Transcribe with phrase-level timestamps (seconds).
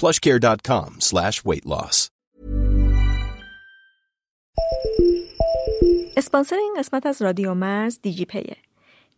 [0.00, 2.08] plushcare.com slash weight loss.
[6.16, 8.56] اسپانسر این قسمت از رادیو مرز دیجی پیه.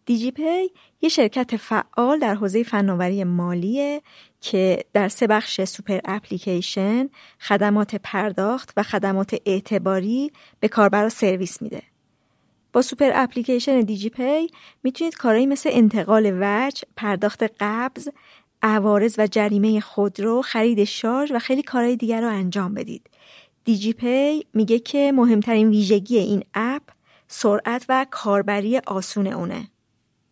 [0.06, 0.70] دیجی پی
[1.00, 4.02] یه شرکت فعال در حوزه فناوری مالیه
[4.40, 7.08] که در سه بخش سوپر اپلیکیشن،
[7.40, 11.82] خدمات پرداخت و خدمات اعتباری به کاربرا سرویس میده.
[12.72, 14.46] با سوپر اپلیکیشن دیجی پی
[14.82, 18.08] می‌تونید کارهایی مثل انتقال وجه، پرداخت قبض،
[18.62, 23.10] عوارض و جریمه خودرو، خرید شارژ و خیلی کارهای دیگر رو انجام بدید.
[23.64, 26.82] دیجی پی میگه که مهمترین ویژگی این اپ
[27.28, 29.68] سرعت و کاربری آسون اونه.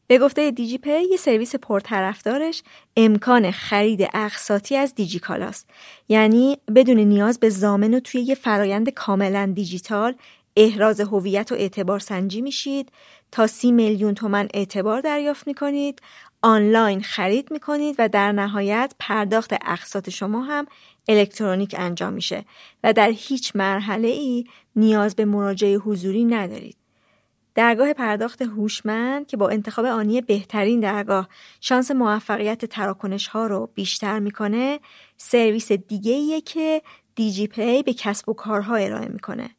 [0.06, 2.62] به گفته دیجی پی یه سرویس پرطرفدارش
[2.97, 5.70] امکان خرید اقساطی از دیجی کالاست.
[6.08, 10.14] یعنی بدون نیاز به ضامن و توی یه فرایند کاملا دیجیتال
[10.56, 12.92] احراز هویت و اعتبار سنجی میشید
[13.32, 16.03] تا سی میلیون تومن اعتبار دریافت می‌کنید
[16.43, 20.66] آنلاین خرید می‌کنید و در نهایت پرداخت اقساط شما هم
[21.09, 22.44] الکترونیک انجام میشه
[22.84, 24.44] و در هیچ مرحله ای
[24.77, 26.77] نیاز به مراجعه حضوری ندارید.
[27.54, 31.28] درگاه پرداخت هوشمند که با انتخاب آنی بهترین درگاه
[31.60, 34.81] شانس موفقیت تراکنش ها رو بیشتر می‌کنه
[35.16, 36.82] سرویس دیگه که
[37.15, 39.50] دیجی پی به کسب و کارها ارائه می‌کنه.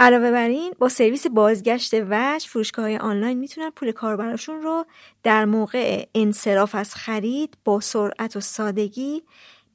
[0.00, 4.86] علاوه بر این با سرویس بازگشت وجه فروشگاه های آنلاین می‌تونن پول کاربراشون رو
[5.22, 9.22] در موقع انصراف از خرید با سرعت و سادگی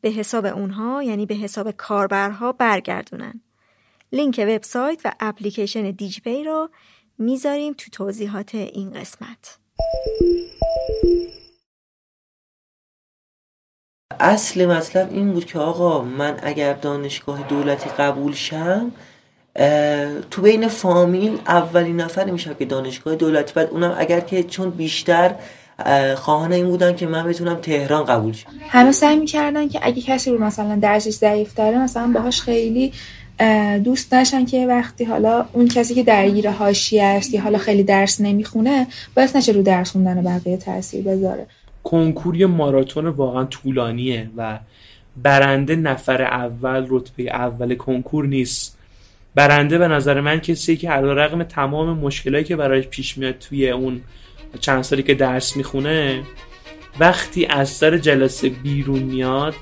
[0.02, 3.42] به حساب اونها یعنی به حساب کاربرها برگردونن.
[4.12, 6.70] لینک وبسایت و اپلیکیشن دیجی پی رو
[7.18, 9.58] می‌ذاریم تو توضیحات این قسمت.
[14.20, 18.92] اصل مطلب این بود که آقا من اگر دانشگاه دولتی قبول شم
[20.32, 23.54] تو بین فامیل اولین نفر میشه که دانشگاه دولتی.
[23.56, 25.36] بعد اونم اگر که چون بیشتر
[26.16, 28.50] خواهان این بودن که من بتونم تهران قبول شم.
[28.70, 32.92] همه سعی می‌کردن که اگه کسی رو مثلا درسش ضعیف داره مثلا باهاش خیلی
[33.84, 38.22] دوست نشن که وقتی حالا اون کسی که درگیر حاشیه است یا حالا خیلی درس
[38.22, 41.48] نمی‌خونه باعث نشه رو درس خوندن بقیه تاثیر بذاره.
[41.84, 44.60] کنکور ماراتون واقعا طولانیه و
[45.24, 48.78] برنده نفر اول رتبه اول کنکور نیست.
[49.36, 53.70] برنده به نظر من کسی که علا رقم تمام مشکلایی که برایش پیش میاد توی
[53.70, 54.02] اون
[54.60, 56.24] چند سالی که درس می‌خونه
[57.00, 59.56] وقتی از سر جلسه بیرون میاد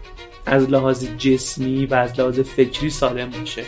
[0.45, 3.63] از لحاظ جسمی و از لحاظ فکری سالم باشه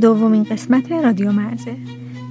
[0.00, 1.76] دومین قسمت رادیو مرزه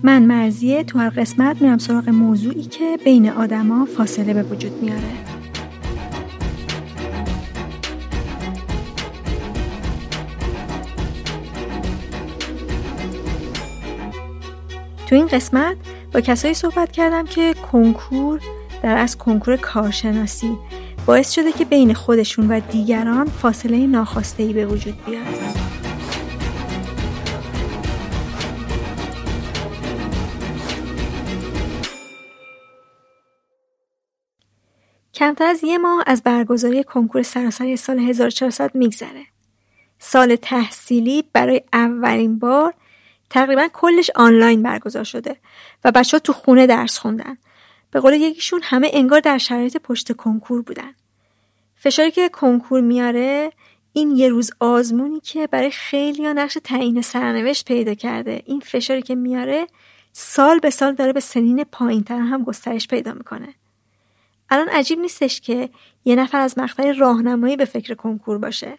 [0.03, 5.29] من مرزیه تو هر قسمت میرم سراغ موضوعی که بین آدما فاصله به وجود میاره
[15.07, 15.77] تو این قسمت
[16.13, 18.41] با کسایی صحبت کردم که کنکور
[18.83, 20.57] در از کنکور کارشناسی
[21.05, 25.68] باعث شده که بین خودشون و دیگران فاصله ناخواسته ای به وجود بیاد.
[35.19, 39.25] کمتر از یه ماه از برگزاری کنکور سراسری سال 1400 میگذره.
[39.99, 42.73] سال تحصیلی برای اولین بار
[43.29, 45.35] تقریبا کلش آنلاین برگزار شده
[45.83, 47.37] و بچه ها تو خونه درس خوندن.
[47.91, 50.93] به قول یکیشون همه انگار در شرایط پشت کنکور بودن.
[51.75, 53.51] فشاری که کنکور میاره
[53.93, 59.01] این یه روز آزمونی که برای خیلی ها نقش تعیین سرنوشت پیدا کرده این فشاری
[59.01, 59.67] که میاره
[60.13, 63.58] سال به سال داره به سنین پایین تر هم گسترش پیدا می‌کنه
[64.49, 65.69] الان عجیب نیستش که
[66.05, 68.77] یه نفر از مقطع راهنمایی به فکر کنکور باشه.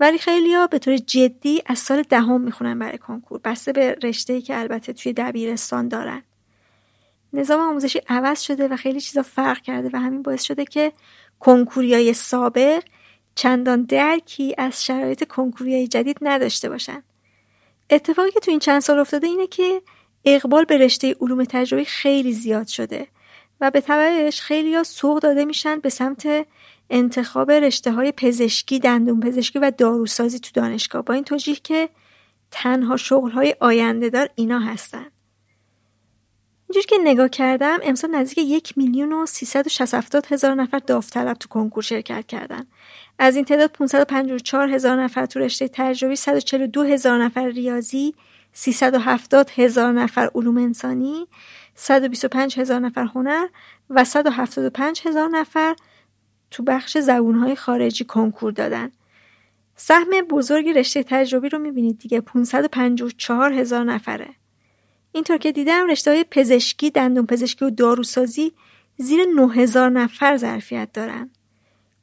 [0.00, 3.40] ولی خیلیا به طور جدی از سال دهم می‌خونن برای کنکور.
[3.44, 6.22] بسته به رشته که البته توی دبیرستان دارن.
[7.32, 10.92] نظام آموزشی عوض شده و خیلی چیزا فرق کرده و همین باعث شده که
[11.40, 12.82] کنکوریای سابق
[13.34, 17.02] چندان درکی از شرایط کنکوریای جدید نداشته باشن.
[17.90, 19.82] اتفاقی که تو این چند سال افتاده اینه که
[20.24, 23.06] اقبال به رشته علوم تجربی خیلی زیاد شده.
[23.60, 26.46] و به تبعش خیلی ها سوق داده میشن به سمت
[26.90, 31.88] انتخاب رشته های پزشکی، دندون پزشکی و داروسازی تو دانشگاه با این توجیه که
[32.50, 35.06] تنها شغل های آینده دار اینا هستن.
[36.68, 39.26] اینجور که نگاه کردم امسال نزدیک یک میلیون و
[40.30, 42.66] هزار نفر داوطلب تو کنکور شرکت کردن.
[43.18, 48.14] از این تعداد 554 هزار نفر تو رشته تجربی 142 هزار نفر ریاضی
[48.52, 51.26] 370 هزار نفر علوم انسانی
[51.76, 53.46] 125 هزار نفر هنر
[53.90, 55.76] و 175 هزار نفر
[56.50, 58.90] تو بخش زبونهای خارجی کنکور دادن.
[59.76, 64.28] سهم بزرگ رشته تجربی رو می‌بینید دیگه 554 هزار نفره.
[65.12, 68.52] اینطور که دیدم رشته های پزشکی، دندون پزشکی و داروسازی
[68.96, 71.30] زیر 9000 نفر ظرفیت دارن.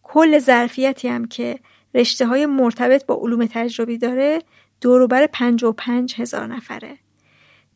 [0.03, 1.59] کل ظرفیتی هم که
[1.95, 4.41] رشته های مرتبط با علوم تجربی داره
[4.81, 6.97] دوروبر 55 هزار نفره.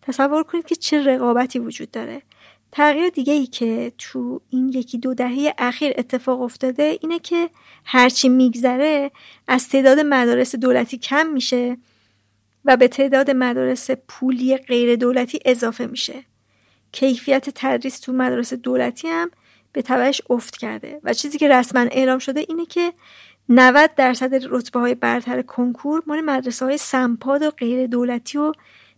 [0.07, 2.21] تصور کنید که چه رقابتی وجود داره.
[2.71, 7.49] تغییر دیگه ای که تو این یکی دو دهه اخیر اتفاق افتاده اینه که
[7.85, 9.11] هرچی میگذره
[9.47, 11.77] از تعداد مدارس دولتی کم میشه
[12.65, 16.23] و به تعداد مدارس پولی غیر دولتی اضافه میشه.
[16.91, 19.31] کیفیت تدریس تو مدارس دولتی هم
[19.73, 20.99] به تبعش افت کرده.
[21.03, 22.93] و چیزی که رسما اعلام شده اینه که
[23.49, 28.51] 90 درصد رتبه های برتر کنکور مال مدرسه های سمپاد و غیر دولتی و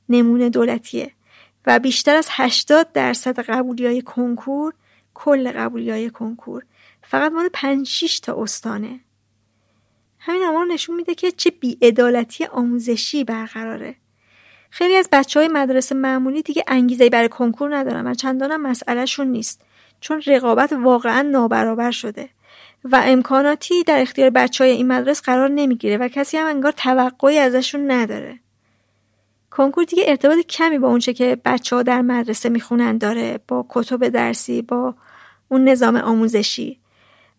[0.10, 1.12] نمونه دولتیه
[1.66, 4.74] و بیشتر از 80 درصد قبولی های کنکور
[5.14, 6.64] کل قبولی های کنکور.
[7.04, 9.00] فقط مال 5 6 تا استانه.
[10.20, 13.96] همین امار نشون میده که چه بیعدالتی آموزشی برقراره.
[14.70, 19.62] خیلی از بچه های مدرسه معمولی دیگه انگیزه برای کنکور ندارن و چندانم مسئلهشون نیست
[20.02, 22.30] چون رقابت واقعا نابرابر شده
[22.84, 27.38] و امکاناتی در اختیار بچه های این مدرسه قرار نمی‌گیره و کسی هم انگار توقعی
[27.38, 28.40] ازشون نداره.
[29.52, 34.08] کنکور دیگه ارتباط کمی با اونچه که بچه ها در مدرسه می‌خونن داره با کتب
[34.08, 34.96] درسی با
[35.50, 36.80] اون نظام آموزشی.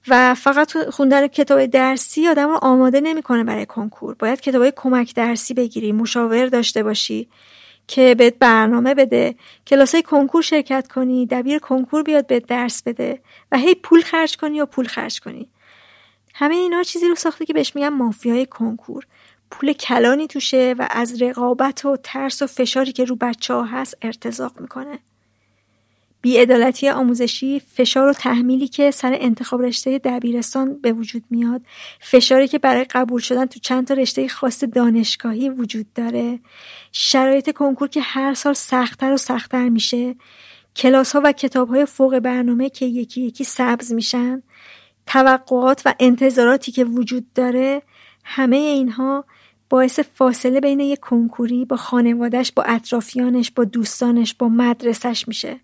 [0.09, 4.15] و فقط خوندن کتاب درسی آدم رو آماده نمی‌کنه برای کنکور.
[4.15, 7.29] باید کتاب کمک درسی بگیری مشاور داشته باشی
[7.87, 9.35] که بهت برنامه بده
[9.67, 13.21] کلاسای کنکور شرکت کنی دبیر کنکور بیاد بهت درس بده
[13.53, 15.49] و هی پول خرج کنی یا پول خرج کنی.
[16.35, 19.07] همه اینا چیزی رو ساخته که بهش میگن مافیای کنکور.
[19.51, 23.97] پول کلانی توشه و از رقابت و ترس و فشاری که رو بچه ها هست
[24.03, 24.99] ارتزاق می‌کنه.
[26.23, 31.63] بیعدالتی آموزشی فشار و تحمیلی که سر انتخاب رشته دبیرستان به وجود میاد
[32.01, 36.39] فشاری که برای قبول شدن تو چند تا رشته خاص دانشگاهی وجود داره
[36.93, 40.15] شرایط کنکور که هر سال سختتر و سختتر میشه
[40.77, 44.43] کلاس ها و کتاب های فوق برنامه که یکی یکی سبز میشن
[45.07, 47.83] توقعات و انتظاراتی که وجود داره
[48.25, 49.25] همه اینها
[49.71, 55.61] باعث فاصله بین یک کنکوری با خانوادش با اطرافیانش با دوستانش با مدرسش میشه.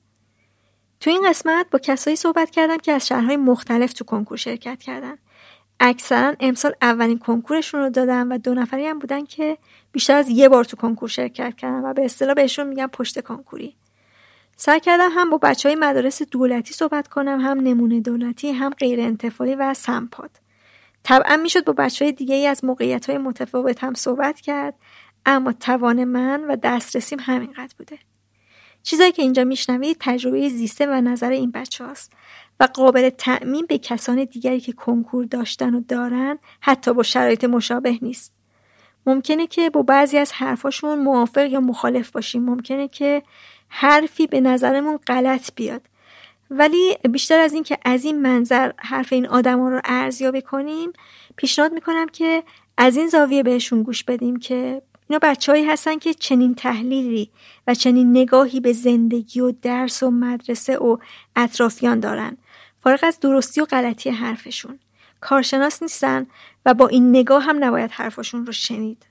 [1.01, 5.17] تو این قسمت با کسایی صحبت کردم که از شهرهای مختلف تو کنکور شرکت کردن.
[5.81, 9.59] اکثرا امسال اولین کنکورشون رو دادن و دو نفری هم بودن که
[9.93, 13.77] بیشتر از یه بار تو کنکور شرکت کردن و به اصطلاح بهشون میگن پشت کنکوری.
[14.57, 19.01] سعی کردم هم با بچه های مدارس دولتی صحبت کنم هم نمونه دولتی هم غیر
[19.01, 20.31] انتفاعی و سمپاد.
[21.07, 24.75] طبعا می‌شد با بچه های دیگه ای از موقعیت های متفاوت هم صحبت کرد
[25.27, 27.99] اما توان من و دسترسیم همینقدر بوده.
[28.83, 32.13] چیزایی که اینجا میشنوید تجربه زیسته و نظر این بچه هاست
[32.61, 37.99] و قابل تعمین به کسان دیگری که کنکور داشتن و دارن حتی با شرایط مشابه
[38.03, 38.33] نیست.
[39.07, 42.45] ممکنه که با بعضی از حرفاشون موافق یا مخالف باشیم.
[42.45, 43.23] ممکنه که
[43.69, 45.83] حرفی به نظرمون غلط بیاد.
[46.51, 50.93] ولی بیشتر از این که از این منظر حرف این آدما رو ارزیابی کنیم
[51.37, 52.43] پیشنهاد می‌کنم که
[52.77, 57.31] از این زاویه بهشون گوش بدیم که اینا بچههایی هستن که چنین تحلیلی
[57.67, 60.97] و چنین نگاهی به زندگی و درس و مدرسه و
[61.37, 62.37] اطرافیان دارن.
[62.81, 64.79] فارغ از درستی و غلطی حرفشون.
[65.21, 66.27] کارشناس نیستن
[66.67, 69.07] و با این نگاه هم نباید حرفشون رو شنید.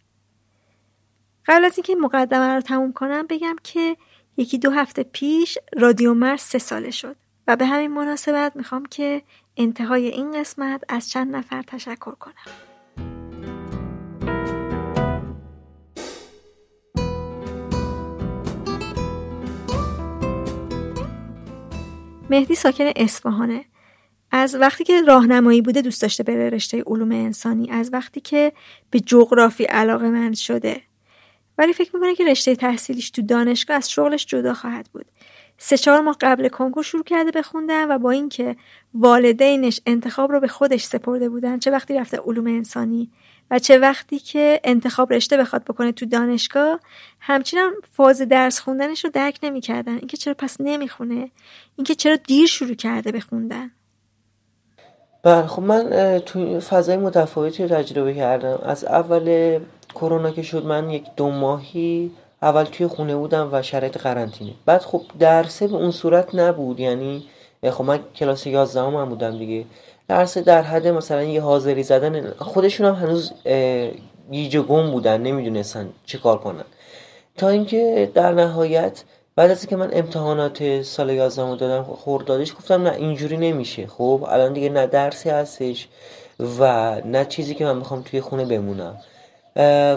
[1.47, 3.97] قبل از اینکه مقدمه رو تموم کنم بگم که
[4.37, 7.15] یکی دو هفته پیش رادیو مرز سه ساله شد.
[7.47, 9.21] و به همین مناسبت می‌خوام که
[9.57, 12.33] انتهای این قسمت از چند نفر تشکر کنم.
[22.29, 23.65] مهدی ساکن اصفهانه.
[24.31, 28.53] از وقتی که راهنمایی بوده دوست داشته بره رشته علوم انسانی از وقتی که
[28.89, 30.81] به جغرافی علاقه مند شده.
[31.57, 35.05] ولی فکر می‌کنه که رشته تحصیلیش تو دانشگاه از شغلش جدا خواهد بود.
[35.57, 38.55] سه چهار ماه قبل کنکور شروع کرده بخوندن و با اینکه
[38.93, 43.11] والدینش انتخاب رو به خودش سپرده بودن چه وقتی رفته علوم انسانی
[43.51, 46.79] و چه وقتی که انتخاب رشته بخواد بکنه تو دانشگاه
[47.19, 49.95] همچنان فاز درس خوندنش رو درک نمی‌کردن.
[49.95, 51.31] اینکه چرا پس نمی‌خونه؟
[51.75, 53.71] اینکه چرا دیر شروع کرده بخوندن
[55.23, 58.59] بله خب من تو فضای متفاوتی تجربه کردم.
[58.63, 59.59] از اول
[59.95, 62.11] کرونا که شد من یک دو ماهی
[62.41, 64.51] اول توی خونه بودم و شرایط قرنطینه.
[64.65, 66.79] بعد خب درسه به اون صورت نبود.
[66.79, 67.23] یعنی
[67.71, 69.65] خب من کلاس 11 هم بودم دیگه.
[70.07, 73.33] درسه در حد مثلا یه حاضری زدن خودشون هم هنوز
[74.31, 76.63] گیج و گم بودن نمی‌دونستن چه کار کنن.
[77.37, 79.03] تا اینکه در نهایت
[79.35, 83.87] بعد از که من امتحانات سال 11 رو دادم خوردادش گفتم نه اینجوری نمیشه.
[83.87, 85.87] خب الان دیگه نه درسی هستش
[86.59, 88.97] و نه چیزی که من می‌خوام توی خونه بمونم.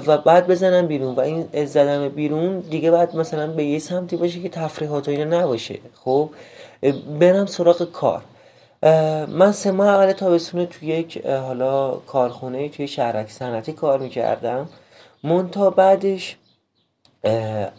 [0.07, 4.41] و بعد بزنم بیرون و این زدم بیرون دیگه بعد مثلا به یه سمتی باشه
[4.41, 5.79] که تفریحات و اینا نباشه.
[6.05, 6.31] خب؟
[7.21, 8.23] برم سراغ کار.
[9.29, 14.69] من سه ماه اول تابستون توی یک حالا کارخونه توی شهرک صنعتی کار می‌کردم.
[15.25, 16.37] مونتا بعدش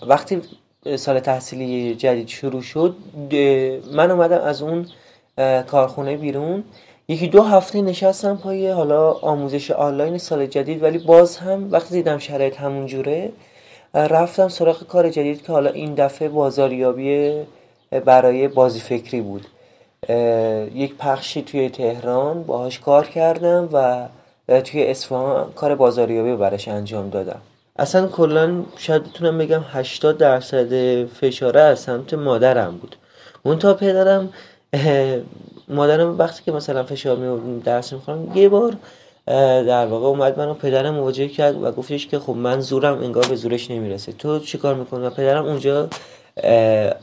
[0.08, 0.42] وقتی
[0.96, 2.96] سال تحصیلی جدید شروع شد
[3.92, 4.88] من اومدم از اون
[5.68, 6.64] کارخونه بیرون.
[7.10, 12.18] یکی دو هفته نشستم پای حالا آموزش آنلاین سال جدید ولی باز هم وقتی دیدم
[12.18, 13.32] شرایط همون جوره
[13.94, 17.34] رفتم سراغ کار جدید که حالا این دفعه بازاریابی
[18.06, 19.46] برای بازی فکری بود
[20.76, 24.08] یک پخشی توی تهران باهاش کار کردم و
[24.62, 27.42] توی اصفهان کار بازاریابی برش انجام دادم.
[27.80, 32.96] اصلا کلا شاید بتونم بگم 80 درصد فشاره از سمت مادرم بود.
[33.44, 34.34] اون تا پدرم
[35.70, 38.74] مادرم وقتی که مثلا فشار می درس می‌خوام یه بار
[39.64, 43.36] در واقع اومد منو پدرم مواجه کرد و گفتش که خب من زورم انگار به
[43.36, 44.12] زورش نمی‌رسه.
[44.12, 45.90] تو چیکار می‌کنی و پدرم اونجا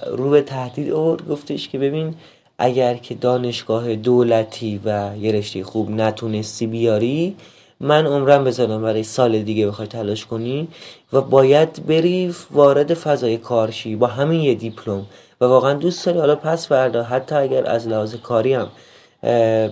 [0.07, 2.15] رو به تهدید آورد گفتش که ببین
[2.59, 7.37] اگر که دانشگاه دولتی و یه رشته خوب نتونستی بیاری
[7.81, 10.69] من عمرم بزنم برای سال دیگه بخوای تلاش کنی
[11.13, 15.07] و باید بری وارد فضای کارشی با همین یه دیپلم.
[15.41, 18.69] و واقعا دوست داری حالا پس فردا حتی اگر از لحاظ کاری هم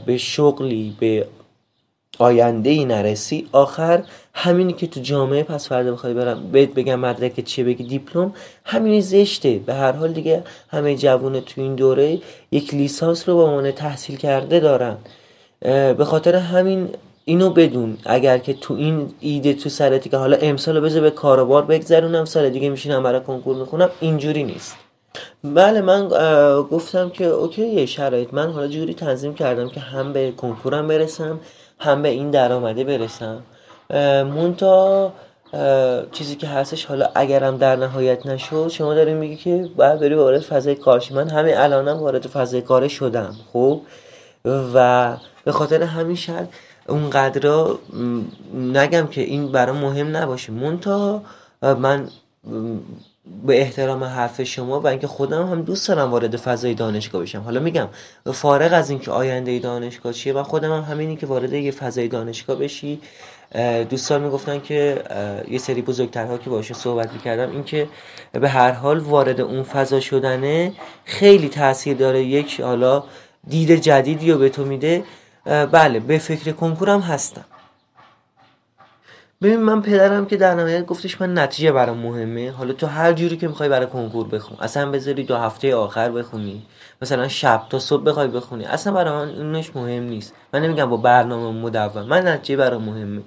[0.07, 1.27] به شغلی به
[2.19, 4.03] آینده ای نرسی آخر
[4.35, 9.01] همینی که تو جامعه پس فردا بخوای برم بهت بگم مدرک چیه بگی دیپلم همینی
[9.01, 9.61] زشته.
[9.67, 12.19] به هر حال دیگه همه جوونه تو این دوره
[12.51, 14.97] یک لیسانس رو با عنوان تحصیل کرده دارن.
[15.61, 16.89] به خاطر همین
[17.25, 21.65] اینو بدون اگر که تو این ایده تو سرتی که حالا امسال بذار به کاروبار
[21.65, 24.77] بگذرونم سال دیگه میشینم برای کنکور می‌خونم اینجوری نیست.
[25.45, 26.09] بله من
[26.71, 28.35] گفتم که اوکی شرایط.
[28.35, 31.41] من حالا جوری تنظیم کردم که هم به کنکورم برسم
[31.79, 33.43] هم به این درآمده برسم.
[34.25, 35.13] مونتا
[36.13, 40.41] چیزی که هستش حالا اگرم در نهایت نشد شما داریم میگی که باید بری وارد
[40.41, 41.15] فضای کارشی.
[41.15, 43.81] من همه الانم وارد فضای کار شدم خب؟
[44.75, 46.49] و به خاطر همین شاید
[46.89, 47.67] اونقدر
[48.55, 50.53] نگم که این برام مهم نباشه.
[50.53, 51.23] مونتا
[51.63, 52.09] من
[53.47, 57.41] به احترام حرف شما و اینکه خودم هم دوست دارم وارد فضای دانشگاه بشم.
[57.41, 57.89] حالا میگم
[58.33, 62.57] فارغ از اینکه آینده دانشگاه چیه و خودم هم همینی که وارد یه فضای دانشگاه
[62.57, 63.01] بشی
[63.91, 65.03] دوستان می‌گفتن که
[65.49, 67.89] یه سری بزرگترها که باشه صحبت می‌کردم اینکه
[68.33, 70.73] به هر حال وارد اون فضا شدنه
[71.05, 72.23] خیلی تاثیر داره.
[72.23, 73.05] یک حالا
[73.49, 75.05] دید جدیدی رو به تو میده.
[75.45, 77.45] بله به فکر کنکورم هستم.
[79.45, 82.51] ببین من پدرم که در نهایت گفتش من نتیجه برام مهمه.
[82.51, 86.63] حالا تو هر جوری که می‌خوای برای کنکور بخون اصلا بذاری دو هفته آخر بخونی.
[87.03, 88.65] مثلا شب تا صبح بخوای بخونی.
[88.65, 90.33] اصلا برای من اونش مهم نیست.
[90.55, 92.07] من نمیگم با برنامه مدون.
[92.07, 93.23] من نتیجه برام مهمه.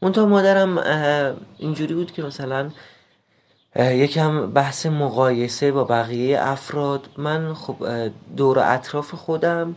[0.00, 0.78] اون تا مادرم
[1.58, 2.70] اینجوری بود که مثلا
[3.76, 7.08] یکم بحث مقایسه با بقیه افراد.
[7.16, 7.76] من خب
[8.36, 9.74] دور اطراف خودم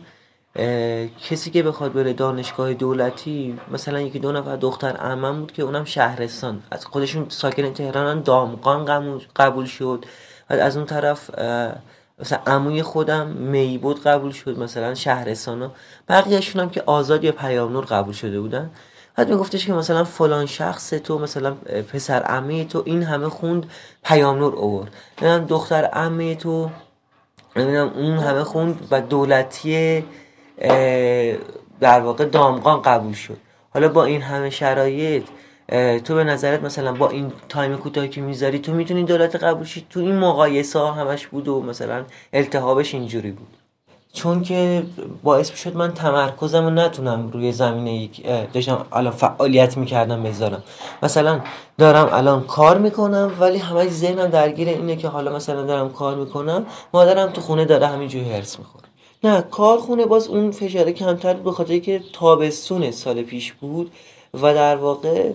[1.28, 5.84] کسی که بخواد بره دانشگاه دولتی مثلا یکی دو نفر دختر عمم بود که اونم
[5.84, 6.62] شهرستان.
[6.70, 8.84] از خودشون ساکن تهران دامقان
[9.36, 10.04] قبول شد.
[10.50, 11.30] و از اون طرف
[12.18, 15.72] مثلا عموی خودم می بود قبول شد مثلا شهرستان ها
[16.08, 18.70] بقیهشون هم که آزاد یا پیام نور قبول شده بودن.
[19.16, 21.54] بعد میگفتش که مثلا فلان شخص تو مثلا
[21.92, 23.70] پسر عمه تو این همه خوند
[24.04, 24.92] پیام نور اوورد
[25.48, 26.70] دختر عمه تو
[27.56, 30.04] اون همه خوند و دولتی
[31.80, 33.36] در واقع دامغان قبول شد.
[33.74, 35.22] حالا با این همه شرایط
[36.04, 39.86] تو به نظرت مثلا با این تایم کوتاهی که می‌ذاری تو می‌تونی دولت قبول شید
[39.90, 43.48] تو این مقایسه ها همش بود و مثلا التهابش اینجوری بود.
[44.12, 44.82] چون که
[45.22, 50.62] باعث شد من تمرکزم رو نتونم روی زمینه یک داشتم الان فعالیت می‌کردم بذارم.
[51.02, 51.40] مثلا
[51.78, 56.66] دارم الان کار می‌کنم ولی همش ذهنم درگیر اینه که حالا مثلا دارم کار می‌کنم
[56.94, 58.84] مادرم تو خونه داره همینجوری هرس می‌خوره.
[59.24, 63.90] نه کارخونه باز اون فشاره کمتر به خاطر که تابستون سال پیش بود
[64.34, 65.32] و در واقع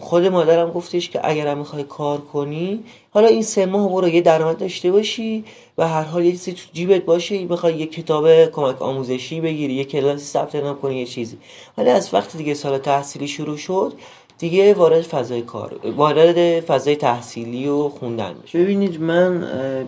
[0.00, 4.20] خود مادرم گفتش که اگر هم می‌خوای کار کنی حالا این سه ماه برو یه
[4.20, 5.44] درآمد داشته باشی
[5.78, 9.84] و هر حال یه چیزی تو جیبت باشه بخوای یه کتاب کمک آموزشی بگیری یه
[9.84, 11.38] کلاسی ثبت نام کنی یه چیزی.
[11.78, 13.92] ولی از وقتی دیگه سال تحصیلی شروع شد
[14.38, 19.44] دیگه وارد فضای کار وارد فضای تحصیلی و خوندن بشه ببینید من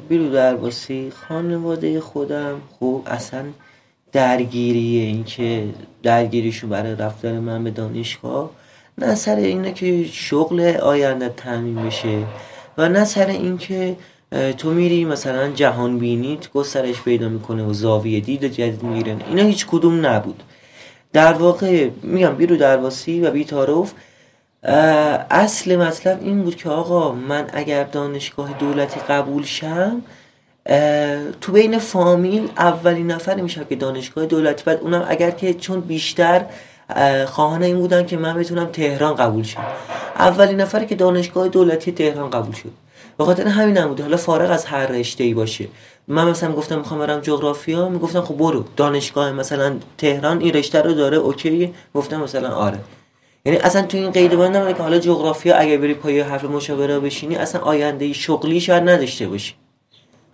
[0.08, 3.44] بیرو درباسی خانواده خودم خوب اصلا
[4.12, 5.64] درگیری این که
[6.02, 8.50] درگیریشو برای رفتن من به دانشگاه
[8.98, 12.22] نه سر اینه که شغل آینده تعمین بشه
[12.78, 13.96] و نه سر این که
[14.58, 19.16] تو میری مثلا جهان بینیت گسترش پیدا می‌کنه و زاویه دید جدید می‌گیره.
[19.28, 20.42] اینا هیچ کدوم نبود.
[21.12, 23.92] در واقع میگم بیرو درواسی و بیتاروف
[24.62, 30.02] اصل مطلب این بود که آقا من اگر دانشگاه دولتی قبول شم
[31.40, 34.62] تو بین فامیل اولین نفر میشم که دانشگاه دولتی.
[34.64, 36.44] بعد اونم اگر که چون بیشتر
[37.26, 39.66] خواهان این بودن که من بتونم تهران قبول شم.
[40.18, 42.70] اولین نفری که دانشگاه دولتی تهران قبول شد.
[43.18, 44.00] به خاطر همین هم بود.
[44.00, 45.68] حالا فارغ از هر رشته ای باشه.
[46.08, 48.64] من مثلا گفتم می‌خوام برم جغرافیا می‌گفتم خب برو.
[48.76, 51.74] دانشگاه مثلا تهران این رشته رو داره اوکی.
[51.94, 52.78] گفتم مثلا آره.
[53.48, 57.36] یعنی اصلا تو این قید بند که حالا جغرافیا اگه بری پای حرف مشاوره بشینی
[57.36, 59.54] اصلا آینده شغلی شاید نداشته باشی.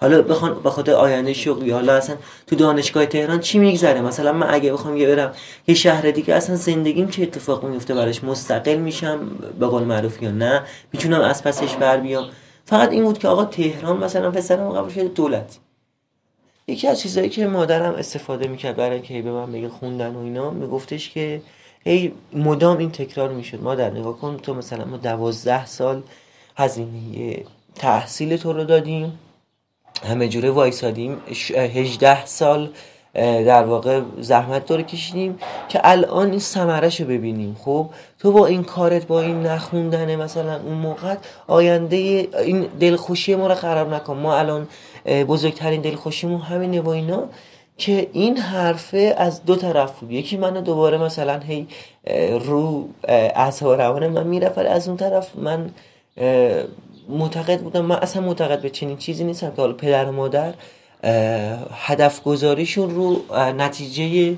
[0.01, 4.47] حالا بخوان به خاطر آینده شغلی حالا اصلا تو دانشگاه تهران چی میگذره؟ مثلا من
[4.51, 5.33] اگه بخوام یه برم
[5.69, 9.19] یه شهر دیگه اصلا زندگیم چه اتفاق میفته براش؟ مستقل میشم
[9.61, 12.29] به قول معروف یا نه؟ می‌تونم از پسش بر بیام؟
[12.65, 15.59] فقط این بود که آقا تهران مثلا پسرم قبول شده دولت.
[16.69, 20.51] یکی از چیزایی که مادرم استفاده می‌کرد برای که به من بگه خوندن و اینا
[20.51, 21.43] میگفتش که
[21.85, 23.63] هی مدام این تکرار می‌شد.
[23.63, 26.03] مادر نگاه کن تو مثلا ما دوازده سال
[26.57, 27.37] هزینه
[27.75, 29.19] تحصیل تو رو دادیم
[30.09, 31.17] همه جوره وایسادیم
[31.57, 32.71] 18 سال
[33.15, 37.57] در واقع زحمت داره کشیدیم که الان این سمرش رو ببینیم.
[37.65, 41.17] خب تو با این کارت با این نخوندن مثلا اون موقع
[41.47, 44.17] آینده این دلخوشی ما رو خراب نکن.
[44.17, 44.69] ما الان
[45.07, 47.29] بزرگترین دلخوشیمون همینه با اینا.
[47.79, 50.13] که این حرفه از دو طرف بود.
[50.13, 51.67] یکی منو دوباره مثلا هی
[52.41, 55.71] رو اعصاب روان من می‌رفت از اون طرف من
[57.09, 57.85] معتقد بودم.
[57.85, 60.55] من اصلا معتقد به چنین چیزی نیستم که حالا پدر و مادر
[61.73, 64.37] هدف گذاریشون رو نتیجه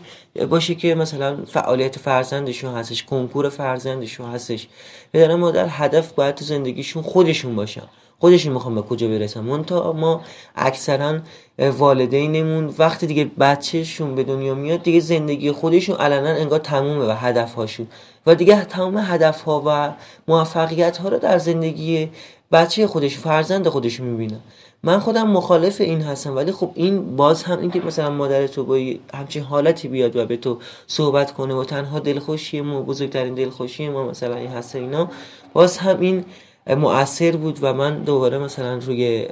[0.51, 4.67] باشه که مثلا فعالیت فرزندشون هستش کنکور فرزندشون هستش.
[5.13, 7.89] پدر و مادر هدف باید تو زندگیشون خودشون باشن.
[8.19, 9.41] خودشون می‌خوام به کجا برسن.
[9.41, 10.21] منتها ما
[10.57, 11.19] اکثرا
[11.59, 17.55] والدینمون وقتی دیگه بچهشون به دنیا میاد دیگه زندگی خودشون علنا انگار تمومه و هدف
[17.55, 17.87] هاشون
[18.27, 19.93] و دیگه تمام هدف ها و
[20.29, 22.09] موفقیت ها رو در زندگی
[22.53, 24.41] بچه خودش فرزند خودش می‌بینه.
[24.83, 28.65] من خودم مخالف این هستم ولی خب این باز هم این که مثلا مادر تو
[28.65, 28.79] با
[29.15, 34.07] همچین حالتی بیاد و به تو صحبت کنه و تنها دلخوشی ما بزرگترین دلخوشی ما
[34.07, 35.09] مثلا این هست اینا
[35.53, 36.25] باز هم این
[36.67, 39.29] مؤثر بود و من دوباره مثلا روی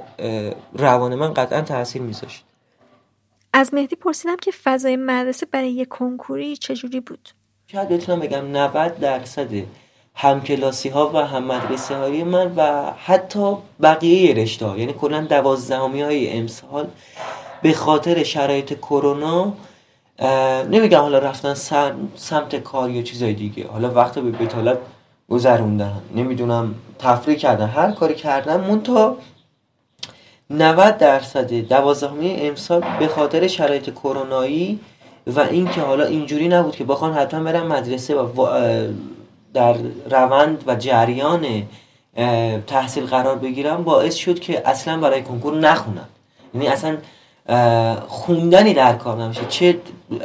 [0.73, 2.43] روان من قطعا تاثیر میذاشت.
[3.53, 7.29] از مهدی پرسیدم که فضای مدرسه برای یه کنکوری چجوری بود؟
[7.67, 9.49] شاید بتونم بگم 90 درصد
[10.15, 16.01] همکلاسی ها و هم مدرسه های من و حتی بقیه رشته ها یعنی کلا دوازدهمی
[16.01, 16.87] های امسال
[17.61, 19.53] به خاطر شرایط کرونا
[20.69, 21.53] نمیگم حالا رفتن
[22.15, 23.67] سمت کار یا چیزای دیگه.
[23.67, 24.77] حالا وقت به بتالت
[25.29, 26.01] گذروندن.
[26.15, 27.67] نمی‌دونم تفریح کردن.
[27.67, 29.17] هر کاری کردن مونتا
[30.49, 34.79] 90 درصد دوازدهمی امسال به خاطر شرایط کرونایی
[35.27, 38.47] و اینکه حالا اینجوری نبود که بخوان حتما برن مدرسه و
[39.53, 39.75] در
[40.11, 41.45] روند و جریان
[42.67, 46.07] تحصیل قرار بگیرم باعث شد که اصلا برای کنکور نخونم
[46.53, 46.97] یعنی اصلا
[48.07, 49.77] خوندنی در کار نمیشه چه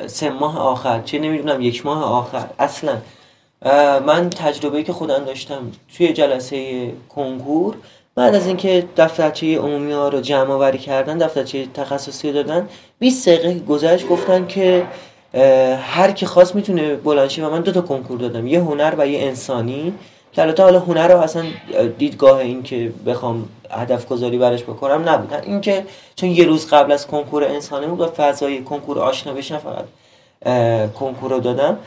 [0.06, 2.46] سه ماه آخر چه نمی‌دونم یک ماه آخر.
[2.58, 2.96] اصلا
[4.06, 7.76] من تجربه که خودم داشتم توی جلسه کنکور
[8.14, 12.68] بعد از اینکه دفترچه عمومی ها رو جمع آوری کردن دفترچه تخصصی دادن
[12.98, 14.86] 20 دقیقه گذشت گفتن که
[15.82, 19.20] هر کی خواست می‌تونه بلنشی و من دو تا کنکور دادم یه هنر و یه
[19.20, 19.94] انسانی.
[20.32, 21.44] که البته حالا هنر رو اصلا
[21.98, 25.34] دیدگاه این که بخوام هدف گذاری برش بکنم نبود.
[25.46, 25.84] اینکه
[26.16, 29.84] چون یه روز قبل از کنکور انسانی بود و فضای کنکور آشنا بشن فقط
[30.92, 31.78] کنکور رو دادم.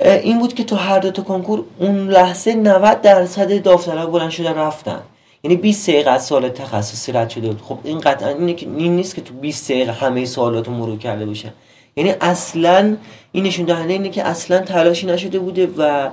[0.00, 4.52] این بود که تو هر دو تا کنکور اون لحظه 90 درصد داوطلبا بلند شده
[4.52, 5.00] رفتن.
[5.44, 7.62] یعنی 20 دقیقه از سوال تخصصی رد شده بود.
[7.62, 10.98] خب این قطعا اینه که این نیست که تو 20 دقیقه همه سوالات رو مرور
[10.98, 11.52] کرده باشن
[11.96, 12.96] یعنی اصلا
[13.32, 16.10] این نشون دهنده اینه که اصلا تلاشی نشده بوده و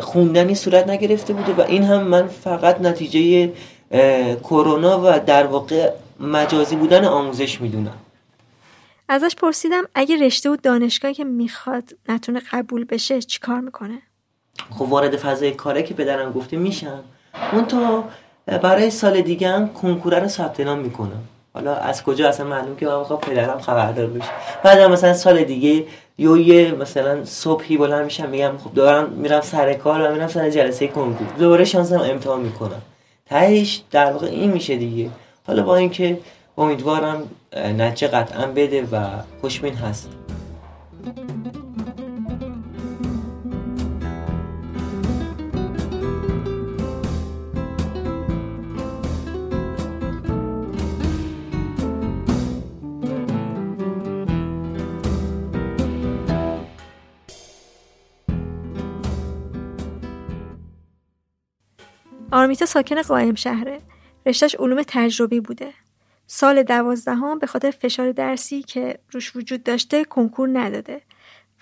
[0.00, 3.52] خوندنی صورت نگرفته بوده و این هم من فقط نتیجه
[4.42, 5.90] کرونا و در واقع
[6.20, 7.94] مجازی بودن آموزش می‌دونم.
[9.08, 13.98] ازش پرسیدم اگه رشته و دانشگاهی که می‌خواد نتونه قبول بشه چیکار می‌کنه؟
[14.70, 17.04] خب وارد فضای کاره که پدرم گفته میشم.
[17.52, 18.04] اون تا
[18.46, 21.22] برای سال دیگه هم کنکوره رو ثبت نام می‌کنم.
[21.54, 24.30] حالا از کجا اصلا معلوم که من می‌خوام پدرم خبردار بشه.
[24.64, 25.86] بعد مثلا سال دیگه
[26.18, 30.50] یا یه مثلا صبحی بلند میشم میگم خب دارم میرم سر کار و میرم سر
[30.50, 31.26] جلسه کنکور.
[31.38, 32.82] دوباره شانسم امتحان می‌کنم.
[33.26, 35.10] تهش در واقع این میشه دیگه.
[35.46, 36.20] حالا با اینکه
[36.58, 39.08] امیدوارم نتیجه قطعا بده و
[39.40, 40.08] خوشبین هست
[62.32, 63.80] آرمیتا ساکن قایم شهره.
[64.26, 65.72] رشتش علوم تجربی بوده.
[66.34, 71.02] سال دوازدهم به خاطر فشار درسی که روش وجود داشته کنکور نداده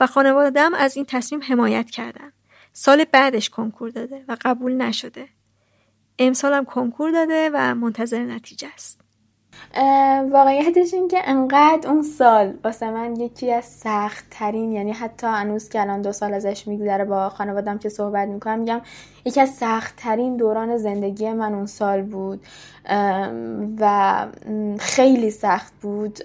[0.01, 2.33] و خانوادم از این تصمیم حمایت کردن.
[2.73, 5.29] سال بعدش کنکور داده و قبول نشده.
[6.19, 9.01] امسالم کنکور داده و منتظر نتیجه است.
[10.31, 15.69] واقعیتش این که انقدر اون سال واسه من یکی از سخت ترین یعنی حتی هنوز
[15.69, 18.81] که الان دو سال ازش میگذره با خانوادم که صحبت می‌کنم میگم
[19.25, 22.47] یکی از سخت ترین دوران زندگی من اون سال بود.
[23.81, 24.27] و
[24.79, 26.19] خیلی سخت بود.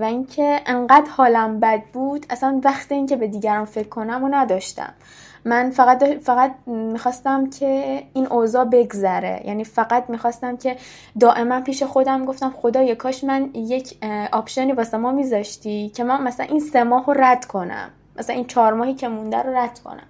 [0.00, 4.94] و اینکه انقدر حالم بد بود اصلا وقت اینکه به دیگران فکر کنم و نداشتم.
[5.44, 9.42] من فقط فقط می‌خواستم که این اوضاع بگذره.
[9.44, 10.76] یعنی فقط می‌خواستم که
[11.20, 13.98] دائما پیش خودم گفتم خدایا کاش من یک
[14.32, 17.90] آپشنی واسه ما میذاشتی که من مثلا این سه ماه رو رد کنم.
[18.16, 20.06] مثلا این چهار ماهی که مونده رو رد کنم.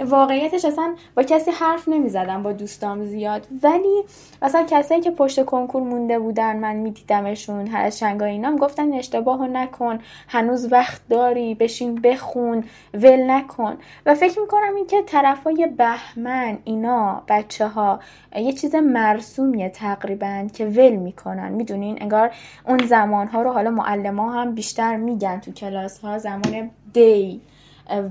[0.00, 3.46] واقعیتش اصلا با کسی حرف نمی‌زدم با دوستام زیاد.
[3.62, 4.04] ولی
[4.42, 9.46] مثلا کسایی که پشت کنکور مونده بودن من میدیدمشون هر از شنگای اینام گفتن اشتباهو
[9.46, 13.76] نکن هنوز وقت داری بشین بخون ول نکن.
[14.06, 18.00] و فکر می‌کنم این که طرفای بهمن اینا بچه ها
[18.36, 21.52] یه چیز مرسومیه تقریبا که ول می‌کنن.
[21.52, 22.30] می‌دونین؟ انگار
[22.68, 27.40] اون زمان ها رو حالا معلم ها هم بیشتر میگن تو کلاس ها زمان دی.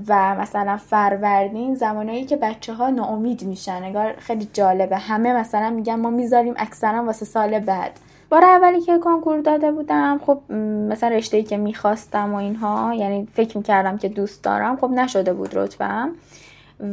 [0.08, 4.96] و مثلا فروردین زمانایی که بچه ها ناامید میشن انگار خیلی جالبه.
[4.96, 8.00] همه مثلا میگن ما می‌ذاریم اکثرا واسه سال بعد.
[8.30, 10.52] بار اولی که کنکور داده بودم خب
[10.88, 15.58] مثلا رشته که می‌خواستم و اینها یعنی فکر می‌کردم که دوست دارم خب نشده بود
[15.58, 16.10] رتبم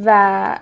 [0.05, 0.59] و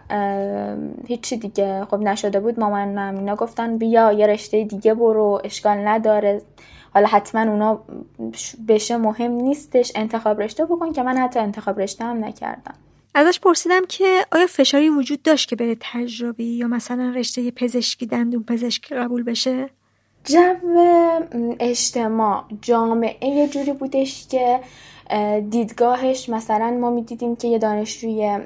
[1.07, 2.59] هیچی دیگه خب نشده بود.
[2.59, 6.41] مامانم اینا گفتن بیا یه رشته دیگه برو اشکال نداره.
[6.93, 7.84] حالا حتما اونا
[8.67, 12.73] بشه مهم نیستش انتخاب رشته بکن که من حتی انتخاب رشته هم نکردم
[13.15, 18.43] ازش پرسیدم که آیا فشاری وجود داشت که بره تجربی یا مثلا رشته پزشکی دندون
[18.43, 19.69] پزشکی قبول بشه؟
[20.25, 20.53] جو
[21.60, 24.60] اجتماع جامعه یه جوری بودش که
[25.49, 28.37] دیدگاهش مثلا ما می‌دیدیم که یه دانشجوی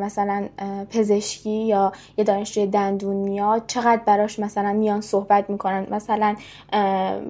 [0.00, 0.48] مثلا
[0.90, 5.86] پزشکی یا یه دانشجوی دندون میاد چقدر براش مثلا میان صحبت می‌کنن.
[5.90, 6.36] مثلا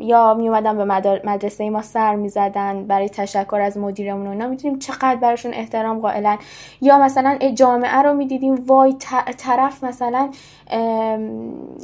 [0.01, 0.85] یا میومدن به
[1.25, 6.39] مدرسه ما سر می‌زدن برای تشکر از مدیرمون اونا می‌تونیم چقدر براشون احترام قائلن.
[6.81, 8.95] یا مثلا جامعه رو می‌دیدیم وای
[9.39, 10.31] طرف مثلا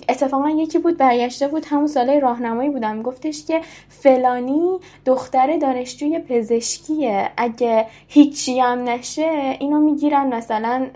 [0.08, 3.02] اتفاقا یکی بود برگشته بود همون ساله راهنمایی بودم.
[3.02, 7.30] گفتش که فلانی دختر دانشجوی پزشکیه.
[7.36, 10.86] اگه هیچی هم نشه اینو می‌گیرن مثلا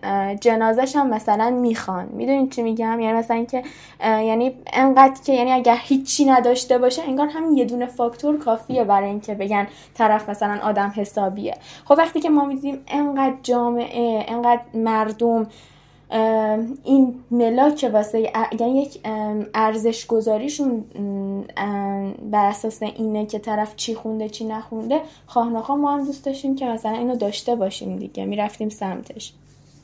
[0.40, 2.09] جنازش هم مثلا می‌خوان.
[2.12, 3.62] می‌دونین چی میگم؟ یعنی مثلا که
[4.00, 9.09] یعنی انقدر که یعنی اگر هیچی نداشته باشه انگار همین یه دونه فاکتور کافیه برای
[9.09, 11.55] اینکه بگن طرف مثلا آدم حسابیه.
[11.85, 15.46] خب وقتی که ما میدیم انقدر جامعه انقدر مردم
[16.85, 19.01] این ملاک واسه یعنی یک
[19.55, 20.85] ارزش گذاریشون
[22.31, 26.66] بر اساس اینه که طرف چی خونده چی نخونده خواه ما هم دوست داشتیم که
[26.66, 28.25] مثلا اینو داشته باشیم دیگه.
[28.25, 29.33] می‌رفتیم سمتش.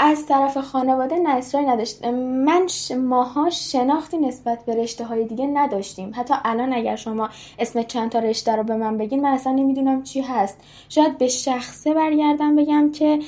[0.01, 2.05] از طرف خانواده نه نداشت.
[2.05, 2.67] من
[3.09, 6.13] ماها شناختی نسبت به رشته های دیگه نداشتیم.
[6.15, 10.03] حتی الان اگر شما اسم چند تا رشته رو به من بگین من اصلا نمی‌دونم
[10.03, 10.59] چی هست.
[10.89, 13.19] شاید به شخصه برگردم بگم که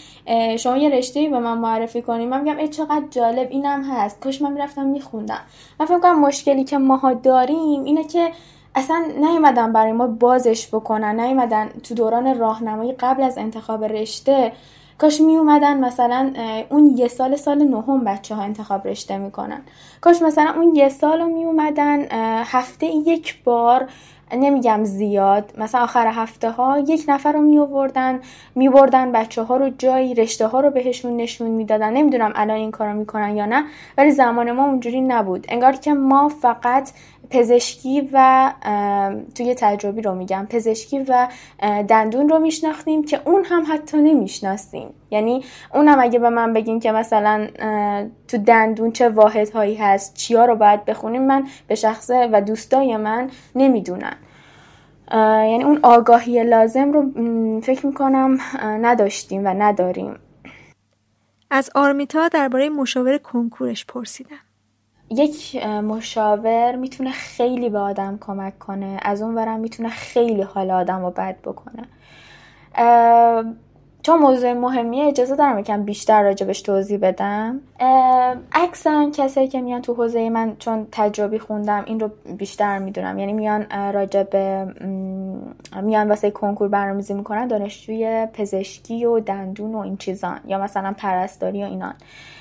[0.59, 4.21] شما یه رشته به من معرفی کنیم من میگم ای چقدر جالب اینم هست.
[4.21, 5.41] کاش من می‌رفتم میخوندم.
[5.81, 8.33] من فکر کنم مشکلی که ماها داریم اینه که
[8.75, 11.21] اصلا نیومدن برای ما بازش بکنن.
[11.21, 14.53] نیومدن تو دوران راهنمایی قبل از انتخاب رشته.
[15.01, 16.33] کاش می اومدن مثلا
[16.69, 19.63] اون یه سال سال نهم بچه ها انتخاب رشته می‌کنن.
[20.01, 22.07] کاش مثلا اون یه سال رو می اومدن
[22.45, 23.89] هفته یک بار
[24.37, 28.21] نمیگم زیاد مثلا آخر هفته ها یک نفر رو می آوردن
[28.55, 31.93] می بردن بچه ها رو جایی رشته ها رو بهشون نشون می‌دادن.
[31.93, 33.65] نمی‌دونم الان این کارو می‌کنن یا نه
[33.99, 35.47] ولی زمان ما اونجوری نبود.
[35.49, 36.91] انگار که ما فقط
[37.31, 38.53] پزشکی و
[39.35, 41.29] توی تجربی رو میگم پزشکی و
[41.89, 44.95] دندون رو میشناختیم که اون هم حتی نمی‌شناسیم.
[45.11, 47.49] یعنی اونم اگه به من بگین که مثلا
[48.29, 53.31] تو دندون چه واحدهایی هست چیا رو باید بخونیم من به شخصه و دوستای من
[53.55, 54.17] نمی‌دونن
[55.13, 57.11] یعنی اون آگاهی لازم رو
[57.61, 60.17] فکر می‌کنم نداشتیم و نداریم.
[61.51, 64.41] از آرمیتا درباره مشاور کنکورش پرسیدم.
[65.11, 68.99] یک مشاور می‌تونه خیلی به آدم کمک کنه.
[69.03, 71.83] از اون ورم می‌تونه خیلی حال آدم رو بد بکنه.
[74.03, 77.61] چون موضوع مهمیه اجازه دارم یکم بیشتر راجبش توضیح بدم.
[78.53, 83.19] اکثرا کسایی که میان تو حوزه من چون تجربی خوندم این رو بیشتر می‌دونم.
[83.19, 84.37] یعنی میان راجب
[85.83, 91.63] میان واسه کنکور برنامه‌ریزی می‌کنن دانشجوی پزشکی و دندون و این چیزان یا مثلا پرستاری
[91.63, 91.95] و اینان.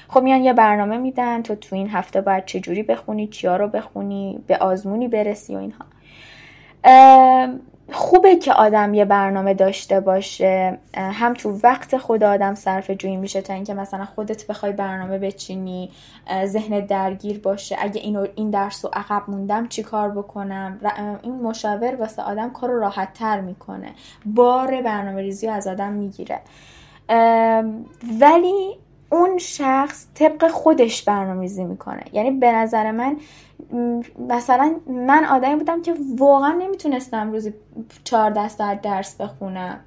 [0.10, 4.43] خب میان یه برنامه میدن تو تو این هفته باید چجوری بخونی چیا رو بخونی
[4.48, 5.86] به آزمونی برسی و اینها.
[7.91, 10.78] خوبه که آدم یه برنامه داشته باشه.
[10.95, 15.91] هم تو وقت خود آدم صرف جویی میشه تا اینکه مثلا خودت بخوای برنامه بچینی
[16.45, 17.76] ذهن درگیر باشه.
[17.80, 20.80] اگه اینو این درس رو عقب موندم چی کار بکنم؟
[21.22, 23.91] این مشاور واسه آدم کار رو راحت تر می‌کنه.
[24.26, 26.39] بار برنامه ریزی از آدم می‌گیره.
[28.19, 28.78] ولی
[29.12, 32.04] اون شخص طبق خودش برنامه‌ریزی می‌کنه.
[32.13, 33.17] یعنی به نظر من
[34.30, 37.54] مثلا من آدمی بودم که واقعا نمی‌تونستم روزی
[38.04, 39.80] 14 ساعت درس بخونم.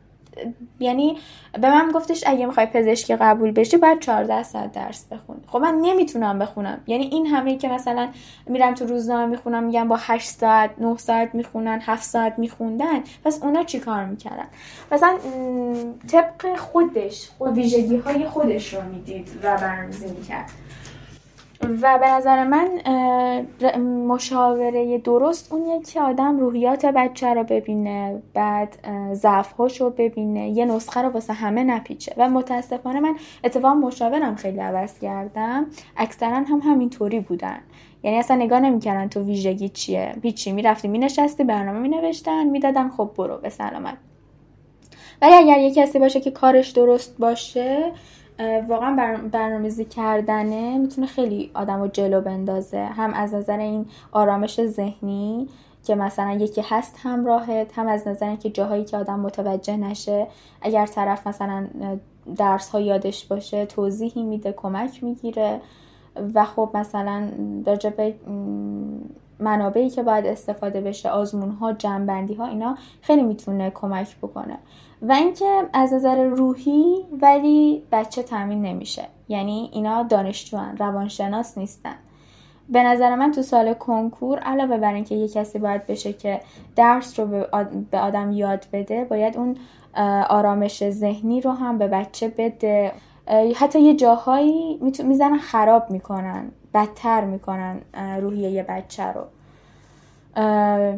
[0.80, 1.18] یعنی
[1.52, 5.74] به من گفتش اگه می‌خوای پزشکی قبول بشی باید 14 ساعت درس بخونی خب من
[5.74, 6.80] نمی‌تونم بخونم.
[6.86, 8.08] یعنی این همه که مثلا
[8.46, 13.42] میرم تو روزنامه می‌خونم میگم با 8 ساعت 9 ساعت می‌خونن 7 ساعت میخوندن پس
[13.42, 14.46] اونا چی کار می‌کردن؟
[14.92, 15.18] مثلا
[16.08, 20.50] طبق خودش و ویژگی های خودش رو می‌دید و برنامه‌ریزی می‌کرد
[21.82, 22.68] و به نظر من
[24.06, 28.78] مشاوره درست اونیه که آدم روحیات بچه رو ببینه بعد
[29.12, 32.14] ضعفهاش رو ببینه یه نسخه رو واسه همه نپیچه.
[32.16, 35.66] و متاسفانه من اتفاق مشاورم خیلی عوض کردم.
[35.96, 37.58] اکثرا هم همینطوری بودن.
[38.02, 40.14] یعنی اصلا نگاه نمی‌کردن تو ویژگی چیه.
[40.22, 40.52] هیچی.
[40.52, 43.96] می‌رفتی مینشستی برنامه مینوشتن می‌دادن خب برو به سلامت.
[45.22, 47.92] ولی اگر یه کسی باشه که کارش درست باشه
[48.68, 52.84] واقعا برنامه‌ریزی کردنه می‌تونه خیلی آدم رو جلو بندازه.
[52.84, 55.48] هم از نظر این آرامش ذهنی
[55.84, 60.26] که مثلا یکی هست همراهت هم از نظر که جاهایی که آدم متوجه نشه
[60.62, 61.66] اگر طرف مثلا
[62.36, 65.60] درس ها یادش باشه توضیحی میده کمک می‌گیره
[66.34, 67.28] و خب مثلا
[67.66, 68.12] راجع
[69.38, 74.58] منابعی که باید استفاده بشه آزمون ها جنبندی ها اینا خیلی می‌تونه کمک بکنه.
[75.02, 79.02] و اینکه از نظر روحی ولی بچه تامین نمیشه.
[79.28, 81.94] یعنی اینا دانشجوان روانشناس نیستن.
[82.68, 86.40] به نظر من تو سال کنکور علاوه بر اینکه یه کسی باید بشه که
[86.76, 87.26] درس رو
[87.90, 89.56] به آدم یاد بده باید اون
[90.28, 92.92] آرامش ذهنی رو هم به بچه بده.
[93.56, 97.80] حتی یه جاهایی می‌زنن خراب می‌کنن بدتر می‌کنن
[98.20, 99.22] روحیه یه بچه رو.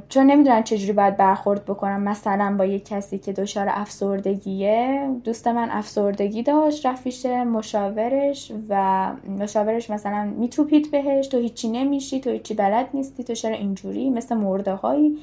[0.08, 5.70] چون نمی‌دونن چجوری باید برخورد بکنم مثلا با یه کسی که دچار افسردگیه دوست من
[5.70, 12.88] افسردگی داشت رفیش مشاورش و مشاورش مثلا میتوپید بهش تو هیچی نمیشی تو هیچی بلد
[12.94, 15.18] نیستی تو چرا اینجوری؟ مثل مرده هایی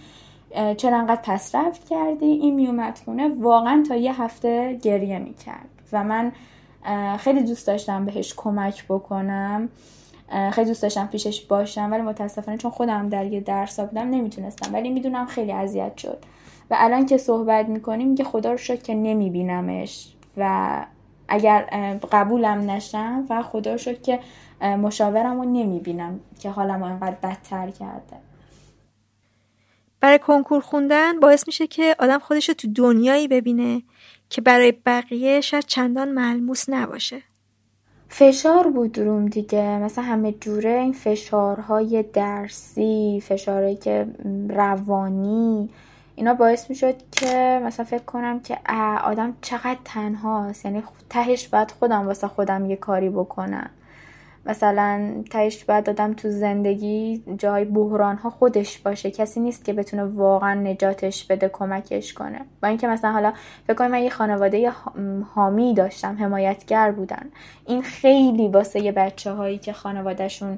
[0.78, 3.30] چرا انقدر پس رفت کردی؟ این میومد خونه.
[3.40, 5.70] واقعا تا یه هفته گریه می‌کرد.
[5.94, 6.32] و من
[7.18, 9.70] خیلی دوست داشتم بهش کمک بکنم.
[10.52, 14.74] خیلی دوست داشتم پیشش باشم ولی متاسفانه چون خودم در یه درس بودم نمی‌تونستم.
[14.74, 16.18] ولی می‌دونم خیلی اذیت شد.
[16.70, 20.86] و الان که صحبت می‌کنیم میگه خدا رو شد که نمیبینمش و
[21.28, 21.62] اگر
[22.12, 24.20] قبولم نشم و خدا شد که
[24.62, 28.18] مشاورم رو نمی‌بینم که حالم انقدر بدتر کرده.
[30.00, 33.84] برای کنکور خوندن باعث میشه که آدم خودش رو تو دنیایی ببینه
[34.30, 37.22] که برای بقیه شاید چندان ملموس نباشه.
[38.14, 39.80] فشار بود روم دیگه.
[39.80, 44.08] مثلا همه جوره این فشارهای درسی فشارهایی که
[44.50, 45.70] روانی
[46.16, 48.58] اینا باعث می‌شد که مثلا فکر کنم که
[49.04, 50.66] آدم چقدر تنهاست.
[50.66, 53.70] یعنی تهش باید خودم واسه خودم یه کاری بکنم.
[54.46, 59.12] مثلا تهش باید دادم تو زندگی جای بحران ها خودش باشه.
[59.12, 62.42] کسی نیست که بتونه واقعا نجاتش بده کمکش کنه.
[62.62, 63.34] با اینکه مثلا حالا
[63.68, 64.72] فکر کنم من یه خانواده
[65.34, 67.30] حامی داشتم حمایتگر بودن.
[67.68, 70.58] این خیلی واسه یه بچه هایی که خانوادهشون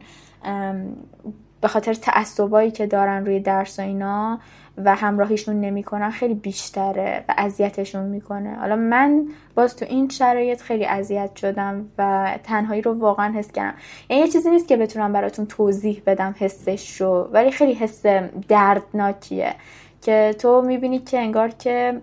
[1.61, 4.39] به خاطر تعصبایی که دارن روی درس و اینا
[4.77, 8.55] و همراهیشون نمی‌کنن خیلی بیشتره و اذیتشون می‌کنه.
[8.55, 13.77] حالا من باز تو این شرایط خیلی اذیت شدم و تنهایی رو واقعا حس کردم.
[14.09, 18.05] یعنی یه چیزی نیست که بتونم براتون توضیح بدم حسش رو ولی خیلی حس
[18.47, 19.53] دردناکیه
[20.01, 22.01] که تو می‌بینی که انگار که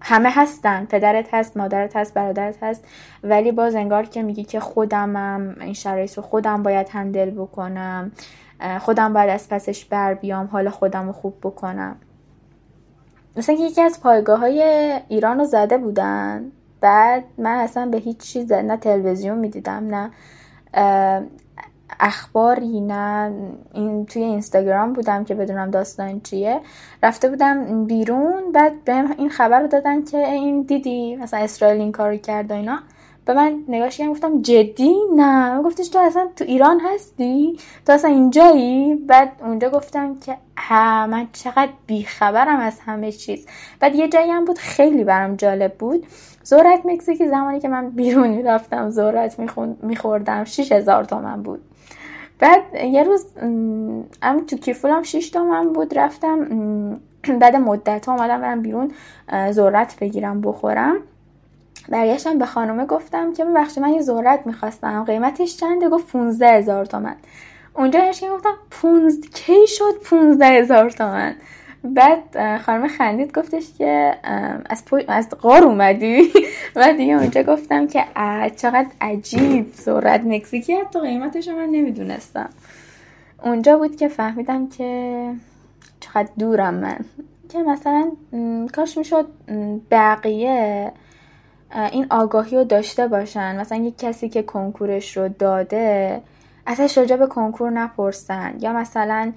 [0.00, 2.84] همه هستن پدرت هست مادرت هست برادرت هست
[3.22, 8.12] ولی باز انگار که میگی که خودمم این شرایط رو خودم باید هندل بکنم.
[8.80, 11.96] خودم باید از پسش بر بیام حال خودم رو خوب بکنم.
[13.36, 14.62] مثلا یکی از پایگاه های
[15.08, 16.52] ایران رو زده بودن.
[16.80, 20.10] بعد من اصلا به هیچ چیز نه تلویزیون می‌دیدم نه
[22.00, 23.32] اخباری نه
[23.74, 26.60] این توی اینستاگرام بودم که بدونم داستان چیه.
[27.02, 31.92] رفته بودم بیرون بعد به این خبر رو دادن که این دیدی مثلا اسرائیل این
[31.92, 32.78] کار کرد و اینا.
[33.26, 35.62] به من نگاش کردم گفتم جدی؟ نه.
[35.62, 41.28] گفتش تو اصلا تو ایران هستی؟ تو اصلا اینجایی؟ بعد اونجا گفتم که ها من
[41.32, 43.46] چقدر بیخبرم از همه چیز.
[43.80, 46.06] بعد یه جایی هم بود خیلی برام جالب بود.
[46.42, 49.36] زورت مکزیکی زمانی که من بیرون می‌رفتم زورت
[49.82, 51.60] میخوردم 6000 تومن بود.
[52.38, 53.26] بعد یه روز
[54.22, 56.38] هم تو کیفولم 6 تومن بود رفتم
[57.40, 58.90] بعد مدت ها اومدم برم بیرون
[59.50, 60.96] ذرت بگیرم بخورم.
[61.88, 65.04] برگشتم به خانومه گفتم که ببخشید من یه ذرت می‌خواستم.
[65.04, 67.16] قیمتش چنده؟ گفت 15 هزار تومن.
[67.74, 71.34] اونجا نشین گفتم 15 کی شد 15 هزار تومن؟
[71.84, 74.14] بعد خانم خندید گفتش که
[74.66, 76.32] از, از قار اومدی.
[76.74, 78.04] بعد دیگه اونجا گفتم که
[78.56, 80.20] چقدر عجیب ذرت.
[80.24, 82.48] مکزیکی حتی قیمتش من نمی‌دونستم.
[83.42, 85.30] اونجا بود که فهمیدم که
[86.00, 86.98] چقدر دورم من.
[87.48, 88.12] که مثلا
[88.72, 89.26] کاش می‌شد
[89.90, 90.92] بقیه
[91.74, 93.60] این آگاهی رو داشته باشن.
[93.60, 96.20] مثلا یک کسی که کنکورش رو داده
[96.66, 98.54] ازش راجع به کنکور نپرسن.
[98.60, 99.32] یا مثلا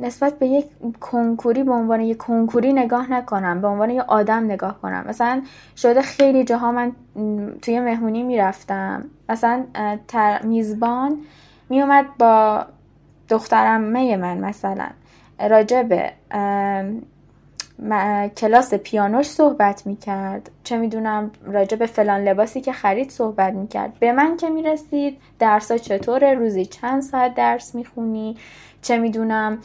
[0.00, 0.66] نسبت به یک
[1.00, 5.04] کنکوری به عنوان یک کنکوری نگاه نکنم به عنوان یک آدم نگاه کنم.
[5.08, 5.42] مثلا
[5.76, 6.92] شده خیلی جاها من
[7.62, 9.04] توی مهمونی می‌رفتم.
[9.28, 9.64] مثلا
[10.44, 11.18] میزبان
[11.68, 12.66] میومد با
[13.28, 14.86] دخترمه من مثلا
[15.50, 16.12] راجع به
[18.36, 20.50] کلاس پیانوش صحبت می‌کرد.
[20.64, 23.92] چه می‌دونم راجع به فلان لباسی که خرید صحبت می‌کرد.
[23.98, 28.36] به من که می‌رسید درسا چطوره؟ روزی چند ساعت درس می‌خونی؟
[28.82, 29.58] چه می‌دونم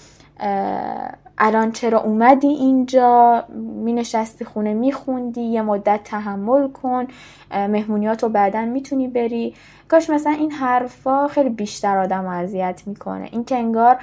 [1.38, 7.08] الان چرا اومدی اینجا؟ مینشستی خونه میخوندی؟ یه مدت تحمل کن.
[7.52, 9.56] مهمونیات رو بعدا می‌تونی بری.
[9.88, 13.30] کاش مثلا این حرفا خیلی بیشتر آدم اذیت می‌کنه.
[13.32, 13.98] این که انگار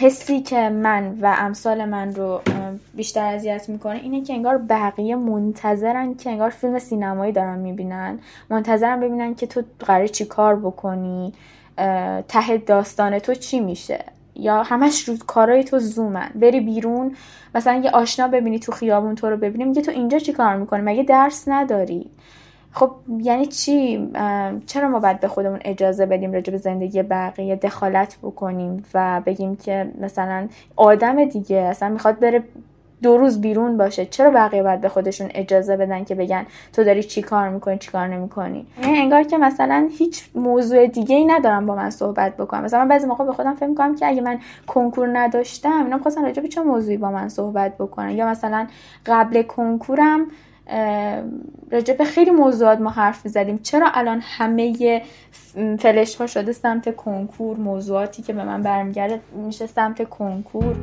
[0.00, 2.40] حسی که من و امثال من رو
[2.94, 8.18] بیشتر اذیت می‌کنه اینه که انگار بقیه منتظرن که انگار فیلم سینمایی دارن می‌بینن.
[8.50, 11.32] منتظرن ببینن که تو قراره چی کار بکنی
[12.28, 14.04] ته داستان تو چی میشه.
[14.36, 16.30] یا همش رو کارای تو زومن.
[16.34, 17.16] بری بیرون
[17.54, 20.82] مثلا یه آشنا ببینی تو خیابون تو رو ببینی میگه تو اینجا چی کار می‌کنی؟
[20.82, 22.10] مگه درس نداری؟
[22.76, 24.10] خب یعنی چی؟
[24.66, 29.56] چرا ما باید به خودمون اجازه بدیم راجع به زندگی بقیه دخالت بکنیم و بگیم
[29.56, 32.42] که مثلا آدم دیگه اصلا می‌خواد بره
[33.02, 37.02] دو روز بیرون باشه؟ چرا بقیه باید به خودشون اجازه بدن که بگن تو داری
[37.02, 41.66] چی کار می‌کنی چی کار نمی‌کنی؟ یعنی انگار که مثلا هیچ موضوع دیگه ای ندارم
[41.66, 42.64] با من صحبت بکنم.
[42.64, 46.24] مثلا من بعضی موقع به خودم فکر می‌کنم که اگه من کنکور نداشتم اینا می‌خواستن
[46.24, 48.66] راجع به چه موضوعی با من صحبت بکنن؟ یا مثلا
[49.06, 50.26] قبل کنکورم
[51.70, 55.02] راجع به خیلی موضوعات ما حرف زدیم چرا الان همه
[55.78, 60.76] فلش ها شده سمت کنکور؟ موضوعاتی که به من برمیگرده میشه سمت کنکور؟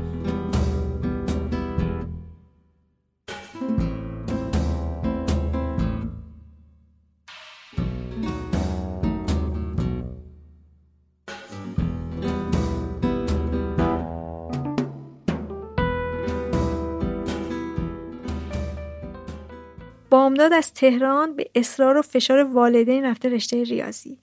[20.12, 24.18] بامداد از تهران به اصرار و فشار والدین رفته رشته ریاضی.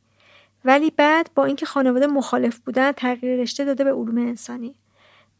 [0.64, 4.74] ولی بعد با اینکه خانواده مخالف بودن تغییر رشته داده به علوم انسانی.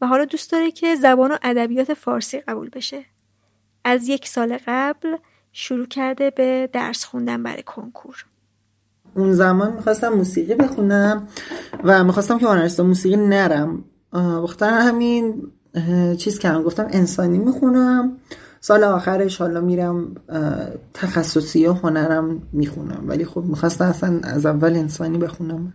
[0.01, 3.05] و حالا دوست داره که زبان و ادبیات فارسی قبول بشه.
[3.83, 5.17] از یک سال قبل
[5.51, 8.25] شروع کرده به درس خوندن برای کنکور.
[9.15, 11.27] اون زمان می‌خواستم موسیقی بخونم
[11.83, 13.83] و می‌خواستم که هنرستان موسیقی نرم.
[14.13, 15.51] بختر همین
[16.17, 16.63] چیز کردم.
[16.63, 18.17] گفتم انسانی می‌خونم.
[18.61, 20.15] سال آخرش حالا میرم
[20.93, 23.03] تخصصی و هنرم می‌خونم.
[23.07, 25.73] ولی خب می‌خواستم اصلا از اول انسانی بخونم.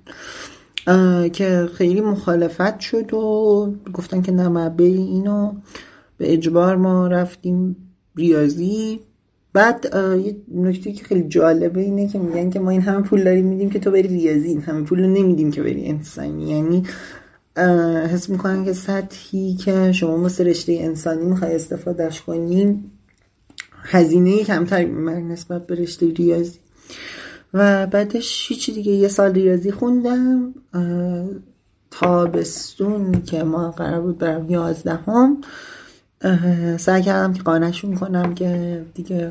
[1.32, 5.52] که خیلی مخالفت شد و گفتن که نه اینو
[6.18, 7.76] به اجبار ما رفتیم
[8.16, 9.00] ریاضی.
[9.52, 13.46] بعد یه نکته که خیلی جالبه اینه که میگن که ما این همه پول داریم
[13.46, 14.48] میدیم که تو بری ریاضی.
[14.48, 16.50] این همه پول رو نمیدیم که بری انسانی.
[16.50, 16.82] یعنی
[17.56, 22.90] حس می‌کنن که سطحی که شما مثل رشته انسانی می‌خوای استفادهش کنیم
[23.82, 26.58] هزینه کمتری میبر نسبت به رشته ریاضی.
[27.54, 30.54] و بعدش هیچی دیگه یه سال ریاضی خوندم
[31.90, 35.40] تابستون که ما قرار بود برم یازدهم.
[36.78, 39.30] سعی کردم که قانعشون کنم که دیگه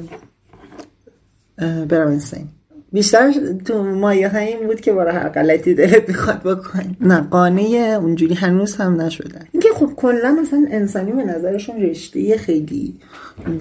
[1.58, 2.50] برم انسانی.
[2.94, 3.34] بیشتر
[3.66, 6.98] تو مایه این بود که برای هر غلطی دلت می‌خواد بکنی.
[7.02, 7.62] نه قانه
[8.02, 12.96] اونجوری هنوز هم نشدن اینکه خب کلا مثلا انسانی به نظرشون رشته خیلی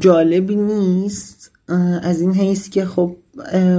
[0.01, 1.51] جالبی نیست
[2.03, 3.17] از این حیث که خب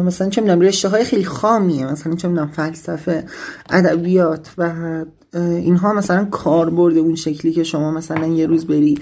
[0.06, 3.24] مثلا چه می‌دونم رشته های خیلی خامیه مثلا چه می‌دونم فلسفه
[3.70, 4.72] ادبیات و
[5.36, 8.98] اینها مثلا کار برده اون شکلی که شما مثلا یه روز بری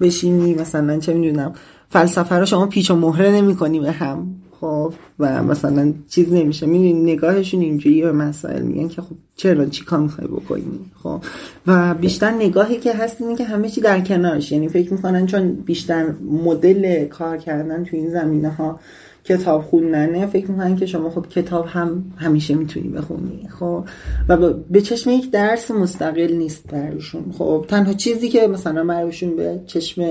[0.00, 1.52] بشینی مثلا چه می‌دونم
[1.90, 4.26] فلسفه رو شما پیچ و مهره نمی کنی به هم.
[4.64, 6.66] خب و مثلا چیز نمیشه.
[6.66, 8.62] می‌دونی نگاهشون اینجوری به مسائل.
[8.62, 11.20] میگن که خب چرا؟ چی کار می‌خوای بکنی؟ خب.
[11.66, 14.52] و بیشتر نگاهی که هست اینه که همه چی در کنارش.
[14.52, 16.06] یعنی فکر می‌کنن چون بیشتر
[16.44, 18.80] مدل کار کردن تو این زمینه ها
[19.24, 23.48] کتاب خوندنه فکر می‌کنن که شما خب کتاب هم همیشه می‌تونی بخونی.
[23.58, 23.84] خب.
[24.28, 27.64] و به چشم یک درس مستقل نیست برشون خب.
[27.68, 30.02] تنها چیزی که مثلا برشون به چشم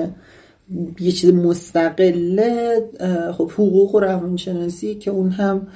[1.00, 2.76] یه چیز مستقله
[3.38, 5.68] خب حقوق و روانشناسی که اون هم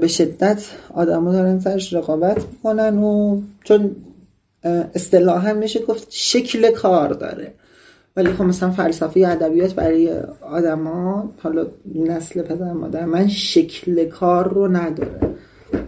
[0.00, 3.96] به شدت آدما دارن سرش رقابت می‌کنن و چون
[4.94, 7.54] اصطلاحا میشه گفت شکل کار داره.
[8.16, 14.68] ولی خب مثلا فلسفه ادبیات برای آدما حالا نسل پدر مادر من شکل کار رو
[14.68, 15.20] نداره.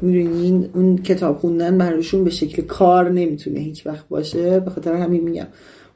[0.02, 4.60] می‌دونین اون کتاب خوندن براشون به شکل کار نمی‌تونه هیچ وقت باشه.
[4.60, 5.46] به خاطر همین میگم.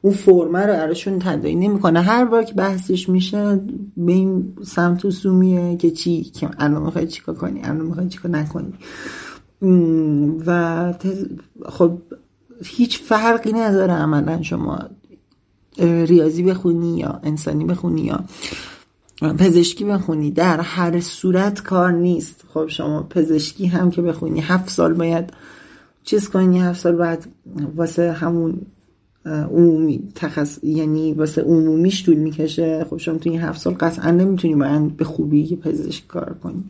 [0.01, 2.01] اون فرمه رو براشون تدایی نمی‌کنه.
[2.01, 3.59] هر بار که بحثش میشه
[3.97, 8.31] به این سمت و سومیه که چی که الان می‌خوای چیکار کنی الان می‌خوای چیکار
[8.31, 8.73] نکنی.
[10.45, 10.93] و
[11.69, 11.97] خب
[12.65, 14.79] هیچ فرقی نداره عملا شما
[15.77, 18.23] ریاضی بخونی یا انسانی بخونی یا
[19.21, 20.31] پزشکی بخونی.
[20.31, 22.43] در هر صورت کار نیست.
[22.53, 25.33] خب شما پزشکی هم که بخونی هفت سال باید
[26.03, 27.25] چیز کنی هفت سال بعد
[27.75, 28.61] واسه همون
[29.25, 30.59] عمومی تخص...
[30.63, 32.85] یعنی واسه عمومیش طول می‌کشه.
[32.89, 36.63] خب شما تو این هفت سال قطعا نمی‌تونی باید به خوبی پزشک کار کنی.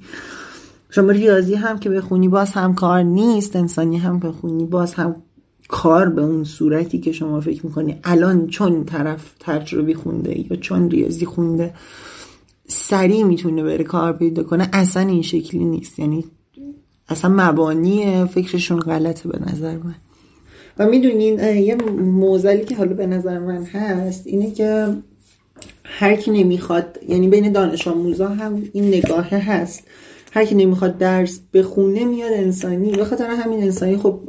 [0.89, 5.16] شما ریاضی هم که بخونی باز هم کار نیست انسانی هم بخونی باز هم
[5.68, 7.99] کار به اون صورتی که شما فکر می‌کنی.
[8.04, 11.74] الان چون طرف تجربی خونده یا چون ریاضی خونده
[12.68, 15.99] سریع می‌تونه بره کار پیدا کنه اصلا این شکلی نیست.
[15.99, 16.26] یعنی
[17.10, 19.95] اصلا مبانی فکرشون غلطه به نظر من.
[20.78, 24.88] و می‌دونین یه موزلی که حالا به نظر من هست اینه که
[25.84, 29.84] هر کی نمی‌خواد یعنی بین دانش آموزا هم این نگاه هست.
[30.34, 34.20] هر کی نمی‌خواد درس بخونه میاد انسانی به خاطر همین انسانی خب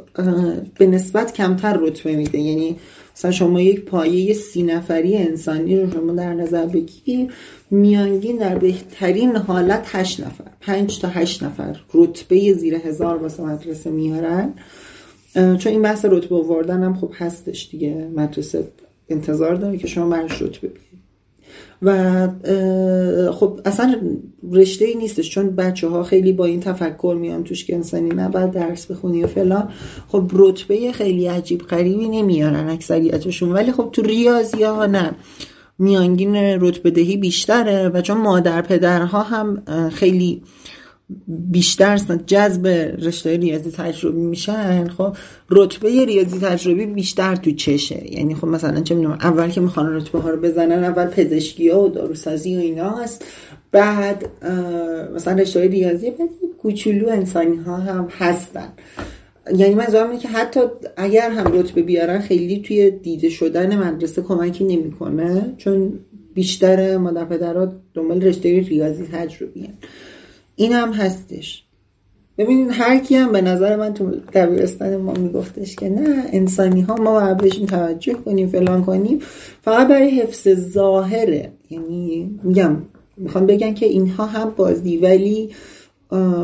[0.79, 2.39] به نسبت کمتر رتبه میده.
[2.39, 2.75] یعنی
[3.15, 7.31] مثلا شما یک پایه سی نفری انسانی رو شما در نظر بگیرید
[7.71, 13.89] میانگین در بهترین حالت هشت نفر پنج تا هشت نفر رتبه زیر هزار واسه مدرسه
[13.89, 14.53] میارن.
[15.33, 18.09] چون این بحث رتبه آوردن هم خب هستش دیگه.
[18.15, 18.67] مدرسه
[19.09, 20.71] انتظار داره که شما برش رتبه
[21.81, 22.27] و
[23.31, 23.95] خب اصلا
[24.51, 28.51] رشته ای نیستش چون بچه ها خیلی با این تفکر میان توش که انسانی نباید
[28.51, 29.69] درس بخونی و فلان.
[30.07, 35.11] خب رتبه خیلی عجیب غریبی نمیارن اکثریتشون ولی خب تو ریاضی ها نه
[35.79, 40.41] میانگین رتبه دهی بیشتره و چون مادر پدرها هم خیلی
[41.27, 41.97] بیشتر
[42.27, 42.67] جذب
[43.01, 45.15] رشته ریاضی تجربی میشن خب
[45.49, 48.13] رتبه ریاضی تجربی بیشتر تو چشه.
[48.13, 51.83] یعنی خب مثلا چه می‌دونم اول که می‌خوان رتبه ها رو بزنن اول پزشکی ها
[51.83, 53.25] و داروسازی و اینا هست.
[53.71, 54.25] بعد
[55.15, 56.29] مثلا رشته ریاضی بعد
[56.61, 58.73] کوچولو انسانی ها هم هستن.
[59.57, 60.59] یعنی من اینه که حتی
[60.97, 65.99] اگر هم رتبه بیارن خیلی توی دیده شدن مدرسه کمکی نمی‌کنه چون
[66.33, 69.69] بیشتر مادر پدرها دنبال رشته ریاضی تجربی
[70.55, 71.63] این هم هستش.
[72.37, 76.95] ببینید هر کی هم به نظر من تو دبیرستان ما میگفتش که نه انسانی ها
[76.95, 79.19] ما باید بهشون توجه کنیم فلان کنیم.
[79.61, 81.51] فقط برای حفظ ظاهره.
[81.69, 82.77] یعنی میگم
[83.17, 85.49] می‌خوام بگن که اینها هم بازی ولی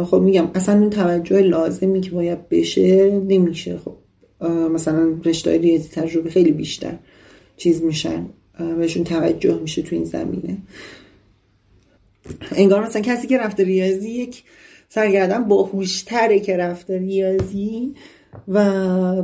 [0.05, 3.80] خب میگم اصلا اون توجه لازمی که باید بشه نمیشه.
[3.86, 3.95] خب
[4.47, 6.93] مثلا رشته ریاضی تجربه خیلی بیشتر
[7.57, 8.26] چیز میشن
[8.78, 10.57] بهشون توجه میشه تو این زمینه.
[12.51, 14.43] انگار مثلا کسی که رفته ریاضی یک
[14.89, 17.93] سرگردن باهوشتره که رفته ریاضی
[18.47, 19.24] و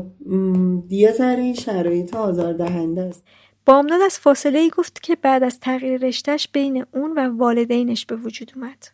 [0.87, 3.23] دیگه سر این شرایط آزاردهنده است.
[3.65, 8.15] بامداد از فاصله ای گفت که بعد از تغییر رشتهش بین اون و والدینش به
[8.15, 8.87] وجود اومد.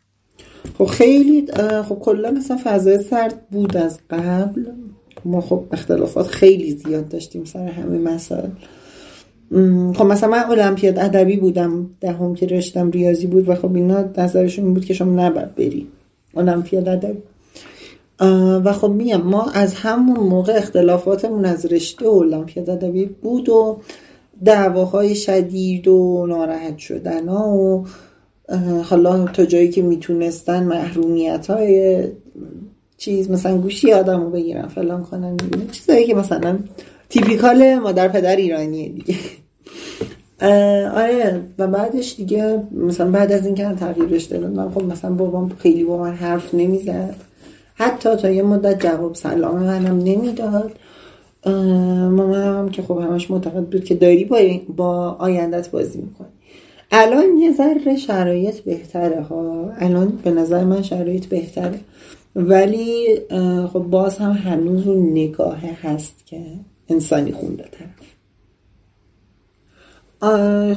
[0.77, 1.47] خب خیلی
[1.89, 4.65] خب کلا مثلا فضای سرد بود از قبل
[5.25, 8.49] ما خب اختلافات خیلی زیاد داشتیم سر همه مسائل.
[9.93, 14.73] خب مثلا من المپیاد ادبی بودم دهم که رشتم ریاضی بود و خب اینا نظرشون
[14.73, 15.87] بود که شما نباید بری
[16.35, 17.19] المپیاد ادبی.
[18.65, 23.77] و خب میگم ما از همون موقع اختلافاتمون از رشته المپیاد ادبی بود و
[24.45, 27.85] دعواهای شدید و ناراحت شدن ها و
[28.83, 32.03] حالا تا جایی که می‌تونستن محرومیت های
[32.97, 35.37] چیز مثلا گوشی آدم رو بگیرن فلان کنن
[35.71, 36.59] چیزایی که مثلا
[37.11, 39.15] تیپیکال مادر پدر ایرانیه دیگه.
[40.95, 45.97] آره و بعدش دیگه مثلا بعد از اینکه تغییرش دادم خب مثلا بابام خیلی با
[45.97, 47.15] من حرف نمی‌زد.
[47.75, 50.71] حتی تا یه مدت جواب سلام منم نمی‌داد.
[51.45, 54.39] مامان هم که خب همش معتقد بود که داری با,
[54.75, 56.27] با آیندت بازی می‌کنی.
[56.91, 59.71] الان یه ذره شرایط بهتره ها.
[59.79, 61.79] الان به نظر من شرایط بهتره.
[62.35, 63.17] ولی
[63.73, 66.41] خب باز هم هنوز اون نگاهه هست که
[66.91, 67.89] انسانی خونده طرف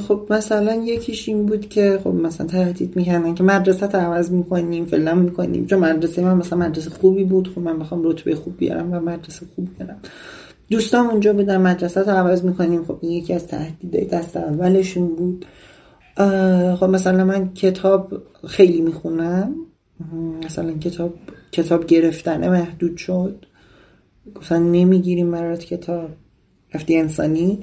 [0.07, 5.19] خب مثلا یکیش این بود که خب مثلا تهدید می‌کردن که مدرسه عوض می‌کنیم فلان
[5.19, 5.65] می‌کنیم.
[5.65, 7.47] چون مدرسه من مثلا مدرسه خوبی بود.
[7.47, 9.97] خب من می‌خوام رتبه خوب بیارم و مدرسه خوب بیارم.
[10.69, 12.83] دوستان اونجا بودن مدرسه رو عوض می‌کنیم.
[12.85, 15.45] خب این یکی از تهدیدهای دست اولشون بود.
[16.75, 18.13] خب مثلا من کتاب
[18.47, 19.55] خیلی می‌خونم.
[20.45, 21.13] مثلا کتاب
[21.51, 23.44] کتاب گرفتنه محدود شد.
[24.35, 26.09] گفتن نمی‌گیریم مرات کتاب
[26.73, 27.59] رفتی انسانی.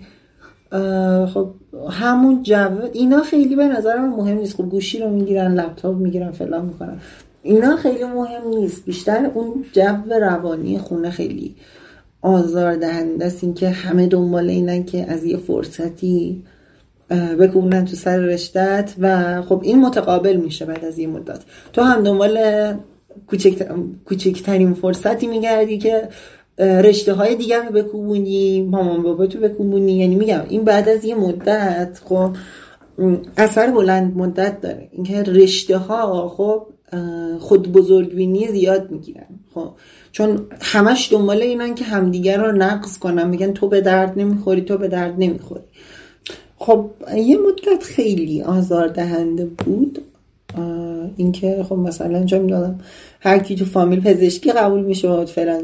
[1.34, 1.50] خب
[1.90, 4.56] همون جو اینا خیلی به نظرم مهم نیست.
[4.56, 7.00] خب گوشی رو می‌گیرن لپتاپ می‌گیرن فلان می‌کنن.
[7.42, 8.84] اینا خیلی مهم نیست.
[8.84, 11.56] بیشتر اون جو روانی خونه خیلی
[12.22, 13.44] آزار دهنده است.
[13.44, 16.42] این که همه دنبال اینن که از یه فرصتی
[17.38, 21.40] بکوبونن تو سر رشتت و خب این متقابل میشه بعد از یه مدت.
[21.72, 22.38] تو هم دنبال
[24.06, 26.08] کوچکترین فرصتی میگردی که
[26.58, 29.92] رشته های دیگر رو بکوبونی مامان بابا تو بکوبونی.
[29.92, 32.36] یعنی میگم این بعد از یه مدت خب
[33.36, 34.88] اثر بلند مدت داره.
[34.92, 36.66] اینکه رشته ها خب
[37.40, 39.26] خود بزرگبینی زیاد می‌گیرن.
[39.54, 39.70] خب
[40.12, 43.28] چون همش دنبال اینن که همدیگر رو نقص کنن.
[43.28, 45.64] میگن تو به درد نمی‌خوری تو به درد نمی‌خوری.
[46.56, 50.02] خب یه مدت خیلی آزار دهنده بود.
[51.16, 52.80] اینکه خب مثلا چه می‌دونم
[53.20, 55.62] هر کی تو فامیل پزشکی قبول می‌شد فعلا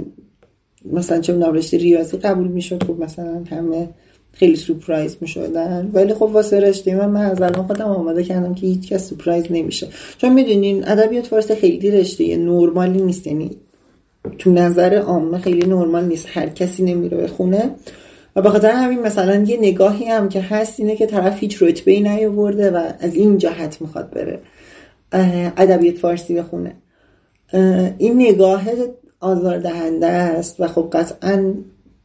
[0.92, 3.88] مثلا چه می‌دونم رشته ریاضی قبول می‌شد خب مثلا همه
[4.32, 5.90] خیلی سورپرایز می‌شدن.
[5.92, 9.44] ولی خب واسه رشته من من از الان خودم آماده کردم که هیچ کس سورپرایز
[9.50, 9.88] نمیشه.
[10.18, 13.26] چون می‌دونین ادبیات فارسی خیلی رشته نرمالی نیست.
[13.26, 13.50] یعنی
[14.38, 16.26] تو نظر عامه خیلی نرمال نیست.
[16.28, 17.70] هر کسی نمیره به خونه.
[18.36, 21.92] و به خاطر همین مثلا یه نگاهی هم که هست اینه که طرف هیچ رتبه
[21.92, 24.38] ای نیاورده و از این جهت می‌خواد بره
[25.56, 26.72] ادبیات فارسی بخونه.
[27.98, 28.62] این نگاه
[29.20, 31.54] آزاردهنده است و خب قطعا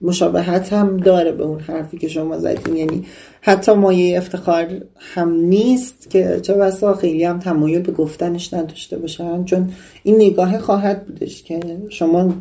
[0.02, 2.76] مشابهت هم داره به اون حرفی که شما زدین.
[2.76, 3.06] یعنی
[3.42, 9.46] حتی مایه افتخار هم نیست که چه بسا خیلی هم تمایل به گفتنش نداشته باشن.
[9.46, 9.72] چون
[10.04, 11.60] این نگاه خواهد بودش که
[11.90, 12.34] شما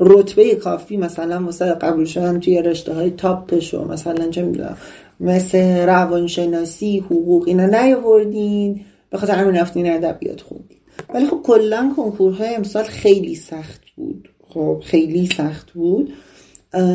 [0.00, 4.76] رتبه کافی مثلا واسه قبول شدن توی رشته های تاپش و مثلا چه می‌دونم
[5.20, 10.78] مثل روانشناسی حقوق اینا نیاوردین به خاطر همین رفتین ادبیات خوندین.
[11.14, 14.28] ولی خب کلا کنکورهای امسال خیلی سخت بود.
[14.48, 16.12] خب خیلی سخت بود.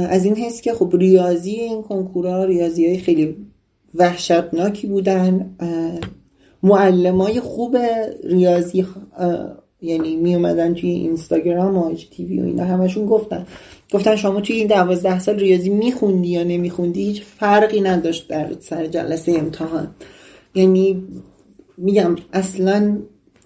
[0.09, 3.35] از این حس که خب ریاضی این کنکورها ریاضی های خیلی
[3.95, 5.57] وحشتناکی بودن.
[6.63, 7.77] معلمای خوب
[8.23, 8.85] ریاضی
[9.81, 13.47] یعنی می اومدن توی اینستاگرام و تیوی و اینا همشون گفتن.
[13.93, 18.87] گفتن شما توی این دوازده سال ریاضی میخوندی یا نمیخوندی؟ هیچ فرقی نداشت در سر
[18.87, 19.87] جلسه امتحان.
[20.55, 21.03] یعنی
[21.77, 22.97] میگم اصلا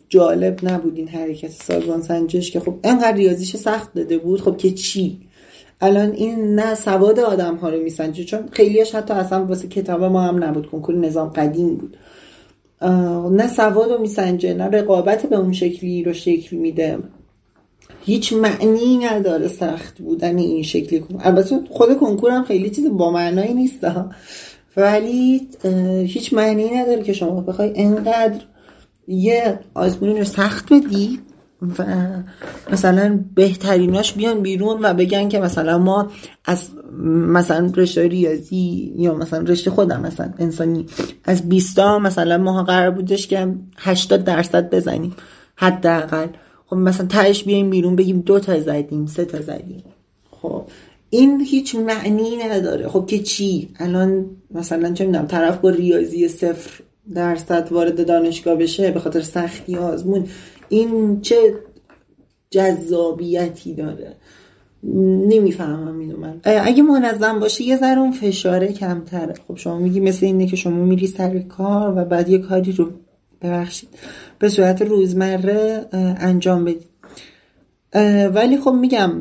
[0.10, 4.42] جالب نبود این حرکت سازمان سنجش که خب انقدر ریاضیش سخت داده بود.
[4.42, 5.20] خب که چی؟
[5.82, 10.22] الان این نه سواد آدم ها رو میسنجه چون خیلیش حتی اصلا واسه کتاب ما
[10.22, 10.68] هم نبود.
[10.68, 11.98] کنکور نظام قدیم بود.
[13.32, 16.98] نه سواد رو میسنجه نه رقابت به اون شکلی رو شکل میده.
[18.02, 21.04] هیچ معنی نداره سخت بودن این شکلی.
[21.20, 23.88] البته خود کنکور هم خیلی چیز با معنایی نیست
[24.78, 25.48] ولی
[26.06, 28.42] هیچ معنی نداره که شما بخوای انقدر
[29.08, 31.20] یه آزمونی رو سخت بدی
[31.80, 31.86] و
[32.72, 36.12] مثلا بهتریناش بیان بیرون و بگن که مثلا ما
[36.46, 36.70] از
[37.04, 40.86] مثلا رشته ریاضی یا مثلا رشته خودم مثلا انسانی
[41.24, 43.48] از 20 مثلا ما قرار بودش که
[43.78, 45.16] 80 درصد بزنیم
[45.56, 46.28] حداقل.
[46.68, 49.84] خب مثلا تهش بیایم بیرون بگیم دو تا زدیم سه تا زدیم.
[50.32, 50.64] خب
[51.10, 52.88] این هیچ معنی نداره.
[52.88, 56.84] خب که چی؟ الان مثلا چه می‌دونم طرف با ریاضی صفر
[57.14, 60.28] درصد وارد دانشگاه بشه به خاطر سختی آزمون.
[60.70, 61.54] این چه
[62.50, 64.16] جذابیتی داره.
[65.28, 66.42] نمی‌فهمم اینو من.
[66.44, 69.34] اگه منظم باشه یه ذره اون فشاره کمتره.
[69.48, 72.90] خب شما میگی مثل اینه که شما میری سر کار و بعد یه کاری رو
[73.42, 73.90] ببخشید.
[74.40, 75.86] به صورت روزمره
[76.20, 76.90] انجام بدید
[78.34, 79.12] ولی خب میگم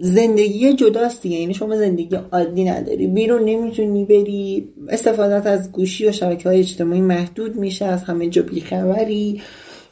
[0.00, 3.06] زندگی جداست دیگه یعنی شما زندگی عادی نداری.
[3.06, 8.42] بیرون نمی‌تونی بری استفادت از گوشی و شبکه های اجتماعی محدود میشه از همه جا
[8.42, 9.40] بیخبری.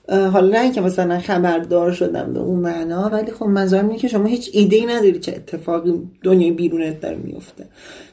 [0.09, 4.26] حالا نه که مثلا خبردار شدم به اون معنا ولی خب منظورم اینه که شما
[4.26, 5.92] هیچ ایده ای نداری چه اتفاقی
[6.22, 7.64] دنیای بیرونت داره میفته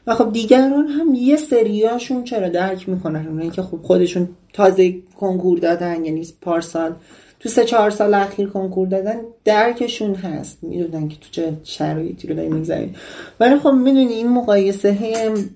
[0.08, 5.60] و خب دیگران هم یه سریاشون چرا درک می‌کنن؟ اونایی که خب خودشون تازه کنکور
[5.60, 6.96] دادن یعنی پارسال
[7.44, 9.16] تو سه چهار سال اخیر کنکور دادن
[9.46, 10.58] درکشون هست.
[10.62, 12.96] می‌دونن که تو چه شرایطی رو داریم می‌گذاریم.
[13.40, 14.98] ولی خب می‌دونی این مقایسه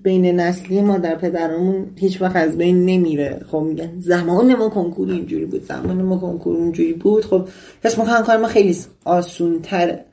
[0.02, 3.40] بین نسلی ما در پدرمون هیچ وقت از بین نمیره.
[3.50, 7.24] خب میگن زمان ما کنکور اینجوری بود زمان ما کنکور اونجوری بود.
[7.24, 7.48] خب
[7.84, 10.04] حس می‌کنم کار ما خیلی آسون تره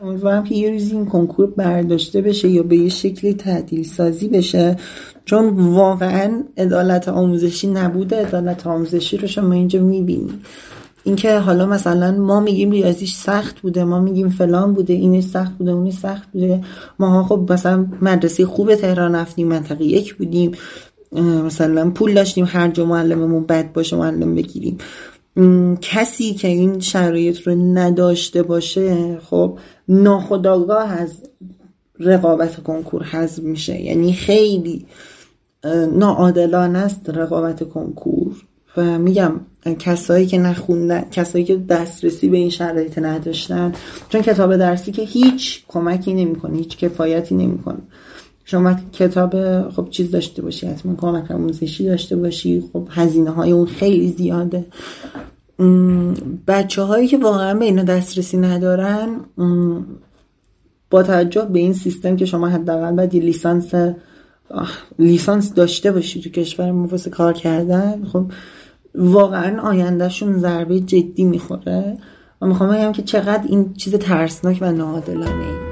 [0.00, 4.76] امیدوارم که یه روزی این کنکور برداشته بشه یا به یه شکلی تعدیل سازی بشه.
[5.24, 8.16] چون واقعا عدالت آموزشی نبوده.
[8.26, 10.30] عدالت آموزشی رو شما اینجا می‌بینی.
[11.06, 15.70] اینکه حالا مثلا ما میگیم ریاضیش سخت بوده ما میگیم فلان بوده اینش سخت بوده
[15.70, 16.60] اونش سخت بوده.
[16.98, 20.52] ما خب مثلا مدرسه خوب تهران رفتیم منطقه یک بودیم.
[21.44, 24.78] مثلا پول داشتیم هر جا معلممون بد باشه معلم بگیریم.
[25.80, 31.22] کسی که این شرایط رو نداشته باشه خب ناخداگاه از
[32.00, 33.82] رقابت کنکور حذف میشه.
[33.82, 34.86] یعنی خیلی
[35.92, 38.46] ناعادلانه است رقابت کنکور.
[38.76, 39.32] و میگم
[39.78, 43.72] کسایی که نخوندن کسایی که دسترسی به این شرایط نداشتن
[44.08, 47.78] چون کتاب درسی که هیچ کمکی نمی‌کنه هیچ کفایتی نمی‌کنه.
[48.44, 49.32] شما کتاب
[49.70, 54.64] خب چیز داشته باشی حتما کمک آموزشی داشته باشی خب هزینه های اون خیلی زیاده.
[56.48, 59.08] بچه هایی که واقعا به اینا دسترسی ندارن
[60.90, 63.74] با توجه به این سیستم که شما حداقل باید لیسانس
[64.98, 68.24] لیسانس داشته باشی تو کشور مفاسه کار کردن خب
[68.96, 71.98] واقعا آیندهشون ضربه جدی می‌خوره.
[72.42, 75.66] و می‌خوام بگم که چقدر این چیز ترسناک و ناعادلانه ای.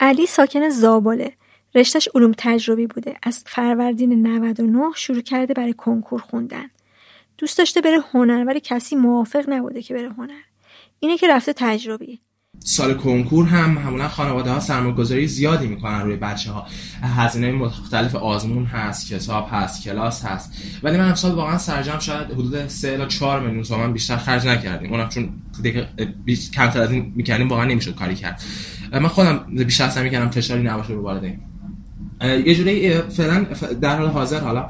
[0.00, 1.32] علی ساکن زابله
[1.74, 3.14] رشتش علوم تجربی بوده.
[3.22, 6.70] از فروردین 99 شروع کرده برای کنکور خوندن.
[7.38, 10.40] دوست داشته بره هنر ولی کسی موافق نبوده که بره هنر.
[11.00, 12.18] اینه که رفته تجربی.
[12.58, 16.66] سال کنکور هم همونا خانواده ها سرمایه‌گذاری زیادی می‌کنن روی بچه ها
[17.02, 20.52] هزینه مختلف آزمون هست کتاب هست کلاس هست.
[20.82, 24.90] ولی من امسال واقعا سرجم شاید حدود 3 تا 4 میلیون تومان بیشتر خرج نکردیم.
[24.90, 25.30] اونم چون
[26.54, 28.42] کمتر از این می‌کردیم واقعا نمی‌شد کاری کرد.
[28.92, 31.40] من خودم بیشتر سعی می‌کردم فشاری نباشه رو والدین.
[32.24, 33.46] یه جوری فعلا
[33.80, 34.68] در حال حاضر حالا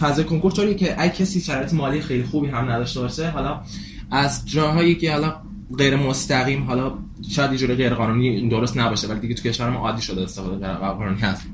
[0.00, 3.60] فضای کنکور طوریه که اگه کسی شرایط مالی خیلی خوبی هم نداشته باشه حالا
[4.10, 5.36] از جاهایی که حالا
[5.78, 6.98] غیر مستقیم حالا
[7.30, 10.66] شاید یه جوری غیر قانونی درست نباشه ولی دیگه تو کشور ما عادی شده استفاده
[10.66, 11.46] غیر قانونی هست.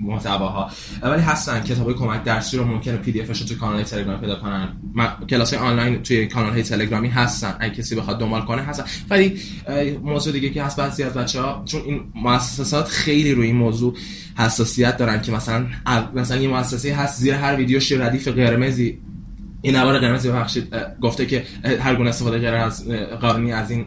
[0.00, 0.70] محتواها.
[1.02, 1.60] ولی هستن.
[1.60, 4.68] کتابای کمک درسی رو ممکنه پی دی افش تو کانال تلگرامی پیدا کنن.
[5.30, 7.56] کلاس آنلاین توی کانال های تلگرامی هستن.
[7.60, 8.84] اگه کسی بخواد دنبال کنه هستن.
[9.10, 9.40] ولی
[10.02, 13.96] موضوع دیگه که هست بعضی از بچه‌ها چون این مؤسسات خیلی روی این موضوع
[14.38, 15.66] حساسیت دارن که مثلا
[16.14, 18.98] مثلا یه مؤسسه هست زیر هر ویدیوش ردیف قرمزی
[19.62, 21.44] این نوار قرمز ببخشید گفته که
[21.80, 22.88] هر گونه استفاده غیر از
[23.20, 23.86] قانونی از این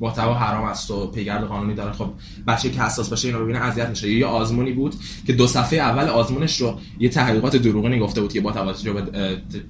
[0.00, 1.92] محتوا حرام است و پیگرد قانونی داره.
[1.92, 2.12] خب
[2.46, 4.10] بچه که حساس باشه اینو ببینه اذیت میشه.
[4.10, 4.94] یه آزمونی بود
[5.26, 9.02] که دو صفحه اول آزمونش رو یه تحقیقات دروغینی گفته بود که با توجه به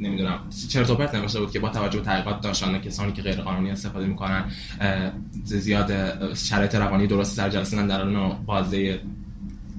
[0.01, 0.39] نمی‌دونم
[0.69, 3.71] چرت و پرت نوشته بود که با توجه به تحقیقات داشتن کسانی که غیر قانونی
[3.71, 4.45] استفاده می‌کنن
[5.45, 5.93] زیاد
[6.35, 8.05] شرایط روانی درست سر جلسه در
[8.47, 9.01] بازه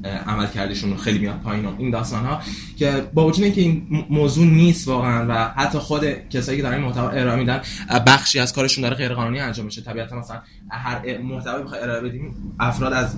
[0.06, 2.42] عمل کردشون خیلی میاد پایین این داستان ها
[2.78, 7.10] که با وجود اینکه این موضوع نیست واقعا و حتی خود کسایی که دارن محتوا
[7.10, 7.62] ارائه میدن
[8.08, 9.82] بخشی از کارشون داره غیر قانونی انجام میشه.
[9.82, 10.42] طبیعتا مثلا
[10.72, 13.16] هر محتوایی بخوای ارائه بدیم افراد از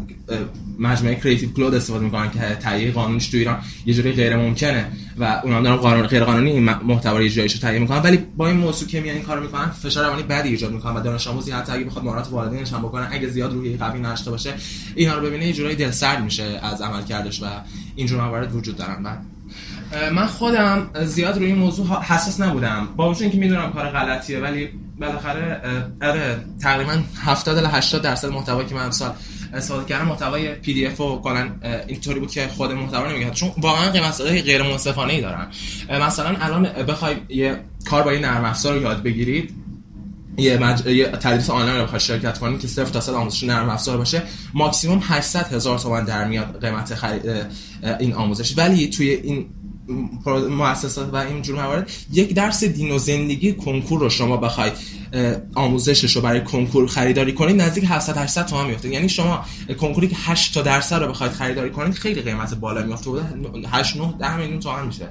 [0.79, 4.85] مجموعه کریتیو کلود استفاده می‌کنن که تهیه قانونیش تو ایران یه جوری غیر ممکنه
[5.17, 8.01] و اونا دارن قانون غیر قانونی این محتوا رو جایشو تهیه می‌کنن.
[8.01, 11.01] ولی با این موضوع که میان این کارو می‌کنن فشار روانی بدی ایجاد می‌کنن و
[11.01, 14.53] دانش آموزی حتی اگه بخواد مهارت والدینش هم بکنه اگه زیاد روی قوی نداشته باشه
[14.95, 17.45] اینا رو ببینه یه جوری دلسرد میشه از عمل کردش و
[17.95, 19.03] اینجور موارد وجود دارن.
[19.03, 19.21] بعد
[20.13, 24.69] من خودم زیاد روی این موضوع حساس نبودم با وجود اینکه می‌دونم کار غلطیه ولی
[24.99, 25.61] بالاخره
[26.01, 29.13] آره تقریبا 70 تا 80 درصد محتوایی که من امسال
[29.53, 31.51] استفاده کردم محتوای PDF و کلا
[31.87, 35.47] اینطوری بود که خود محتوا نمیگه چون واقعا قیمت غیر منصفانه ای دارن
[35.89, 39.53] مثلا الان بخوای یه کار با یه نرم افزار رو یاد بگیرید
[40.37, 40.85] یه, مج...
[40.85, 44.21] یه تدریس آنلاین رو شرکت کنید که تا صد آموزش نرم افزار باشه
[44.53, 47.21] ماکسیمم 800 هزار تومان در میاد قیمت خرید
[47.99, 48.57] این آموزش.
[48.57, 49.45] ولی توی این
[50.49, 54.73] مؤسسات و این جور موارد یک درس دین و زندگی کنکور رو شما بخواید
[55.55, 59.45] آموزشش رو برای کنکور خریداری کنید نزدیک 700 800 تومان میفته یعنی شما
[59.79, 63.23] کنکوری که 8 تا درصد رو بخواید خریداری کنید خیلی قیمت بالا میفته بوده
[63.71, 65.07] 8 9 10 میلیون تومان میشه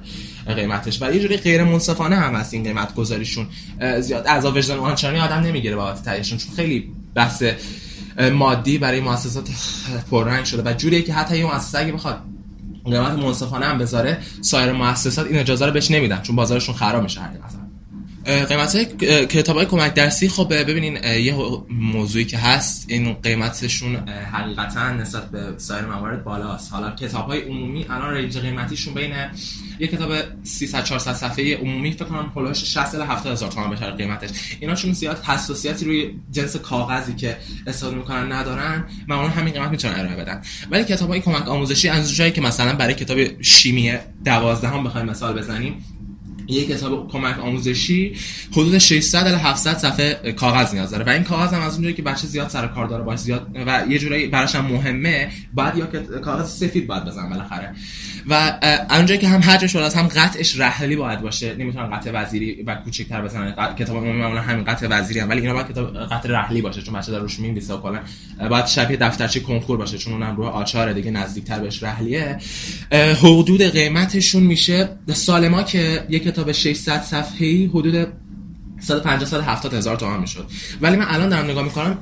[0.55, 1.01] قیمتش.
[1.01, 3.47] و یه جوری غیر منصفانه هم هست این قیمت گذاریشون
[3.99, 7.43] زیاد از وجدان آنچنانی آدم نمی‌گیره بابت تهیهشون چون خیلی بحث
[8.33, 9.49] مادی برای مؤسسات
[10.11, 10.71] پررنگ شده.
[10.71, 12.21] و جوریه که حتی یه مؤسسه اگه بخواد
[12.85, 17.21] قیمت منصفانه هم بذاره سایر مؤسسات این اجازه رو بهش نمیدن چون بازارشون خراب میشه
[17.21, 17.63] حقیقتا
[18.25, 18.77] قیمت
[19.27, 21.35] کتاب های کمک درسی خب ببینین یه
[21.69, 23.95] موضوعی که هست این قیمتشون
[24.31, 26.73] حقیقتا نسبت به سایر موارد بالاست.
[26.73, 29.13] حالا کتاب های عمومی الان رنج قیمتیشون بین
[29.83, 30.13] یه کتاب
[30.43, 34.29] 300 400 صفحه عمومی فکر کنم هولوش 60 الی 70 هزار تومان بشه قیمتش.
[34.59, 39.99] اینا چون زیاد حساسیتی روی جنس کاغذی که استفاده می‌کنن ندارن معمولا همین قیمت می‌تونن
[39.99, 40.41] ارائه بدن.
[40.71, 43.93] ولی کتاب های کمک آموزشی از جایی که مثلا برای کتاب شیمی
[44.25, 45.85] 12 هم بخوایم مثال بزنیم
[46.47, 48.15] یک کتاب کمک آموزشی
[48.51, 51.05] حدود 600 الی 700 صفحه کاغذ نیاز داره.
[51.05, 53.83] و این کاغذ هم از اونجایی که بچه زیاد سر کار داره باشه زیاد و
[53.89, 55.85] یه جورایی براش هم مهمه بعد یا
[56.19, 57.73] کاغذ سفید باید بزنم بالاخره.
[58.29, 61.55] و اونجایی که هم حجمش بالاست هم قطعش رحلی باید باشه.
[61.55, 63.75] نمی‌تونن قطع وزیری و کوچیک‌تر بزنن.
[63.75, 65.29] کتاب معمولا همین قطع وزیری هم.
[65.29, 67.99] ولی اینا باید کتاب قطع رحلی باشه چون بچه داره روش می‌نویسه کلا.
[68.49, 72.37] باید شبیه دفترچه کنکور باشه چون اونم رو آچار دیگه نزدیکتر بهش رحلیه.
[73.21, 78.07] حدود قیمتشون میشه سال ما که یک کتاب 600 صفحه‌ای حدود
[78.79, 80.47] 150 170 هزار تومان می‌شد.
[80.81, 81.97] ولی من الان دارم نگاه می‌کنم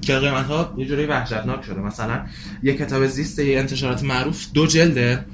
[0.00, 1.80] که قیمت ها یه جوری وحشتناک شده.
[1.80, 2.26] مثلا
[2.62, 5.24] یه کتاب زیست یه انتشارات معروف دو جلده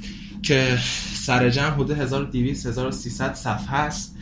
[0.42, 0.78] که
[1.14, 4.16] سر جمع حدود 1200 1300 صفحه است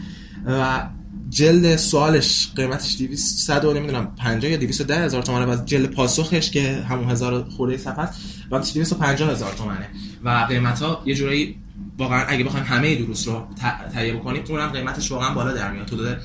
[0.47, 0.83] و
[1.31, 6.51] جلد سوالش قیمتش 200 100 و نمی‌دونم 50 یا 210 هزار تومانه و جلد پاسخش
[6.51, 8.20] که همون هزار خورده صفحه است
[8.51, 9.87] قیمتش 250 هزار تومانه
[10.24, 11.57] و قیمت ها یه جورایی
[11.99, 13.47] واقعا اگه بخوایم همه دروس رو
[13.95, 15.91] تهیه بکنیم اونم قیمتش واقعا بالا در میاد.
[15.91, 16.16] حدود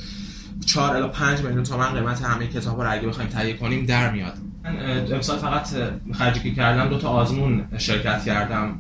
[0.66, 4.34] 4 الی 5 میلیون تومان قیمت همه کتابا رو اگه بخوایم تهیه کنیم در میاد.
[4.64, 5.68] من امسال فقط
[6.14, 8.80] خرجی که کردم دو تا آزمون شرکت کردم.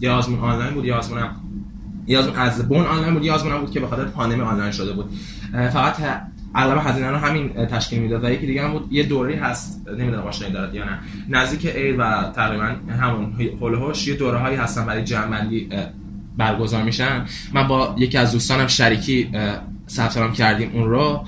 [0.00, 1.36] یه آزمون آنلاین بود یه آزمونم
[2.06, 4.92] یه آزمون از بون آنلاین بود یه آزمونم بود که به خاطر پاندمی آنلاین شده
[4.92, 5.10] بود.
[5.52, 5.96] فقط
[6.54, 10.22] علاوه هزینه رو همین تشکیل می‌داد و یکی دیگه هم بود یه دوره هست نمی‌دونم
[10.22, 10.98] آشنایی دارد یا نه.
[11.28, 15.68] نزدیک اید و تقریبا همون هولوش یه دوره هایی هستن برای جمع‌بندی
[16.36, 17.26] برگزار میشن.
[17.54, 19.32] من با یکی از دوستانم شریکی
[19.88, 21.24] ثبت کردیم اون رو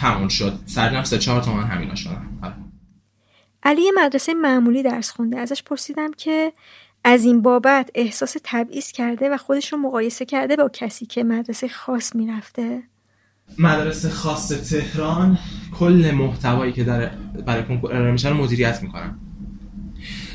[0.00, 0.58] همون شد.
[0.66, 2.54] سرجم سه چهار تومن همینا شدن آره.
[3.62, 5.38] علی مدرسه معمولی درس خونده.
[5.38, 6.52] ازش پرسیدم که
[7.04, 11.68] از این بابت احساس تبعیض کرده و خودش رو مقایسه کرده با کسی که مدرسه
[11.68, 12.82] خاص می‌رفته؟
[13.58, 15.38] مدرسه خاص تهران
[15.78, 17.10] کل محتوایی که در
[17.46, 19.18] برای کنکور ارائه میشه مدیریت می‌کنن.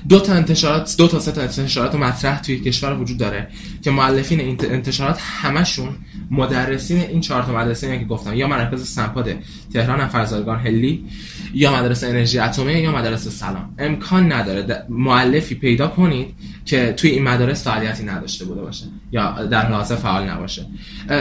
[0.10, 3.48] دو تا انتشارات دو تا سه تا انتشارات مطرح توی کشور وجود داره
[3.82, 5.90] که مؤلفین این انتشارات همشون
[6.32, 9.30] مدرسین این چهار تا مدرسه که گفتم یا مرکز سنپاد
[9.74, 11.06] تهران فرزادگان هلی
[11.54, 13.76] یا مدرسه انرژی اتمی یا مدرسه سلام.
[13.80, 16.36] امکان نداره مؤلفی پیدا کنید
[16.66, 20.66] که توی این مدارس فعالیتی نداشته بوده باشه یا در حال فعال نباشه.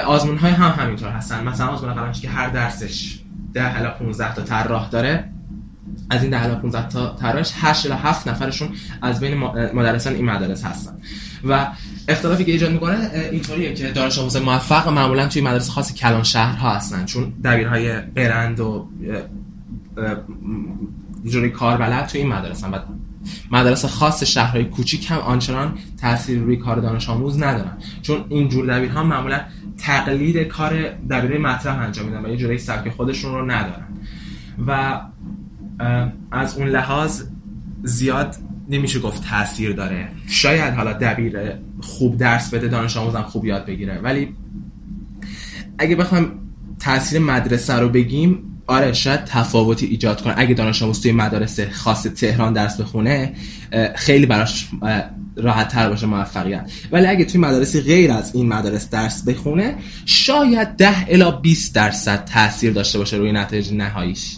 [0.07, 1.49] آزمون های هم همینطور هستن.
[1.49, 3.19] مثلا آزمون قلمچی که هر درسش
[3.55, 5.25] 10 الی 15 تا طراح داره
[6.11, 8.69] از این 10 الی 15 تا تراش 8 الی 7 نفرشون
[9.03, 9.35] از بین
[9.75, 10.93] مدرسان این مدارس هستن.
[11.49, 11.67] و
[12.09, 16.75] اختلافی که ایجاد می‌کنه اینطوریه که دانش آموز موفق معمولا توی مدارس خاص کلان شهرها
[16.75, 18.89] هستن چون دبیرهای برند و
[21.25, 22.79] جوری کار بلد توی این مدارس هم و
[23.51, 27.79] مدارس خاص شهرهای کوچیک هم آنچنان تاثیر روی کار دانش آموز ندارن.
[28.03, 29.41] چون این جور دبیرها معمولا
[29.79, 33.87] تقلید کار دبیره مطرح انجام میدن و یه جوری سبک خودشون رو ندارن.
[34.67, 35.01] و
[36.33, 37.23] از اون لحاظ
[37.83, 38.37] زیاد
[38.71, 40.09] نمیشه گفت تاثیر داره.
[40.29, 41.39] شاید حالا دبیر
[41.81, 43.99] خوب درس بده دانش آموزم خوب یاد بگیره.
[43.99, 44.35] ولی
[45.79, 46.33] اگه بخوایم
[46.81, 50.35] تاثیر مدرسه رو بگیم آره شاید تفاوتی ایجاد کنه.
[50.37, 53.33] اگه دانش آموز توی مدارس خاص تهران درس بخونه
[53.97, 54.69] خیلی براش
[55.37, 56.71] راحت تر باشه موفقیت.
[56.93, 59.75] ولی اگه توی مدارسی غیر از این مدارس درس بخونه
[60.07, 64.37] شاید ده الا 20 درصد تاثیر داشته باشه روی نتایج نهاییش.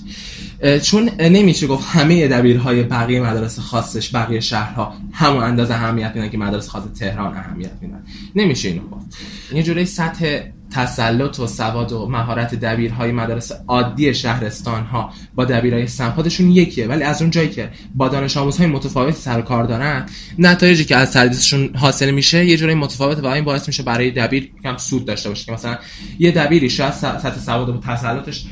[0.82, 6.38] چون نمیشه گفت همه دبیرهای بقیه مدارس خاصش بقیه شهرها همون اندازه اهمیت میدن که
[6.38, 8.04] مدارس خاص تهران اهمیت میدن.
[8.34, 9.06] نمیشه اینو گفت.
[9.54, 10.40] یه جوری سطح
[10.70, 16.86] تسلط و سواد و مهارت دبیرهای مدارس عادی شهرستان ها با دبیرهای سمپاتشون یکیه.
[16.86, 20.06] ولی از اون جایی که با دانش آموزهای متفاوت سر کار دارن
[20.38, 24.50] نتایجی که از تدریسشون حاصل میشه یه جوری متفاوت و این باعث میشه برای دبیر
[24.62, 25.44] کم سود داشته باشه.
[25.44, 25.78] که مثلا
[26.18, 28.44] یه دبیری شاید سطح سواد و تسلطش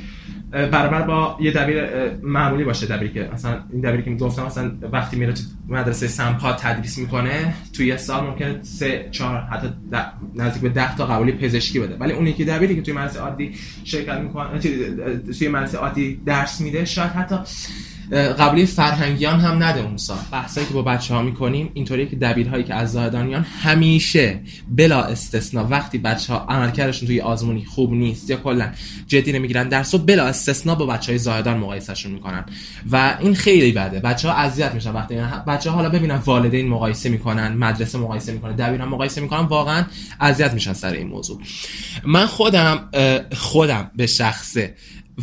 [0.51, 1.84] برابر با یه دبیر
[2.22, 6.53] معمولی باشه دبیری که مثلا این دبیری که می‌گفتم مثلا وقتی میره تو مدرسه سمپا
[6.53, 9.68] تدریس می‌کنه توی یه سال ممکنه سه چهار حتی
[10.34, 11.96] نزدیک به ده تا قبولی پزشکی بده.
[11.96, 14.59] ولی اون یکی دبیری که توی مدرسه عادی شرکت می‌کنه
[15.38, 17.36] توی مدرسه عادی درس میده شاید حتی
[18.12, 20.18] قبلی فرهنگیان هم نده اون سال.
[20.32, 25.66] بحثایی که با بچه ها می‌کنیم اینطوریه که دبیرهایی که از زاهدانیان همیشه بلا استثنا
[25.68, 28.72] وقتی بچه ها عملکردشون توی آزمونی خوب نیست یا کلا
[29.06, 32.44] جدی نمی‌گیرن درس و بلا استثنا با بچه های زاهدان مقایسهشون می‌کنن.
[32.92, 34.00] و این خیلی بده.
[34.00, 35.14] بچه ها اذیت میشن وقتی
[35.46, 39.84] بچه ها حالا ببینن والدین مقایسه می‌کنن مدرسه مقایسه می‌کنن دبیران مقایسه می‌کنن واقعا
[40.20, 41.40] اذیت میشن سر این موضوع.
[42.04, 42.88] من خودم
[43.32, 44.74] خودم به شخصه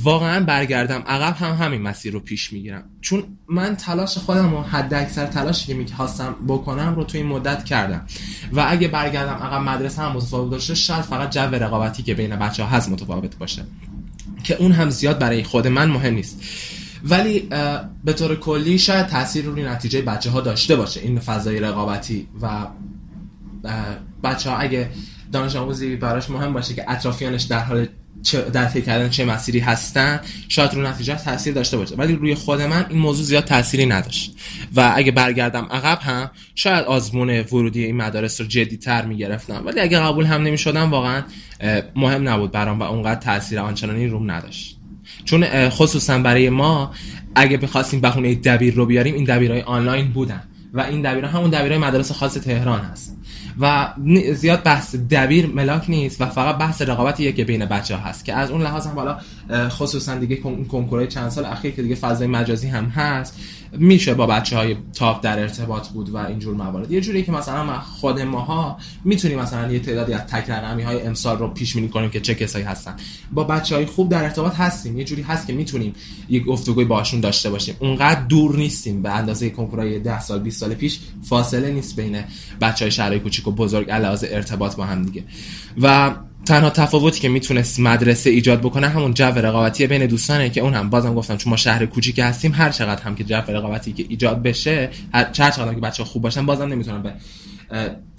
[0.03, 2.83] واقعا برگردم عقب هم همین مسیر رو پیش می‌گیرم.
[3.01, 7.65] چون من تلاش خودم و حد اکثر تلاشی که می‌خواستم بکنم رو تو این مدت
[7.65, 8.05] کردم.
[8.53, 12.63] و اگه برگردم عقب مدرسه هم متفاوت باشه شاید فقط جو رقابتی که بین بچه
[12.63, 13.65] ها هست متفاوت باشه.
[14.43, 16.41] که اون هم زیاد برای خود من مهم نیست.
[17.03, 17.39] ولی
[18.03, 22.67] به طور کلی شاید تاثیر روی نتیجه بچه ها داشته باشه این فضای رقابتی و
[24.23, 24.89] بچه ها اگه
[25.31, 27.87] دانش آموزی براش مهم باشه که اطرافیانش در حال
[28.53, 31.95] در طی کردن چه مسیری هستن شاید رو نتیجه تاثیر داشته باشه.
[31.95, 34.35] ولی روی خود من این موضوع زیاد تأثیری نداشت.
[34.75, 39.63] و اگه برگردم عقب هم شاید آزمون ورودی این مدارس رو جدی تر می‌گرفتم.
[39.65, 41.23] ولی اگه قبول هم نمی شدم واقعا
[41.95, 44.77] مهم نبود برام و اونقدر تاثیر آنچنانی روم نداشت.
[45.25, 46.91] چون خصوصا برای ما
[47.35, 50.43] اگه بخواستیم بهونه دبیر رو بیاریم این دبیرهای آنلاین بودن.
[50.73, 53.16] و این دبیرها همون دبیرهای مدارس خاص تهران هست
[53.59, 53.93] و
[54.33, 58.33] زیاد بحث دبیر ملاک نیست و فقط بحث رقابتیه که بین بچه ها هست که
[58.33, 59.17] از اون لحاظ هم بالا
[59.69, 60.35] خصوصا دیگه
[60.71, 63.39] کنکورهای چند سال اخیر که دیگه فضای مجازی هم هست.
[63.71, 66.91] میشه با بچه های تاپ در ارتباط بود و اینجور موارد.
[66.91, 71.37] یه جوری که مثلا خود ماها می‌تونیم مثلا یه تعدادی از تک رقمی های امسال
[71.37, 72.95] رو پیش بینی کنیم که چه کسایی هستن.
[73.31, 74.97] با بچه های خوب در ارتباط هستیم.
[74.97, 75.93] یه جوری هست که می‌تونیم
[76.29, 77.75] یه گفتگوی باشون داشته باشیم.
[77.79, 79.01] اونقدر دور نیستیم.
[79.01, 82.23] به اندازه کنکورای 10 سال 20 سال پیش فاصله نیست بین
[82.61, 85.23] بچه های شهرهای کوچیک و بزرگ علاوه ارتباط با هم دیگه.
[85.81, 86.15] و
[86.47, 90.89] تنها تفاوتی که می‌تونست مدرسه ایجاد بکنه همون جو رقابتی بین دوستانه که اون هم
[90.89, 94.43] بازم گفتم چون ما شهر کوچیک هستیم هر چقدر هم که جو رقابتی که ایجاد
[94.43, 97.13] بشه هر چقدر که بچه خوب باشن بازم نمی‌تونن به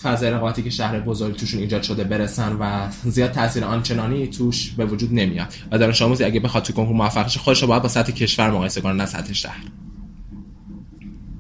[0.03, 4.85] فضای رقابتی که شهر بزرگ توشون ایجاد شده برسن و زیاد تاثیر آنچنانی توش به
[4.85, 5.55] وجود نمیاد.
[5.73, 8.51] و دانش آموزی اگه بخواد تو کنکور موفق شه خودش رو باید با سطح کشور
[8.51, 9.63] مقایسه کنه نه سطح شهر.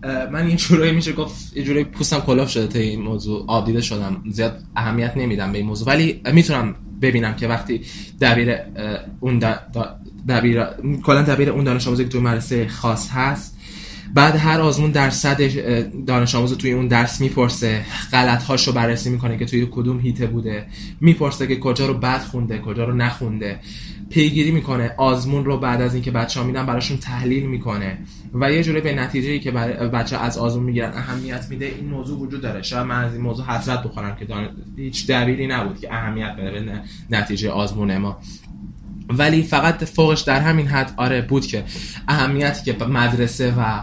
[0.03, 4.22] من این جورایی میشه گفت یه جورایی پوستم کلاف شده تا این موضوع آبدیده شدم.
[4.30, 5.88] زیاد اهمیت نمیدم به این موضوع.
[5.88, 7.80] ولی می‌تونم ببینم که وقتی
[8.20, 8.57] دبیر
[9.20, 9.38] اون
[10.28, 10.64] دبیر
[11.03, 13.55] کلا دبیر اون دانش آموزی که تو مدرسه خاص هست
[14.14, 15.40] بعد هر آزمون درصد
[16.07, 17.84] دانش آموز توی اون درس می‌پرسه.
[18.12, 20.66] غلط هاشو بررسی می‌کنه که توی کدوم هیته بوده.
[21.01, 23.61] می‌پرسه که کجا رو بد خونده کجا رو نخونده.
[24.11, 24.94] پیگیری می‌کنه.
[24.96, 27.98] آزمون رو بعد از اینکه بچه ها میدن براشون تحلیل می‌کنه.
[28.34, 31.66] و یه جوری به نتیجه ای که بچه از آزمون می‌گیرن اهمیت میده.
[31.66, 32.62] این موضوع وجود داره.
[32.62, 34.26] شاید من از این موضوع حسرت بخورم که
[34.76, 36.80] هیچ دبیری نبود که اهمیت بده به
[37.11, 38.18] نتیجه آزمون ما.
[39.09, 41.64] ولی فقط فوقش در همین حد آره بود که
[42.09, 43.82] اهمیتی که مدرسه و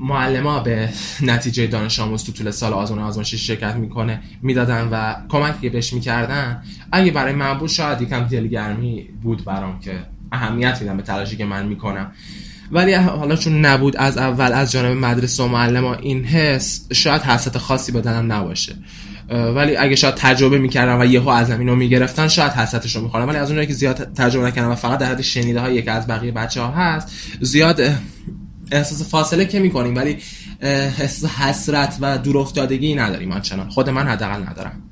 [0.00, 0.88] معلم به
[1.22, 6.62] نتیجه دانش آموز تو طول سال آزمون آزمایشی شرکت می‌کنه می‌دادن و کمکی بهش می‌کردن.
[6.92, 9.92] اگه برای من بود شاید یکم دلگرمی بود برام که
[10.32, 12.12] اهمیت میدم به تلاشی که من می‌کنم.
[12.72, 17.58] ولی حالا چون نبود از اول از جانب مدرسه و معلم این حس شاید حسرت
[17.58, 18.74] خاصی بدنم نباشه.
[19.28, 23.38] ولی اگه شاید تجربه می‌کردن و یهو از اینو می‌گرفتن شاید حسرتش رو می‌خورن ولی
[23.38, 26.60] از اونایی که زیاد تجربه نکردن و فقط در حد شنیده که از بقیه بچه
[26.60, 27.08] ها هست
[27.40, 27.80] زیاد
[28.72, 30.18] احساس فاصله که می‌کنیم ولی
[30.98, 33.68] حس حسرت و دور افتادگی نداریم آنچنان.
[33.68, 34.82] خود من حداقل ندارم.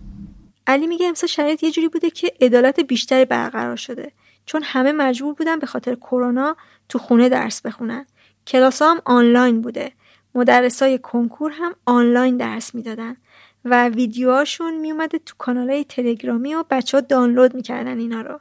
[0.66, 4.12] علی میگه امسال شرایط یه جوری بوده که عدالت بیشتری برقرار شده.
[4.46, 6.56] چون همه مجبور بودن به خاطر کرونا
[6.88, 8.06] تو خونه درس بخونن.
[8.46, 9.92] کلاس هم آنلاین بوده.
[10.34, 13.16] مدرسای کنکور هم آنلاین درس می‌دادن.
[13.64, 18.40] و ویدیوهاشون میومده تو کانال تلگرامی و بچه ها دانلود می‌کردن اینا رو.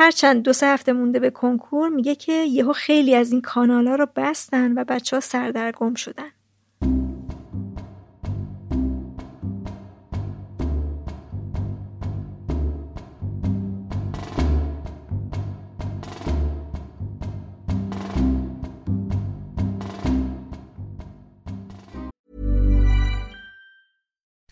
[0.00, 3.94] هرچند دو سه هفته مونده به کنکور میگه که یهو خیلی از این کانال ها
[3.94, 6.30] رو بستن و بچه ها سردرگم شدن.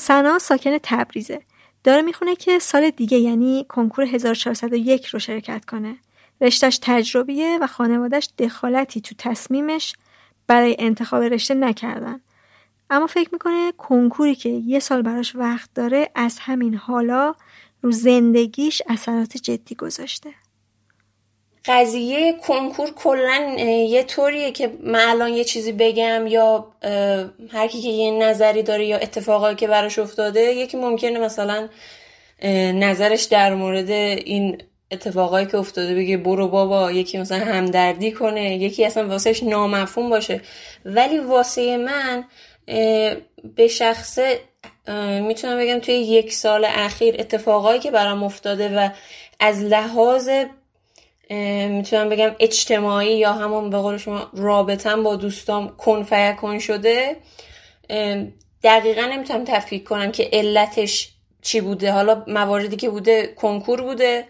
[0.00, 1.40] سنا ساکن تبریزه.
[1.84, 5.96] داره می‌خونه که سال دیگه یعنی کنکور 1401 رو شرکت کنه.
[6.40, 9.94] رشتش تجربیه و خانوادش دخالتی تو تصمیمش
[10.46, 12.20] برای انتخاب رشته نکردن.
[12.90, 17.34] اما فکر می‌کنه کنکوری که یه سال براش وقت داره از همین حالا
[17.82, 20.34] رو زندگیش اثرات جدی گذاشته.
[21.64, 23.56] قضیه کنکور کلا
[23.88, 26.66] یه طوریه که من الان یه چیزی بگم یا
[27.52, 31.68] هر کی که یه نظری داره یا اتفاقایی که براش افتاده یکی ممکنه مثلا
[32.74, 38.84] نظرش در مورد این اتفاقایی که افتاده بگه برو بابا یکی مثلا همدردی کنه یکی
[38.84, 40.40] اصلا واسهش نامفهوم باشه.
[40.84, 42.24] ولی واسه من
[43.56, 44.40] به شخصه
[45.22, 48.88] می‌تونم بگم توی یک سال اخیر اتفاقایی که برام افتاده و
[49.40, 50.30] از لحاظ
[51.68, 57.16] می‌تونم بگم اجتماعی یا همون به قول شما رابطم با دوستام کن کن شده.
[58.62, 61.08] دقیقا نمی‌تونم تفکیک کنم که علتش
[61.42, 61.92] چی بوده.
[61.92, 64.24] حالا مواردی که بوده کنکور بوده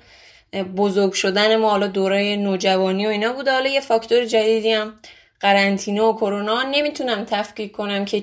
[0.77, 3.53] بزرگ شدن ما حالا دوره نوجوانی و اینا بوده.
[3.53, 4.95] حالا یه فاکتور جدیدی هم
[5.41, 6.63] قرنطینه و کرونا.
[6.63, 8.23] نمی‌تونم تفکیک کنم که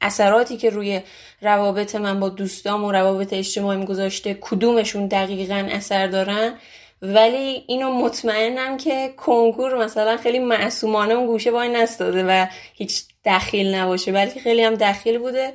[0.00, 1.00] اثراتی که روی
[1.42, 6.54] روابط من با دوستام و روابط اجتماعیم گذاشته کدومشون دقیقا اثر دارن.
[7.02, 13.74] ولی اینو مطمئنم که کنکور مثلا خیلی معصومانه اون گوشه وای نستاده و هیچ دخیل
[13.74, 15.54] نباشه بلکه خیلی هم دخیل بوده.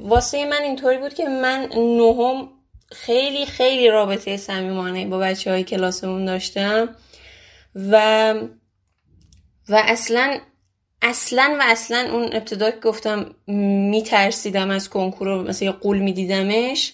[0.00, 2.48] واسه من اینطوری بود که من نهم
[2.92, 6.96] خیلی خیلی رابطه صمیمانه با بچه های کلاسمون داشتم
[7.74, 8.34] و
[9.68, 10.38] و اصلا
[11.02, 13.34] اصلا و اصلا اون ابتدا که گفتم
[13.90, 16.92] میترسیدم از کنکور رو مثل یه قول میدیدمش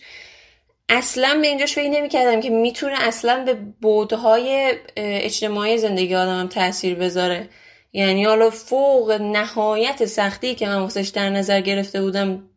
[0.88, 7.48] اصلا به اینجاش فکر نمی‌کردم که می‌تونه اصلا به بودهای اجتماعی زندگی آدمم تاثیر بذاره.
[7.92, 12.50] یعنی حالا فوق نهایت سختی که من واسش در نظر گرفته بودم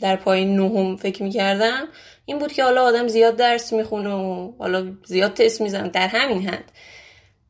[0.00, 1.88] در پایین نهم فکر می‌کردم
[2.24, 5.88] این بود که حالا آدم زیاد درس می‌خونه و حالا زیاد تست می‌زنم.
[5.88, 6.72] در همین حد.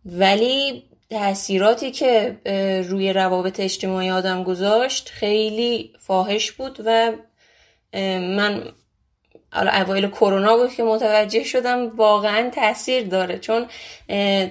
[0.05, 2.37] ولی تاثیراتی که
[2.89, 7.13] روی روابط اجتماعی آدم گذاشت خیلی فاحش بود و
[8.19, 8.63] من
[9.55, 13.39] حالا اوایل کرونا بود که متوجه شدم واقعا تاثیر داره.
[13.39, 13.67] چون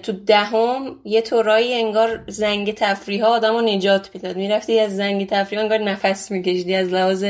[0.04, 4.36] تو دهم یه طورایی انگار زنگ تفریح ها آدم رو نجات می‌داد.
[4.36, 6.76] می‌رفتی از زنگ تفریح انگار نفس میکشیدی.
[6.76, 7.26] از لحاظ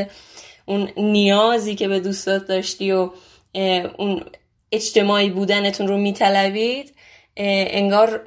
[0.65, 3.09] اون نیازی که به دوستات داشتی و
[3.97, 4.26] اون
[4.71, 6.93] اجتماعی بودنتون رو میطلبید
[7.38, 8.21] انگار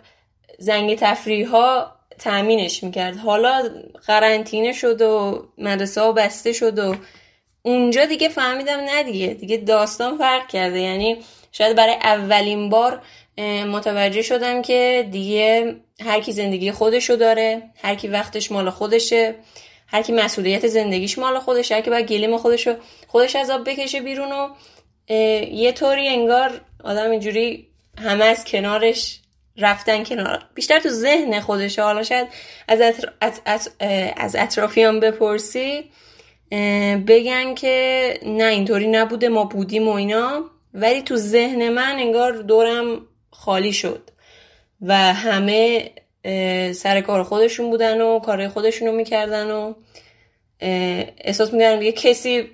[0.59, 3.17] زنگ تفریح ها تأمینش می‌کرد.
[3.17, 3.63] حالا
[4.07, 6.95] قرنطینه شد و مدرسه ها بسته شد و
[7.67, 9.27] اونجا دیگه فهمیدم نه دیگه.
[9.27, 10.81] دیگه داستان فرق کرده.
[10.81, 11.17] یعنی
[11.53, 13.03] شاید برای اولین بار
[13.67, 19.35] متوجه شدم که دیگه هر کی زندگی خودشو داره هر کی وقتش مال خودشه
[19.87, 22.75] هر کی مسئولیت زندگیش مال خودشه هر کی باید گلیم خودشو
[23.07, 24.49] خودش از آب بکشه بیرون و
[25.53, 27.67] یه طوری انگار آدم اینجوری
[27.99, 29.21] همه از کنارش
[29.57, 30.43] رفتن کنار.
[30.55, 31.83] بیشتر تو ذهن خودشه.
[31.83, 32.29] حالا شاید
[32.69, 32.81] از,
[33.21, 33.71] از, از,
[34.17, 35.91] از اطرافیان بپرسی.
[37.07, 40.45] بگن که نه اینطوری نبوده ما بودیم و اینا.
[40.75, 44.11] ولی تو ذهن من انگار دورم خالی شد
[44.81, 45.91] و همه
[46.73, 49.75] سر کار خودشون بودن و کار خودشون رو می‌کردن و
[50.61, 52.45] احساس می‌کردن یه کسی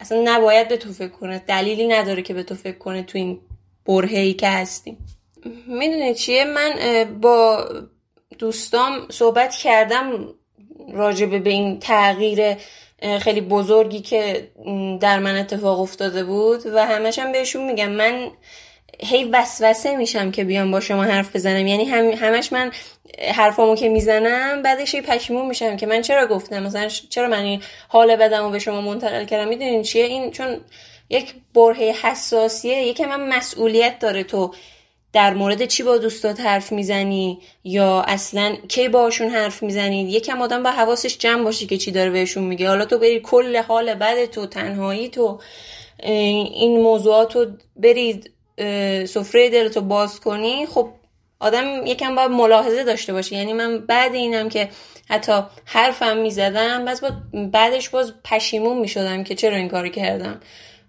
[0.00, 3.40] اصلا نباید به تو فکر کنه دلیلی نداره که به تو فکر کنه تو این
[3.86, 4.98] برهی که هستیم
[5.66, 6.74] می‌دونی چیه؟ من
[7.20, 7.68] با
[8.38, 10.34] دوستام صحبت کردم
[10.92, 12.56] راجبه به این تغییر
[13.20, 14.48] خیلی بزرگی که
[15.00, 17.90] در من اتفاق افتاده بود و همشم بهشون میگم.
[17.90, 18.30] من
[19.00, 21.66] هی وسوسه میشم که بیام با شما حرف بزنم.
[21.66, 22.70] یعنی هم همش من
[23.34, 27.62] حرفامو که می‌زنم بعدش هی پشیمون میشم که من چرا گفتم؟ مثلا چرا من این
[27.88, 30.60] حال بدمو به شما منتقل کردم؟ می‌دونین چیه؟ این چون
[31.10, 34.54] یک برهه حساسیه یکم من مسئولیت داره تو
[35.12, 40.62] در مورد چی با دوستات حرف می‌زنی؟ یا اصلا کی باشون حرف می‌زنی؟ یکم آدم
[40.62, 42.68] با حواسش جمع باشه که چی داره بهشون میگه.
[42.68, 45.40] حالا تو بری کل حال بد تو تنهایی تو
[45.98, 47.46] این موضوعات رو
[47.76, 48.30] برید
[49.06, 50.66] سفره دلتو باز کنی.
[50.66, 50.88] خب
[51.40, 53.36] آدم یکم باید ملاحظه داشته باشه.
[53.36, 54.68] یعنی من بعد اینم که
[55.08, 55.32] حتی
[55.64, 57.00] حرفم می‌زدم بس
[57.52, 60.40] بعدش باز پشیمون می‌شدم که چرا این کاری کردم؟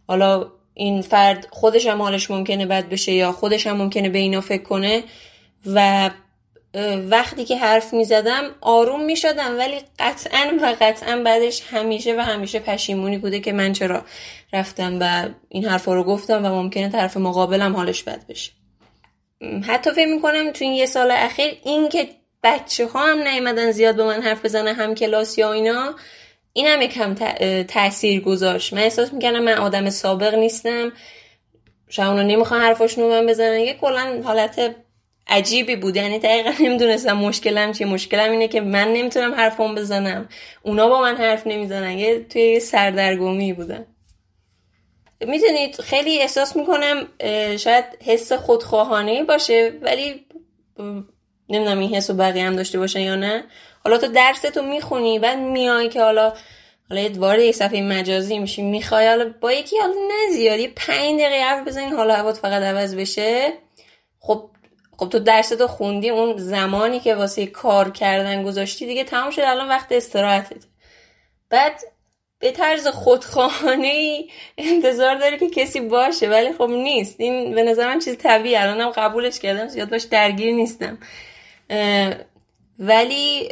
[0.08, 4.42] حالا این فرد خودش هم حالش ممکنه بد بشه یا خودش هم ممکنه به اینا
[4.42, 5.04] فکر کنه
[5.66, 6.10] و
[7.10, 12.20] وقتی که حرف می زدم آروم می شدم ولی قطعا و قطعا بعدش همیشه و
[12.20, 14.04] همیشه پشیمونی بوده که من چرا
[14.54, 18.52] رفتم و این حرفا رو گفتم و ممکنه طرف مقابلم حالش بد بشه.
[19.68, 22.10] حتی فکر می‌کنم تو این یه سال اخیر این که
[22.44, 25.96] بچه ها هم نیومدن زیاد به من حرف بزنه هم کلاس یا اینا
[26.58, 27.14] این هم یکم
[27.64, 28.74] تاثیر گذاشت.
[28.74, 30.92] من احساس می‌کنم من آدم سابق نیستم.
[31.90, 33.60] شاید اونا نمی‌خوان حرفاشونو من بزنن.
[33.60, 34.76] یه کلا حالت
[35.28, 35.96] عجیبی بود.
[35.96, 37.88] یعنی دقیقا نمی‌دونستم مشکلم چیه.
[37.88, 40.30] مشکلم اینه که من نمی‌تونم حرفم بزنم.
[40.62, 41.98] اونا با من حرف نمی‌زنن.
[41.98, 43.86] یه توی سردرگمی بودن.
[45.22, 47.08] می‌دونید خیلی احساس می‌کنم
[47.58, 50.26] شاید حس خودخواهانه باشه ولی
[51.50, 53.44] نمی‌دونم این حس و بقیه هم داشته باشن یا نه.
[53.88, 56.34] حالا تو درستو می‌خونی بعد میای که حالا
[56.90, 61.44] حالا وارد یه صفحه مجازی میشی می‌خوای حالا با یکی حالا نه زیادی پنج دقیقه
[61.44, 63.54] حرف بزنی حالا هوات فقط عوض بشه.
[64.20, 64.50] خب
[64.98, 69.70] خب تو درستو خوندی اون زمانی که واسه کار کردن گذاشتی دیگه تمام شد الان
[69.70, 70.64] وقت استراحتت
[71.50, 71.82] بعد
[72.40, 77.16] به طرز خودخواهانه ای انتظار داری که کسی باشه ولی خب نیست.
[77.20, 80.98] این به نظر چیز طبیعی الانم قبولش کردم زیاد باش درگیر نیستم.
[82.80, 83.50] ولی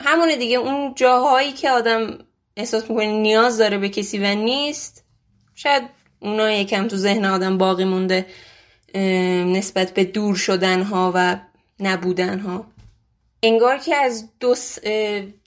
[0.00, 0.56] همونه دیگه.
[0.56, 2.18] اون جاهایی که آدم
[2.56, 5.04] احساس می‌کنه نیاز داره به کسی و نیست
[5.54, 5.82] شاید
[6.20, 8.26] اونا یکم تو ذهن آدم باقی مونده
[9.44, 11.36] نسبت به دور شدن ها و
[11.80, 12.66] نبودن ها
[13.42, 14.54] انگار که از دو,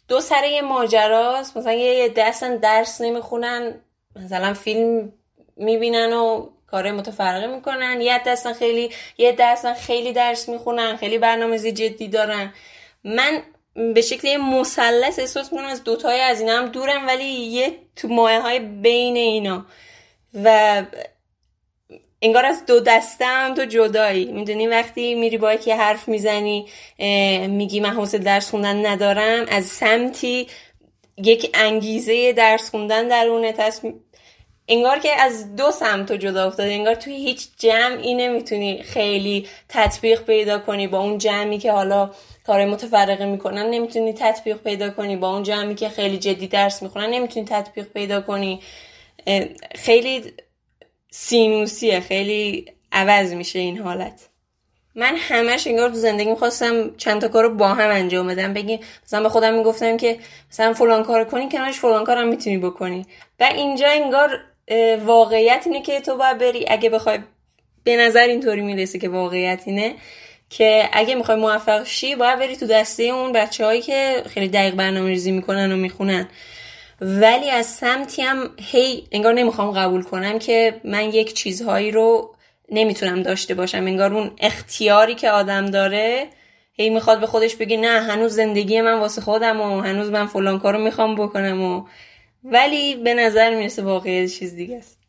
[0.07, 1.57] دو سر یه ماجراست.
[1.57, 3.73] مثلا یه دستن درس نمی‌خونن
[4.15, 5.13] مثلا فیلم
[5.57, 8.01] می‌بینن و کار متفرقه می‌کنن.
[8.01, 12.53] یه دستن خیلی یه دستن خیلی درس می‌خونن خیلی برنامه‌ریزی جدی دارن.
[13.03, 13.41] من
[13.76, 18.39] به شکل مثلث احساس می‌کنم از دوتای از اینا هم دورم ولی یه تو مایه
[18.41, 19.65] های بین اینا.
[20.43, 20.84] و
[22.22, 24.26] انگار از دو دستم تو جدایی.
[24.26, 26.65] می‌دونی وقتی میری با یکی حرف می‌زنی
[27.47, 30.47] میگی من حوصله درس خوندن ندارم از سمتی
[31.17, 33.53] یک انگیزه درس خوندن در اونه
[34.67, 40.24] انگار که از دو سمت تو جدا افتاده انگار توی هیچ جمعی نمی‌تونی خیلی تطبیق
[40.24, 42.11] پیدا کنی با اون جمعی که حالا
[42.51, 47.09] کار متفرقه می‌کنن نمی‌تونی تطبیق پیدا کنی با اون جمعی که خیلی جدی درس می‌خونن
[47.09, 48.61] نمی‌تونی تطبیق پیدا کنی.
[49.75, 50.23] خیلی
[51.11, 54.29] سینوسیه خیلی عوض میشه این حالت.
[54.95, 58.53] من همش انگار تو زندگی می‌خواستم چند تا کار با هم انجام بدم.
[58.53, 60.19] بگی مثلا به خودم می‌گفتم که
[60.49, 63.05] مثلا فلان کار کنی کنارش فلان کارم می‌تونی بکنی.
[63.39, 64.39] و اینجا انگار
[65.05, 67.19] واقعیت اینه که تو باید بری اگه بخوای
[67.83, 69.95] به نظر اینطوری می‌رسه که واقعیت اینه
[70.51, 74.75] که اگه می‌خوای موفق شی باید بری تو دسته اون بچه هایی که خیلی دقیق
[74.75, 76.28] برنامه ریزی می‌کنن و می‌خونن.
[77.01, 82.36] ولی از سمتی هم هی انگار نمی‌خوام قبول کنم که من یک چیزهایی رو
[82.69, 83.78] نمی‌تونم داشته باشم.
[83.78, 86.28] انگار اون اختیاری که آدم داره
[86.73, 90.59] هی می‌خواد به خودش بگه نه هنوز زندگی من واسه خودم و هنوز من فلان
[90.59, 91.83] کارو می‌خوام بکنم و
[92.43, 95.00] ولی به نظر می‌رسه واقعی چیز دیگه است.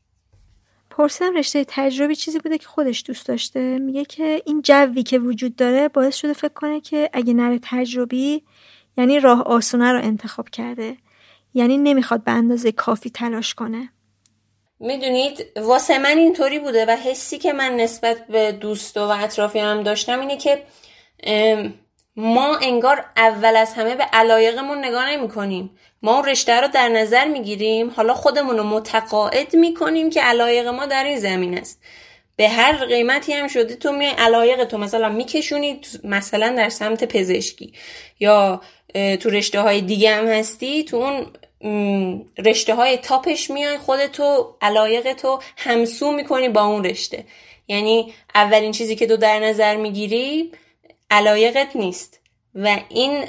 [0.92, 5.56] پرسیدم رشته تجربی چیزی بوده که خودش دوست داشته؟ میگه که این جوی که وجود
[5.56, 8.42] داره باعث شده فکر کنه که اگه نره تجربی
[8.98, 10.96] یعنی راه آسونه رو انتخاب کرده.
[11.54, 13.88] یعنی نمی‌خواد به اندازه کافی تلاش کنه.
[14.80, 20.20] می‌دونید واسه من اینطوری بوده و حسی که من نسبت به دوست و اطرافیانم داشتم
[20.20, 20.62] اینه که
[22.16, 26.88] ما انگار اول از همه به علایقمون نگاه نمی کنیم ما اون رشته رو در
[26.88, 27.90] نظر می‌گیریم.
[27.90, 31.82] حالا خودمون رو متقاعد می‌کنیم که علایق ما در این زمین است.
[32.36, 37.72] به هر قیمتی هم شده تو میای علایق تو مثلا میکشونی مثلا در سمت پزشکی.
[38.20, 38.60] یا
[39.20, 41.26] تو رشته های دیگه هم هستی تو اون
[42.38, 47.24] رشته های تاپش میای خودتو علایق تو همسو می‌کنی با اون رشته.
[47.68, 50.52] یعنی اولین چیزی که تو در نظر می‌گیری
[51.12, 52.20] علایقت نیست.
[52.54, 53.24] و این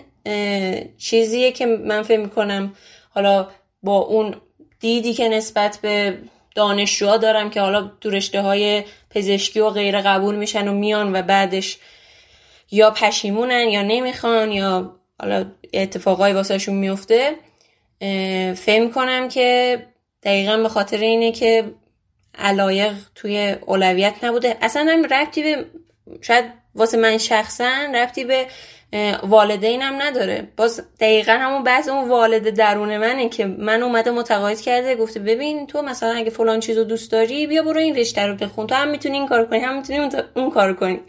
[0.97, 2.75] چیزیه که من فکر می‌کنم
[3.09, 3.47] حالا
[3.83, 4.35] با اون
[4.79, 6.17] دیدی که نسبت به
[6.55, 11.21] دانشجوها دارم که حالا تو رشته های پزشکی و غیره قبول میشن و میان و
[11.21, 11.77] بعدش
[12.71, 17.35] یا پشیمونن یا نمی‌خوان یا حالا اتفاقای واسهشون میفته
[18.55, 19.79] فهم کنم که
[20.23, 21.73] دقیقا به خاطر اینه که
[22.35, 24.57] علایق توی اولویت نبوده.
[24.61, 25.65] اصلا هم ربطی به
[26.21, 28.47] شاید واسه من شخصا ربطی به
[29.23, 30.47] والدینم نداره.
[30.57, 35.67] باز دقیقا همون بعض اون والد درون منه که من اومده متقاعد کرده گفته ببین
[35.67, 38.67] تو مثلا اگه فلان چیزو دوست داری بیا برو این رشته رو بخون.
[38.67, 40.99] تو هم می‌تونی این کار کنی هم می‌تونی اون کار کنی.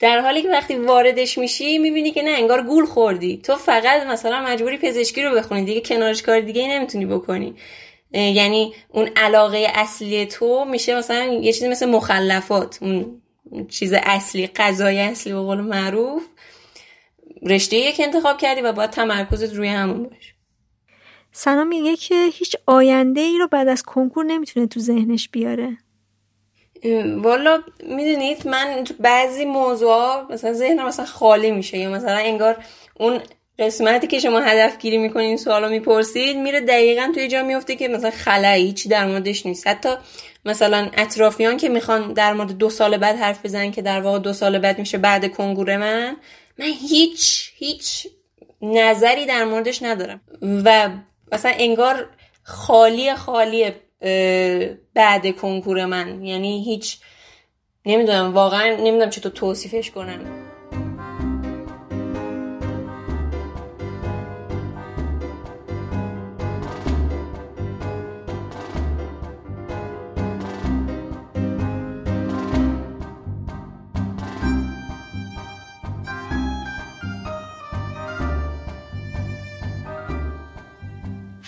[0.00, 3.40] در حالی که وقتی واردش میشی می‌بینی که نه انگار گول خوردی.
[3.44, 5.64] تو فقط مثلا مجبوری پزشکی رو بخونی.
[5.64, 7.54] دیگه کنارش کار دیگه نمی‌تونی بکنی.
[8.12, 12.78] یعنی اون علاقه اصلی تو میشه مثلا یه چیزی مثل مخلفات.
[12.82, 13.22] اون
[13.68, 16.22] چیز اصلی قضای اصلی به قول معروف
[17.42, 20.34] رشته یک انتخاب کردی و باید تمرکزت روی همون باشه.
[21.32, 25.78] سنا میگه که هیچ آینده ای رو بعد از کنکور نمی‌تونه تو ذهنش بیاره.
[27.16, 32.64] والا می‌دونید من بعضی موضوع مثلا ذهنم مثلا خالی میشه یا مثلا انگار
[32.94, 33.20] اون
[33.58, 38.10] قسمتی که شما هدف گیری می‌کنین سوالو می‌پرسید میره دقیقا توی جا میفته که مثلا
[38.10, 39.66] خلایی هیچی در موردش نیست.
[39.66, 39.88] حتی
[40.44, 44.32] مثلا اطرافیان که می‌خوان در مورد دو سال بعد حرف بزنن که در واقع دو
[44.32, 46.16] سال بعد میشه بعد کنگور من
[46.58, 48.06] من هیچ هیچ
[48.62, 50.20] نظری در موردش ندارم.
[50.64, 50.90] و
[51.32, 52.08] مثلا انگار
[52.42, 53.72] خالی خالی
[54.94, 56.24] بعد کنکور من.
[56.24, 56.98] یعنی هیچ
[57.86, 60.49] نمی‌دونم واقعا نمی‌دونم چطور توصیفش کنم.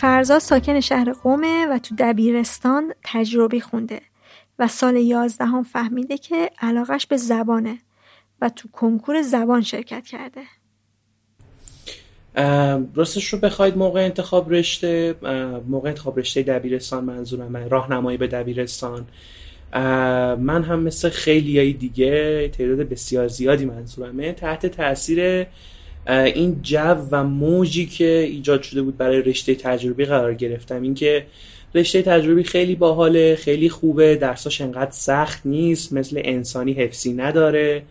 [0.02, 4.00] فرزاد ساکن شهر قومه و تو دبیرستان تجربی خونده
[4.58, 7.78] و سال یازدهم فهمیده که علاقش به زبانه
[8.40, 10.40] و تو کنکور زبان شرکت کرده.
[12.94, 15.14] راستش رو بخواید موقع انتخاب رشته
[15.68, 19.06] موقع انتخاب رشته دبیرستان منظورم راهنمایی به دبیرستان.
[20.38, 24.32] من هم مثل خیلی های دیگه تعداد بسیار زیادی منظورمه.
[24.32, 25.46] تحت تاثیر
[26.06, 30.82] این جو و موجی که ایجاد شده بود برای رشته تجربی قرار گرفتم.
[30.82, 31.26] اینکه
[31.74, 37.82] رشته تجربی خیلی باحاله خیلی خوبه درساش انقدر سخت نیست مثل انسانی حفظی نداره.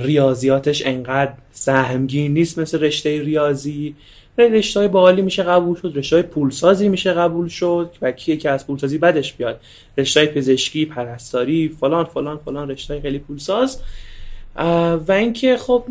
[0.00, 3.94] ریاضیاتش انقدر سهمگین نیست مثل رشته ریاضی.
[4.38, 8.50] رشته های باحالی میشه قبول شد رشته های پولسازی میشه قبول شد و کیه که
[8.50, 9.60] از پولسازی بدش بیاد.
[9.98, 13.80] رشته پزشکی پرستاری فلان فلان فلان رشته خیلی پولساز.
[15.08, 15.84] و اینکه خب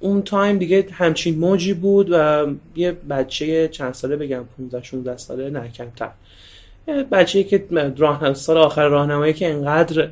[0.00, 2.46] اون تایم دیگه همچین موجی بود و
[2.76, 6.10] یه بچه چند ساله بگم 15 16 ساله نه کمتر.
[7.12, 7.66] بچه که
[7.98, 10.08] راه سال آخر راهنمایی که انقدر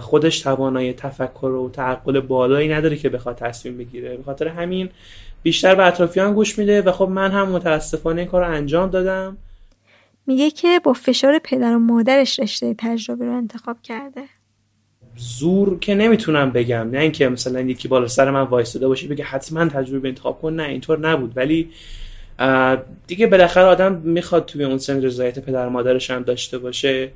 [0.00, 4.16] خودش توانایی تفکر و تعقل بالایی نداره که بخواد تصمیم بگیره.
[4.16, 4.88] به خاطر همین
[5.42, 9.36] بیشتر به اطرافیان گوش میده و خب من هم متاسفانه این کار رو انجام دادم.
[10.26, 14.22] میگه که با فشار پدر و مادرش رشته تجربه رو انتخاب کرده.
[15.20, 16.90] زور که نمی‌تونم بگم.
[16.90, 20.52] نه اینکه مثلا یکی بالا سر من وایستاده باشه بگه حتما تجربه انتخاب کن.
[20.52, 21.32] نه اینطور نبود.
[21.36, 21.70] ولی
[23.06, 27.10] دیگه بالاخره آدم می‌خواد توی اون سن رضایت پدر مادرش هم داشته باشه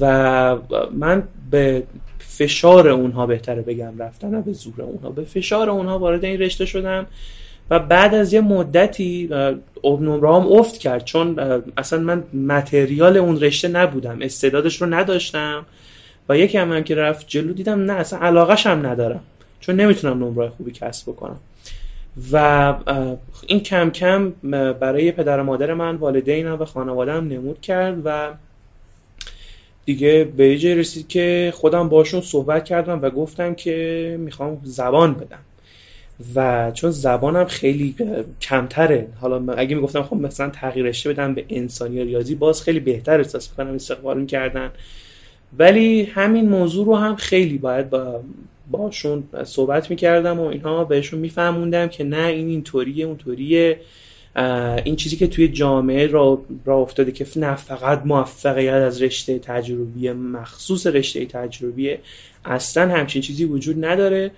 [0.00, 0.56] و
[0.92, 1.82] من به
[2.18, 5.10] فشار اونها بهتره بگم رفتم نه به زور اونها.
[5.10, 7.06] به فشار اونها وارد این رشته شدم
[7.70, 9.28] و بعد از یه مدتی
[9.84, 11.04] نمره هم افت کرد.
[11.04, 11.38] چون
[11.76, 14.18] اصلا من متریال اون رشته نبودم.
[14.22, 15.66] استعدادش رو نداشتم.
[16.28, 19.20] و یکی هم, هم که رفت جلو دیدم نه اصلا علاقش هم ندارم.
[19.60, 21.40] چون نمی‌تونم نمره خوبی کسب بکنم.
[22.32, 22.74] و
[23.46, 24.30] این کم کم
[24.80, 28.30] برای پدر و مادر من والدینم و خانوادم نمود کرد و
[29.84, 35.38] دیگه به یه رسید که خودم باشون صحبت کردم و گفتم که می‌خوام زبان بدم.
[36.34, 37.94] و چون زبانم خیلی
[38.40, 39.06] کمتره.
[39.20, 43.18] حالا اگه می‌گفتم خب مثلا تغییر رشته بدم به انسانی یا ریاضی باز خیلی بهتر
[43.18, 44.70] احساس می‌کنم استقبال می‌کردن.
[45.58, 48.20] ولی همین موضوع رو هم خیلی باید با
[48.70, 53.80] باشون صحبت می‌کردم و اینها بهشون میفهموندم که نه این اینطوریه اونطوریه.
[54.84, 60.12] این چیزی که توی جامعه را, را افتاده که نه فقط موفقیت از رشته تجربی
[60.12, 61.96] مخصوص رشته تجربی
[62.44, 64.30] اصلا همچین چیزی وجود نداره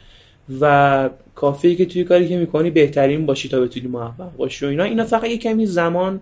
[0.61, 4.85] و کافیه که توی کاری که می‌کنی بهترین باشی تا بتونی موفق باشی و اینا.
[4.85, 6.21] اینا فقط یه کمی زمان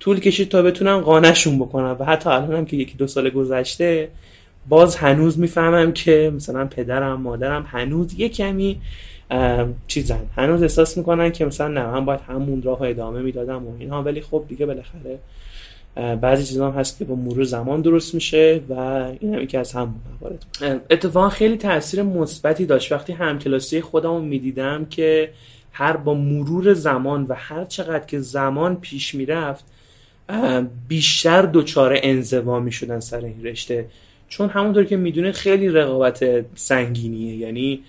[0.00, 4.08] طول کشید تا بتونم قانعشون بکنم و حتی الانم که یکی دو سال گذشته
[4.68, 8.80] باز هنوز می‌فهمم که مثلا پدرم مادرم هنوز یه کمی
[9.86, 10.20] چیزن.
[10.36, 14.20] هنوز احساس می‌کنن که مثلا نه من باید همون راه ادامه می‌دادم و اینها ولی
[14.20, 15.18] خب دیگه بالاخره
[16.20, 18.74] بعضی چیزا هم هست که با مرور زمان درست میشه و
[19.20, 20.44] این هم یکی از هم موارد
[20.90, 22.92] اتفاقا خیلی تاثیر مثبتی داشت.
[22.92, 25.30] وقتی همکلاسی خودم می‌دیدم که
[25.72, 29.64] هر با مرور زمان و هر چقدر که زمان پیش می‌رفت
[30.88, 33.86] بیشتر دچار انزوا می‌شدن سر این رشته.
[34.28, 37.36] چون همونطور که می‌دونه خیلی رقابت سنگینیه.
[37.36, 37.80] یعنی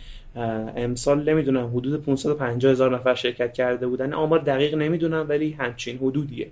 [0.76, 4.14] امسال نمی‌دونم حدود 550 هزار نفر شرکت کرده بودن.
[4.14, 6.48] آمار دقیق نمی‌دونم ولی همچین حدودیه.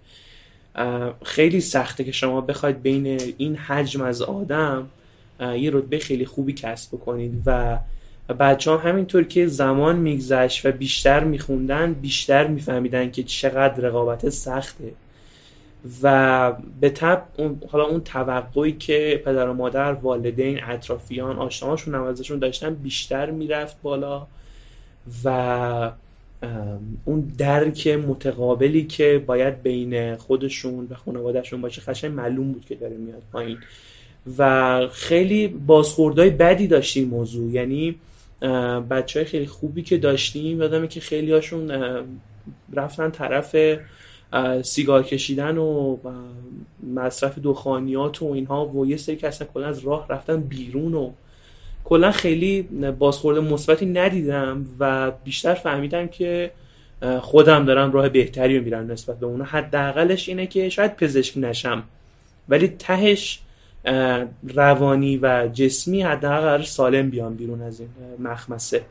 [1.24, 4.88] خیلی سخته که شما بخواید بین این حجم از آدم
[5.40, 7.34] یه رتبه خیلی خوبی کسب بکنید.
[7.46, 7.78] و
[8.40, 14.92] بچه هم همینطور که زمان میگذشت و بیشتر میخوندن بیشتر میفهمیدن که چقدر رقابت سخته.
[16.04, 17.24] و به تب
[17.70, 24.28] حالا اون توقعی که پدر و مادر والدین اطرافیان آشناهاشون ازشون داشتن بیشتر می‌رفت بالا
[25.24, 25.92] و
[27.06, 32.98] اون درک متقابلی که باید بین خودشون و خانوادهشون باشه خشن معلوم بود که داره
[32.98, 33.58] میاد پایین.
[34.38, 37.52] و خیلی بازخوردهای بدی داشتیم موضوع.
[37.52, 37.96] یعنی
[38.90, 41.72] بچه های خیلی خوبی که داشتیم یادمه که خیلی هاشون
[42.74, 43.56] رفتن طرف
[44.64, 45.98] سیگار کشیدن و
[46.96, 51.12] مصرف دخانیات و اینها و یه سری که اصلا کلا از راه رفتن بیرون و
[51.84, 52.62] کلا خیلی
[53.00, 56.52] بازخورد مثبتی ندیدم و بیشتر فهمیدم که
[57.22, 59.44] خودم دارم راه بهتری رو میرم نسبت به اونا.
[59.44, 61.84] حداقلش اینه که شاید پزشک نشم
[62.50, 63.40] ولی تهش
[64.44, 67.90] روانی و جسمی حداقل سالم بیام بیرون از این
[68.20, 68.82] مخمسه.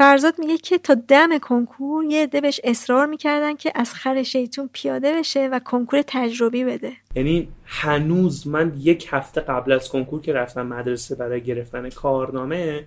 [0.00, 4.70] فرزاد میگه که تا دم کنکور یه عده بهش اصرار می‌کردن که از خر شیطون
[4.72, 6.92] پیاده بشه و کنکور تجربی بده.
[7.14, 12.84] یعنی هنوز من یک هفته قبل از کنکور که رفتم مدرسه برای گرفتن کارنامه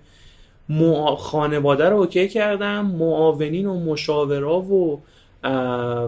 [0.68, 1.16] مع...
[1.16, 5.02] خانواده رو اوکی کردم معاونین و مشاورا و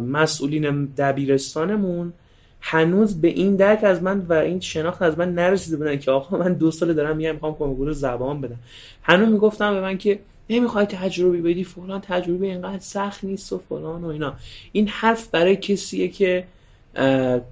[0.01, 2.13] مسئولین دبیرستانمون.
[2.61, 6.37] هنوز به این درک از من و این شناخت از من نرسیده بودن که آقا
[6.37, 8.59] من دو سال دارم میگم می‌خوام کنکور زبان بدم.
[9.03, 10.19] هنوز می‌گفتم به من که
[10.51, 14.35] نمی‌خوای تجربه بدی فلان تجربه اینقدر سخت نیست و فلان و اینا.
[14.73, 16.45] این حرف برای کسیه که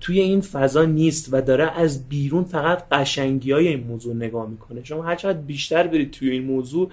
[0.00, 4.84] توی این فضا نیست و داره از بیرون فقط قشنگی های این موضوع نگاه می‌کنه.
[4.84, 6.90] شما هر چقدر بیشتر برید توی این موضوع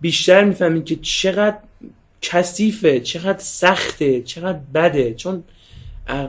[0.00, 1.58] بیشتر می‌فهمید که چقدر
[2.22, 5.14] کثیفه چقدر سخته چقدر بده.
[5.14, 5.44] چون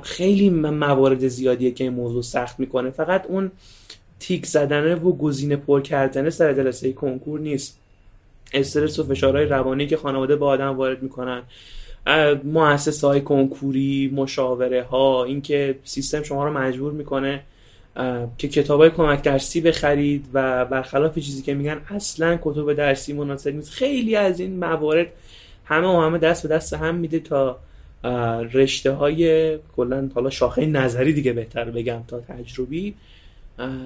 [0.01, 2.89] خیلی موارد زیادیه که این موضوع سخت می‌کنه.
[2.89, 3.51] فقط اون
[4.19, 7.80] تیک زدنه و گزینه پر کردنه سر جلسه کنکور نیست.
[8.53, 11.41] استرس و فشارهای روانی که خانواده با آدم وارد می‌کنن.
[12.43, 17.43] مؤسسه های کنکوری مشاوره ها اینکه سیستم شما رو مجبور می‌کنه
[18.37, 23.55] که کتاب های کمک درسی بخرید و برخلاف چیزی که میگن اصلا کتب درسی مناسب
[23.55, 23.69] نیست.
[23.69, 25.07] خیلی از این موارد
[25.65, 27.59] همه و همه دست به دست هم میده تا
[28.53, 32.93] رشته های کلا حالا شاخه نظری دیگه بهتر بگم تا تجربی.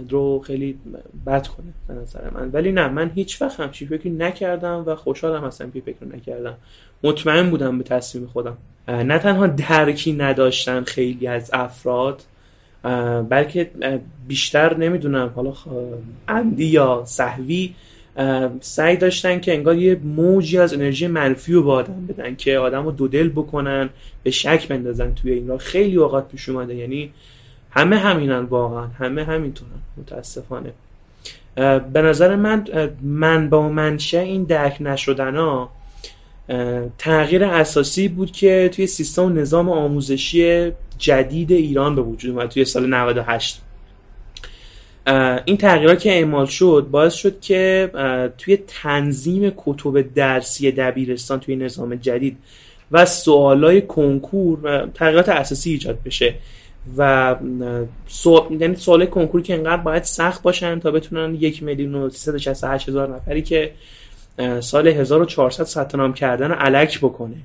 [0.09, 0.77] رو خیلی
[1.25, 2.49] بد کنه به نظر من.
[2.53, 6.55] ولی نه من هیچ وقت همچی فکری نکردم و خوشحالم هستم که فکر نکردم.
[7.03, 8.57] مطمئن بودم به تصمیم خودم.
[8.87, 12.21] نه تنها درکی نداشتن خیلی از افراد
[13.29, 13.71] بلکه
[14.27, 15.53] بیشتر نمی‌دونم حالا
[16.27, 17.75] عمدی یا صحوی
[18.61, 22.85] سعی داشتن که انگار یه موجی از انرژی منفی رو به آدم بدن که آدم
[22.85, 23.89] رو دو دل بکنن
[24.23, 26.75] به شک بندازن توی این را خیلی اوقات پیش اومده.
[26.75, 27.11] یعنی
[27.75, 30.71] همه همینن واقعا همه همینطورن متاسفانه.
[31.93, 32.65] به نظر من
[33.01, 35.71] من با منشه این درک نشدن ها
[36.97, 42.93] تغییر اساسی بود که توی سیستم نظام آموزشی جدید ایران به وجود اومد توی سال
[42.93, 43.61] 98
[45.45, 47.91] این تغییرات که اعمال شد باعث شد که
[48.37, 52.37] توی تنظیم کتب درسی دبیرستان توی نظام جدید
[52.91, 56.33] و سوالای کنکور تغییرات اساسی ایجاد بشه.
[56.97, 57.35] و
[58.07, 62.09] سوال یعنی سوال کنکوری که انقدر باید سخت باشن تا بتونن یک میلیون و
[62.87, 63.71] هزار نفری که
[64.59, 67.35] سال 1400 ثبت نام کردن رو علک بکنه.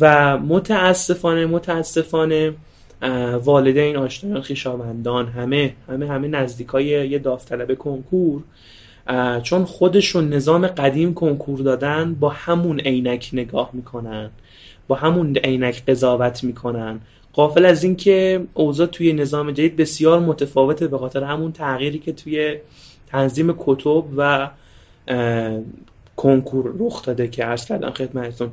[0.00, 2.54] و متاسفانه متاسفانه
[3.44, 8.42] والدین آشنایان خویشاوندان همه همه همه نزدیکای یه داوطلب کنکور
[9.42, 14.30] چون خودشون نظام قدیم کنکور دادن با همون عینک نگاه می‌کنن
[14.88, 17.00] با همون عینک قضاوت می‌کنن
[17.32, 22.56] قافل از اینکه اوضاع توی نظام جدید بسیار متفاوته به خاطر همون تغییری که توی
[23.06, 24.50] تنظیم کتب و
[26.16, 28.50] کنکور رخ داده که عرض کردم خدمتتون.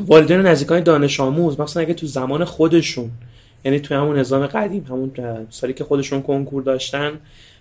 [0.00, 3.10] والدین نزدیکان دانش آموز مثلا اگه تو زمان خودشون
[3.64, 5.12] یعنی توی همون نظام قدیم همون
[5.50, 7.18] سالی که خودشون کنکور داشتن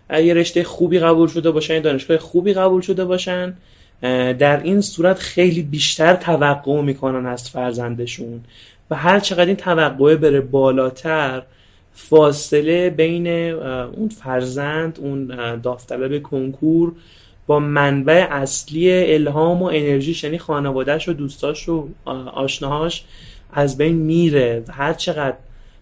[0.09, 3.53] یه رشته خوبی قبول شده باشن دانشگاه خوبی قبول شده باشن
[4.39, 8.43] در این صورت خیلی بیشتر توقع می‌کنن از فرزندشون.
[8.91, 11.43] و هر چقدر این توقعه بره بالاتر
[11.93, 16.93] فاصله بین اون فرزند اون داوطلب کنکور
[17.47, 21.87] با منبع اصلی الهام و انرژیش یعنی خانوادهش و دوستاش و
[22.33, 23.05] آشناهاش
[23.53, 24.63] از بین میره.
[24.67, 25.35] و هر چقدر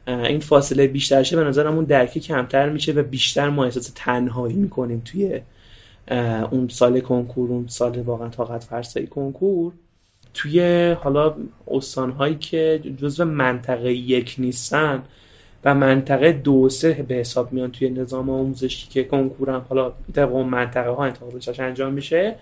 [0.06, 4.56] این فاصله بیشتر شه به نظرم اون درکی کمتر میشه و بیشتر ما احساس تنهایی
[4.56, 5.42] می‌کنیم توی
[6.52, 9.74] اون سال کنکور اون سال واقعا طاقت فرسایی کنکور.
[10.34, 11.36] توی حالا
[11.68, 15.04] استانهایی که جزو منطقه یک نیستن
[15.66, 20.48] و منطقه دو سه به حساب میان توی نظام آموزشی که کنکورم حالا طبق اون
[20.48, 22.36] منطقه ها انتخابش انجام میشه.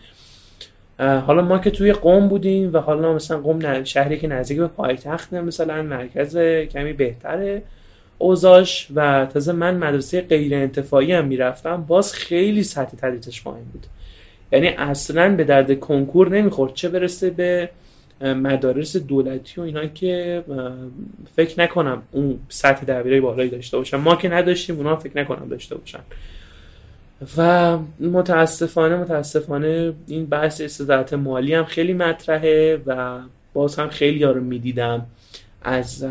[0.99, 5.33] حالا ما که توی قوم بودیم و حالا مثلا قوم شهری که نزدیک به پایتخت
[5.33, 6.37] مثلا مرکز
[6.71, 7.61] کمی بهتره
[8.17, 13.85] اوزاش و تازه من مدرسه غیر انتفاعی هم می‌رفتم باز خیلی سطح تدریسش پایین بود.
[14.51, 16.73] یعنی اصلا به درد کنکور نمی‌خورد.
[16.73, 17.69] چه برسه به
[18.21, 20.43] مدارس دولتی و اینا که
[21.35, 23.97] فکر نکنم اون سطح دبیره بالایی داشته باشن.
[23.97, 25.99] ما که نداشتیم اونا فکر نکنم داشته باشن.
[27.37, 33.19] و متاسفانه متاسفانه این بحث استعدادات مالی هم خیلی مطرحه و
[33.53, 35.05] باز هم خیلی ها رو می‌دیدم
[35.61, 36.05] از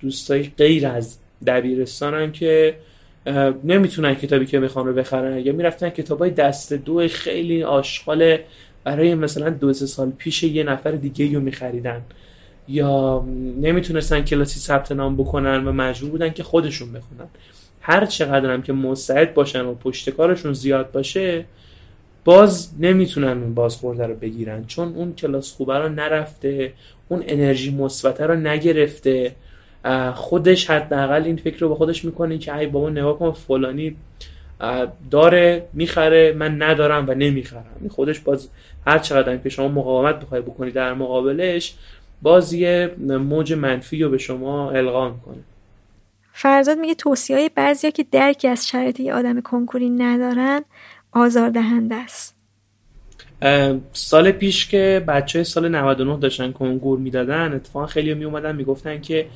[0.00, 2.74] دوستای غیر از دبیرستان هم که
[3.64, 5.38] نمی‌تونن کتابی که می‌خوان رو بخرن.
[5.38, 8.38] یا می‌رفتن کتابای دست دو خیلی آشغال
[8.84, 12.02] برای مثلا دو سه سال پیش یه نفر دیگه رو میخریدن.
[12.68, 13.24] یا
[13.60, 17.28] نمی‌تونستن کلاسی ثبت نام بکنن و مجبور بودن که خودشون بخونن.
[17.80, 21.44] هر چقدر هم که مستعد باشن و پشت کارشون زیاد باشه
[22.24, 24.64] باز نمی‌تونن اون بازخورده رو بگیرن.
[24.66, 26.72] چون اون کلاس خوبه رو نرفته
[27.08, 29.32] اون انرژی مثبته رو نگرفته.
[30.14, 33.96] خودش حداقل این فکر رو به خودش می‌کنه که ای بابا نگاه کن فلانی
[35.10, 37.64] داره می‌خره من ندارم و نمی‌خرم.
[37.90, 38.48] خودش باز
[38.86, 41.74] هر چقدر که شما مقاومت بخوای بکنی در مقابلش
[42.22, 45.36] باز یه موج منفی رو به شما القا می‌کنه.
[46.32, 50.60] فرزاد میگه توصیه های بعضی که درکی از شرایط یه آدم کنکوری ندارن
[51.12, 52.36] آزاردهنده است.
[53.92, 59.26] سال پیش که بچه سال 99 داشتن کنکور می‌دادن اتفاقا خیلی می اومدن می‌گفتن که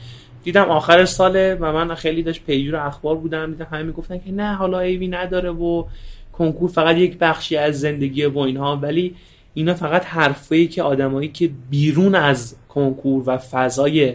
[0.45, 4.55] دیدم آخر ساله و من خیلی داشت پیجور اخبار بودم دیدم همه می‌گفتن که نه
[4.55, 5.85] حالا ایوی نداره و
[6.33, 8.77] کنکور فقط یک بخشی از زندگی و اینها.
[8.77, 9.15] ولی
[9.55, 14.15] اینا فقط حرفایی که آدمایی که بیرون از کنکور و فضای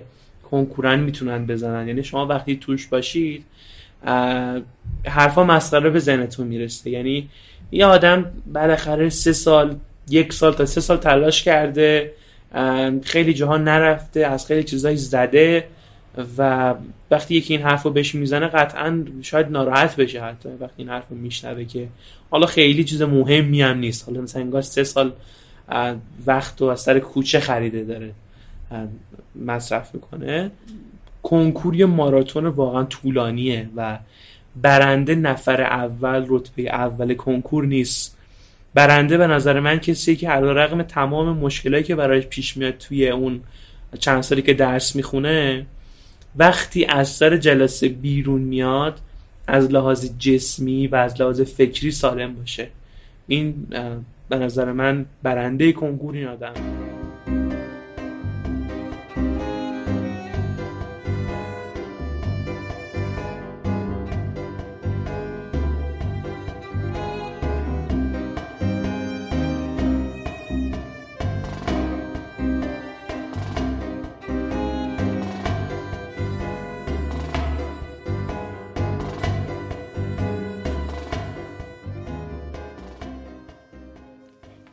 [0.52, 1.88] کنکورن می‌تونن بزنن.
[1.88, 3.46] یعنی شما وقتی توش باشید
[5.06, 6.90] حرفا مسخره به ذهنتون می‌رسه.
[6.90, 7.30] یعنی
[7.72, 9.76] یه آدم بالاخره سه سال
[10.10, 12.12] یک سال تا سه سال تلاش کرده
[13.04, 15.68] خیلی جاها نرفته از خیلی چیزایی زده.
[16.38, 16.76] و
[17.12, 21.04] وقتی یکی این حرف رو بهش می‌زنه قطعا شاید ناراحت بشه حتی وقتی این حرف
[21.10, 21.88] رو میشنوه که
[22.30, 24.06] حالا خیلی چیز مهمی هم نیست.
[24.06, 25.12] حالا مثلا انگار سه سال
[26.26, 28.12] وقت و از سر کوچه خریده داره
[29.46, 30.52] مصرف می‌کنه.
[31.24, 34.00] کنکور ماراتون واقعا طولانیه و
[34.62, 38.18] برنده نفر اول رتبه اول کنکور نیست.
[38.74, 43.10] برنده به نظر من کسی که علی رقم تمام مشکلایی که برایش پیش میاد توی
[43.10, 43.42] اون
[44.00, 45.66] چند سالی که درس می‌خونه
[46.36, 49.00] وقتی از سر جلسه بیرون میاد
[49.48, 52.68] از لحاظ جسمی و از لحاظ فکری سالم باشه.
[53.28, 53.68] این
[54.30, 56.79] به نظر من برنده کنکور این آدم.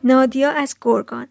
[0.07, 1.27] نادیا از گرگان.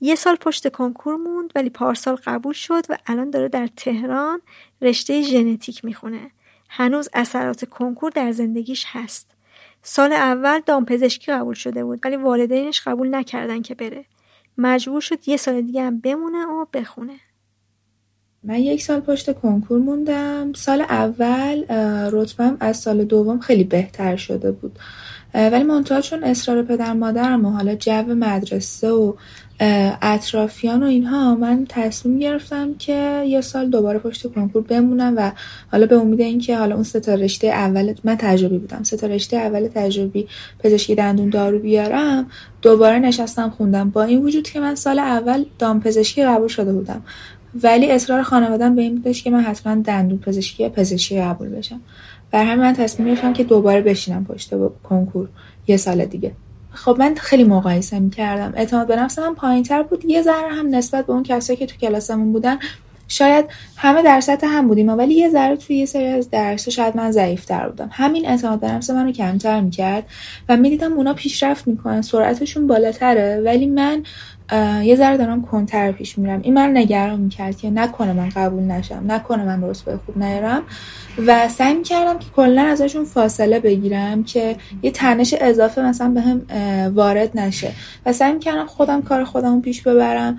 [0.00, 4.40] یه سال پشت کنکور موند ولی پارسال قبول شد و الان داره در تهران
[4.82, 6.30] رشته ژنتیک می‌خونه.
[6.68, 9.30] هنوز اثرات کنکور در زندگیش هست.
[9.82, 14.04] سال اول دامپزشکی قبول شده بود ولی والدینش قبول نکردن که بره.
[14.58, 17.16] مجبور شد یه سال دیگه هم بمونه و بخونه.
[18.42, 20.52] من یک سال پشت کنکور موندم.
[20.52, 21.64] سال اول
[22.12, 24.78] رتبم از سال دوم خیلی بهتر شده بود.
[25.34, 29.12] ولی منتها چون اصرار پدر مادرم و حالا جو مدرسه و
[30.02, 35.32] اطرافیان و اینها من تصمیم گرفتم که یه سال دوباره پشت کنکور بمونم و
[35.72, 39.68] حالا به امید اینکه حالا اون سه رشته اول من تجربی بودم سه رشته اول
[39.74, 40.28] تجربی
[40.58, 42.26] پزشکی دندون دارو بیارم
[42.62, 43.90] دوباره نشستم خوندم.
[43.90, 47.02] با این وجود که من سال اول دام پزشکی قبول شده بودم.
[47.62, 51.80] ولی اصرار خانوادم به این بودش که من حتما دندون پزشکی یا پزشکی قبول بشم.
[52.30, 55.28] بر همین من تصمیم گرفتم که دوباره بشینم پشت کنکور
[55.66, 56.32] یه سال دیگه.
[56.70, 58.52] خب من خیلی مقایسه می‌کردم.
[58.56, 60.04] اعتماد به نفسم هم پایین تر بود.
[60.04, 62.58] یه ذره هم نسبت به اون کسایی که تو کلاسمون بودن
[63.08, 63.44] شاید
[63.76, 67.10] همه در سطح هم بودیم ولی یه ذره توی یه سری از درس شاید من
[67.10, 67.90] ضعیفتر بودم.
[67.92, 70.04] همین اعتماد به نفس منو کمتر می‌کرد
[70.48, 74.02] و می‌دیدم اونا پیشرفت می‌کنن سرعتشون بالاتره ولی من
[74.82, 76.40] یه ذره دارم کنتر پیش میرم.
[76.42, 79.72] این من نگران می‌کرد که نکنه من قبول نشم نکنه من به
[80.06, 80.62] خوب نیارم.
[81.26, 86.42] و سعی می‌کردم که کلا ازشون فاصله بگیرم که یه تنش اضافه مثلا به هم
[86.94, 87.72] وارد نشه.
[88.06, 90.38] و سعی می‌کردم خودم کار خودم پیش ببرم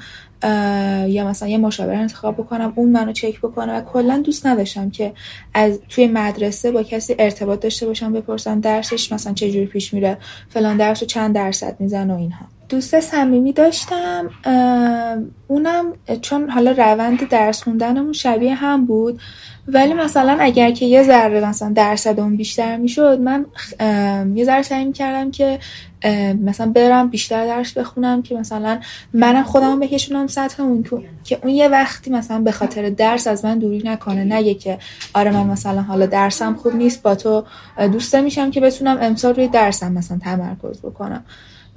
[1.08, 3.78] یا مثلا یه مشاور انتخاب بکنم اون منو چک بکنه.
[3.78, 5.14] و کلا دوست نداشتم که
[5.54, 10.18] از توی مدرسه با کسی ارتباط داشته باشم بپرسم درسش مثلا چه جوری پیش میره
[10.50, 12.46] فلان درس رو چند درصد میزن و اینها.
[12.70, 14.30] دوست صمیمی داشتم.
[15.48, 15.86] اونم
[16.22, 19.20] چون حالا روند درس خوندنمون شبیه هم بود
[19.68, 23.46] ولی مثلا اگر که یه ذره مثلا درصد اون بیشتر می‌شد من
[24.36, 25.60] یه ذره سعی می‌کردم که
[26.42, 28.80] مثلا برم بیشتر درس بخونم که مثلا
[29.14, 30.86] منم خودم بکشونم سطح اون
[31.24, 34.24] که اون یه وقتی مثلا به خاطر درس از من دوری نکنه.
[34.24, 34.78] نگه که
[35.14, 37.44] آره من مثلا حالا درسم خوب نیست با تو
[37.78, 41.24] دوسته میشم که بتونم امسال روی درسم مثلا تمرکز بکنم.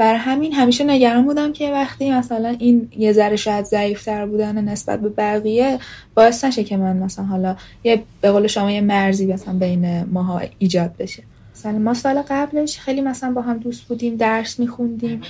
[0.03, 5.01] بر همین همیشه نگران بودم که وقتی مثلا این یه ذره شاید ضعیفتر بودن نسبت
[5.01, 5.79] به بقیه
[6.15, 10.41] باعث نشه که من مثلا حالا یه به قول شما یه مرزی مثلا بین ماها
[10.59, 11.23] ایجاد بشه.
[11.62, 15.20] مثلا ما سال قبلش خیلی مثلا با هم دوست بودیم درس میخوندیم.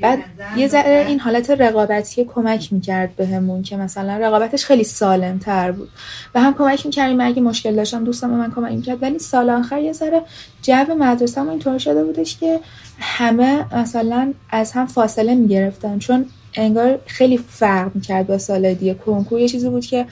[0.00, 0.18] بعد
[0.56, 5.88] یه ذره این حالت رقابتی کمک می‌کرد بهمون که مثلا رقابتش خیلی سالم تر بود.
[6.34, 9.02] و هم کمک می‌کردیم اگه مشکل داشتم دوستم به من کمک می‌کرد.
[9.02, 10.22] ولی سال آخر یه ذره
[10.62, 12.60] جو مدرسه هم اینطور شده بودش که
[13.00, 15.98] همه مثلا از هم فاصله می‌گرفتن.
[15.98, 18.94] چون انگار خیلی فرق می‌کرد با سال دیگه.
[18.94, 20.06] کنکور یه چیزی بود که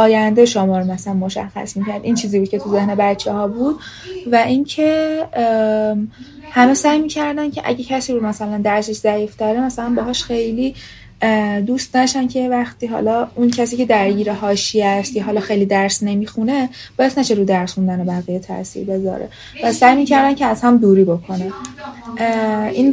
[0.00, 2.00] آینده شما رو مثلا مشخص می‌کرد.
[2.02, 3.80] این چیزی بود که تو ذهن بچه ها بود
[4.32, 5.20] و اینکه
[6.50, 10.74] همه سعی می‌کردن که اگه کسی رو مثلا درسش ضعیف داره مثلا باهاش خیلی
[11.66, 16.02] دوست نشن که وقتی حالا اون کسی که درگیر حاشیه است یا حالا خیلی درس
[16.02, 16.68] نمی‌خونه
[16.98, 19.28] باعث نشه رو درس خوندن بقیه تاثیر بذاره.
[19.64, 21.52] و سعی می‌کردن که از هم دوری بکنه.
[22.72, 22.92] این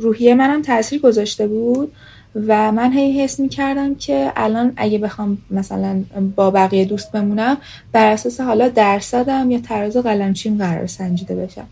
[0.00, 1.92] روحیه منم تاثیر گذاشته بود.
[2.34, 6.04] و من هی حس می کردم که الان اگه بخوام مثلا
[6.36, 7.56] با بقیه دوست بمونم
[7.92, 11.66] بر اساس حالا درصدم یا تراز قلمچیم قرار سنجیده بشم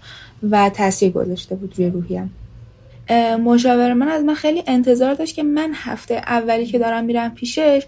[0.50, 2.30] و تاثیر گذاشته بود روی روحیم.
[3.44, 7.82] مشاور من از من خیلی انتظار داشت که من هفته اولی که دارم میرم پیشش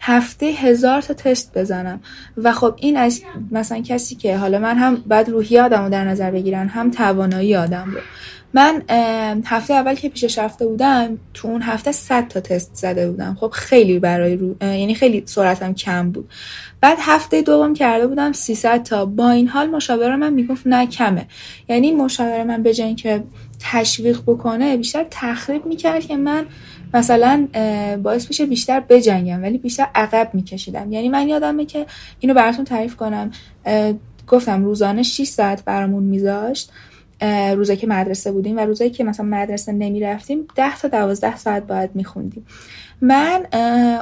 [0.00, 2.00] هفته هزار تا تست بزنم.
[2.36, 6.04] و خب این از مثلا کسی که حالا من هم بعد روحی آدم رو در
[6.04, 8.00] نظر بگیرن هم توانایی آدم رو.
[8.54, 8.82] من
[9.44, 13.36] هفته اول که پیشش رفته بودم تو اون هفته 100 تا تست زده بودم.
[13.40, 14.56] خب خیلی برای رو...
[14.60, 16.30] یعنی خیلی سرعتم کم بود.
[16.80, 19.04] بعد هفته دوم کرده بودم 300 تا.
[19.04, 21.26] با این حال مشاور من می‌گفت نه کمه.
[21.68, 23.24] یعنی مشاور من به جای که
[23.60, 26.46] تشویق بکنه بیشتر تخریب می‌کرد که من
[26.94, 27.48] مثلا
[28.02, 30.92] باعث بشه بیشتر بجنگم ولی بیشتر عقب میکشیدم.
[30.92, 31.86] یعنی من یادمه که
[32.20, 33.30] اینو براتون تعریف کنم.
[34.28, 36.72] گفتم روزانه 6 ساعت برامون میذاشت.
[37.56, 41.66] روزایی که مدرسه بودیم و روزایی که مثلا مدرسه نمی رفتیم ده تا دوازده ساعت
[41.66, 42.46] باید میخوندیم.
[43.00, 43.46] من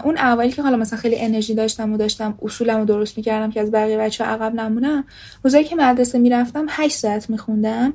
[0.05, 3.61] اون اولی که حالا مثلا خیلی انرژی داشتم و داشتم اصولم رو درست می‌کردم که
[3.61, 5.05] از بقیه بچه ها عقب نمونم
[5.43, 7.93] روزایی که مدرسه می‌رفتم هشت ساعت میخوندم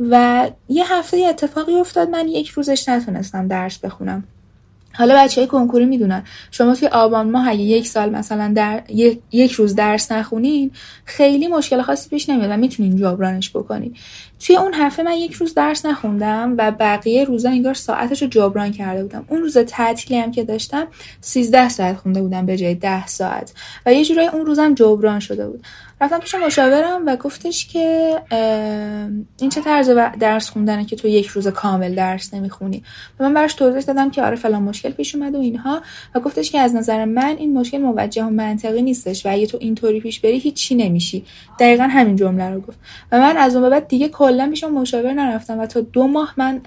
[0.00, 4.24] و یه هفته اتفاقی افتاد من یک روزش نتونستم درس بخونم.
[4.94, 6.22] حالا بچه های کنکوری می‌دونن.
[6.50, 8.82] شما توی آبان ماه اگه یک سال مثلا در
[9.32, 10.70] یک, روز درس نخونین
[11.04, 13.94] خیلی مشکل خاصی پیش نمیاد و می‌تونین جبرانش بکنین.
[14.40, 18.72] توی اون هفته من یک روز درس نخوندم و بقیه روزا انگار ساعتش رو جبران
[18.72, 19.24] کرده بودم.
[19.28, 20.86] اون روز تعطیلی هم که داشتم
[21.20, 23.52] 13 ساعت خونده بودم به جای 10 ساعت.
[23.86, 25.64] و یه جورایی اون روزم جبران شده بود.
[26.00, 28.16] رفتم پیش مشاورم و گفتش که
[29.40, 29.90] این چه طرز
[30.20, 32.82] درس خوندنه که تو یک روز کامل درس نمی‌خونی.
[33.20, 35.82] و من براش توضیح دادم که آره فلان مشکل پیش اومده و اینها.
[36.14, 39.58] و گفتش که از نظر من این مشکل موجه و منطقی نیستش و اگه تو
[39.60, 41.24] اینطوری پیش بری هیچی نمیشی.
[41.60, 42.78] دقیقا همین جمله رو گفت.
[43.12, 46.60] و من از اون بعد دیگه کلا پیش مشاور نرفتم و تا دو ماه من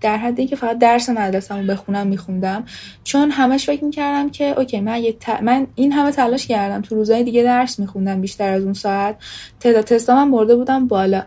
[0.00, 2.64] در حد اینکه فقط درس مدرسه‌مو بخونم میخوندم.
[3.04, 5.02] چون همش فکر می‌کردم که اوکی من
[5.42, 9.16] من این همه تلاش کردم تو روزهای دیگه درس میخوندم بیشتر از اون ساعت.
[9.60, 11.22] تعداد تستا من برده بودم بالا.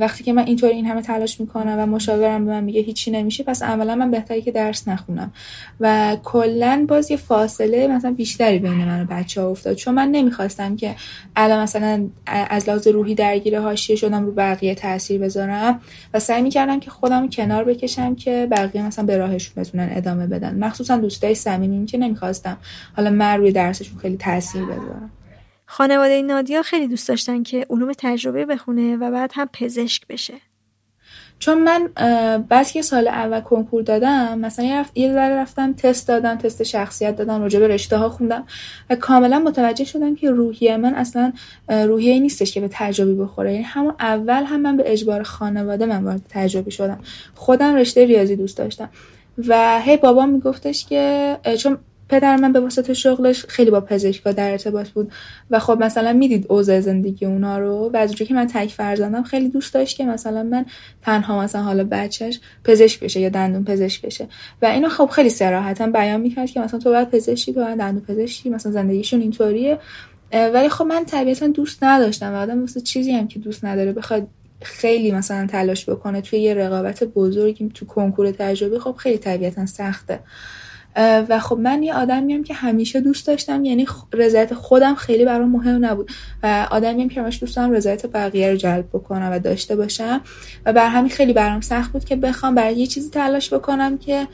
[0.00, 3.44] وقتی که من اینطور این همه تلاش می‌کنم و مشاورم به من میگه هیچی نمیشه
[3.44, 5.32] پس عملا من بهتری که درس نخونم.
[5.80, 9.74] و کلا باز یه فاصله مثلا بیشتری بین من و بچه ها افتاد.
[9.74, 10.94] چون من نمی‌خواستم که
[11.36, 15.80] الان مثلا از لحاظ روحی درگیر حاشیه شدم رو بقیه تاثیر بذارم.
[16.14, 20.64] و سعی می‌کردم که خودم کنار بکشم که بقیه مثلا به راهشون بتونن ادامه بدن.
[20.64, 22.56] مخصوصا دوستای صمیمیم که نمی‌خواستم.
[22.96, 25.10] حالا من روی درسشون خیلی تاثیر بذارم.
[25.66, 30.34] خانواده نادیا خیلی دوست داشتن که علوم تجربه بخونه و بعد هم پزشک بشه.
[31.38, 31.88] چون من
[32.48, 37.42] بعد که سال اول کنکور دادم مثلا یه ذره رفتم تست دادم تست شخصیت دادم
[37.42, 38.46] راجع به رشته ها خوندم
[38.90, 41.32] و کاملا متوجه شدم که روحیه من اصلا
[41.68, 43.52] روحیه نیستش که به تجربه بخوره.
[43.52, 46.98] یعنی همون اول هم من به اجبار خانواده من وارد تجربه شدم.
[47.34, 48.88] خودم رشته ریاضی دوست داشتم.
[49.48, 54.50] و هی بابا میگفتش که چون پدر من به واسطه شغلش خیلی با پزشکا در
[54.50, 55.12] ارتباط بود
[55.50, 59.48] و خب مثلا می‌دید اوضاع زندگی اونا رو و از که من تک فرزندم خیلی
[59.48, 60.64] دوست داشت که مثلا من
[61.02, 64.28] تنها مثلا حالا بچهش پزشک بشه یا دندون پزشک بشه.
[64.62, 68.02] و اینو خب خیلی صراحتا بیان می‌کرد که مثلا تو باید پزشکی تو باید دندون
[68.02, 69.78] پزشکی مثلا زندگیشون اینطوریه.
[70.32, 74.28] ولی خب من طبیعتا دوست نداشتم و آدم مثلا چیزی هم که دوست نداره بخواد
[74.62, 80.20] خیلی مثلا تلاش بکنه توی یه رقابت بزرگی تو کنکور تجربه خب خیلی طبیعتا سخته.
[80.96, 85.84] و خب من یه آدمیم که همیشه دوست داشتم یعنی رضایت خودم خیلی برام مهم
[85.84, 86.10] نبود.
[86.42, 90.20] و آدمیم که همش دوست دارم رضایت بقیه رو جلب بکنم و داشته باشم.
[90.66, 94.28] و بر همین خیلی برام سخت بود که بخوام برای یه چیزی تلاش بکنم که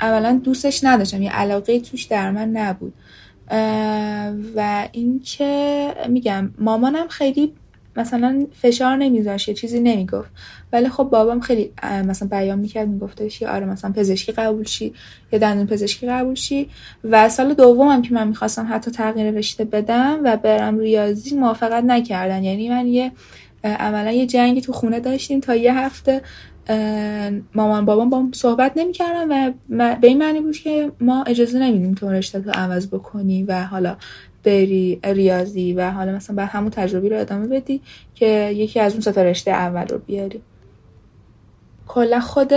[0.00, 2.92] اولا دوستش نداشتم یه علاقه توش در من نبود.
[4.56, 7.52] و اینکه میگم مامانم خیلی
[7.98, 10.30] مثلا فشار نمیذاشت چیزی نمی‌گفت.
[10.72, 14.92] ولی خب بابام خیلی مثلا بیان می‌کرد میگفتش که آره مثلا پزشکی قبول شی
[15.32, 16.68] یا دندون پزشکی قبول شی.
[17.04, 22.44] و سال دومم که من می‌خواستم حتی تغییر رشته بدم و برم ریاضی موافقت نکردن.
[22.44, 23.12] یعنی من یه
[23.64, 26.22] عملا یه جنگی تو خونه داشتیم تا یه هفته
[27.54, 32.10] مامان بابام با صحبت نمی‌کردن و به این معنی بود که ما اجازه نمیدیم تو
[32.10, 33.96] رشته تو عوض بکنی و حالا
[34.44, 37.80] بری ریاضی و حالا مثلا بعد همون تجربی رو ادامه بدی
[38.14, 40.42] که یکی از اون ستا رشته اول رو بیاری.
[41.88, 42.52] کلا خود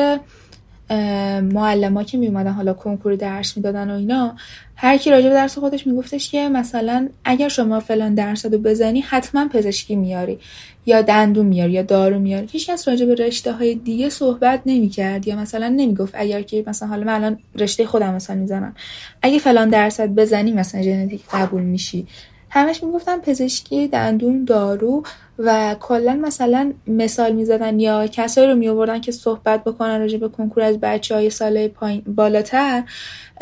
[1.42, 4.36] معلم که می اومدن حالا کنکور درس می‌دادن و اینا
[4.76, 9.02] هر کی راجع به درس خودش میگفتش که مثلا اگر شما فلان درس رو بزنی
[9.02, 10.40] حتما پزشکی میاری
[10.86, 12.48] یا دندون میاری یا دارو میاری.
[12.52, 16.90] هیچ کس راجع به رشته های دیگه صحبت نمی‌کرد یا مثلا نمی‌گفت اگر که مثلا
[16.90, 18.76] حالا من الان رشته خودم مثلا می‌زنم.
[19.22, 22.08] اگه فلان درصد بزنی مثلا ژنتیک قبول میشی.
[22.54, 25.04] همش می‌گفتن پزشکی دندون دارو
[25.40, 30.64] و کلا مثلا مثال می‌زدن یا کسایی رو میآوردن که صحبت بکنن راجع به کنکور
[30.64, 32.84] از بچه های سال پایین بالاتر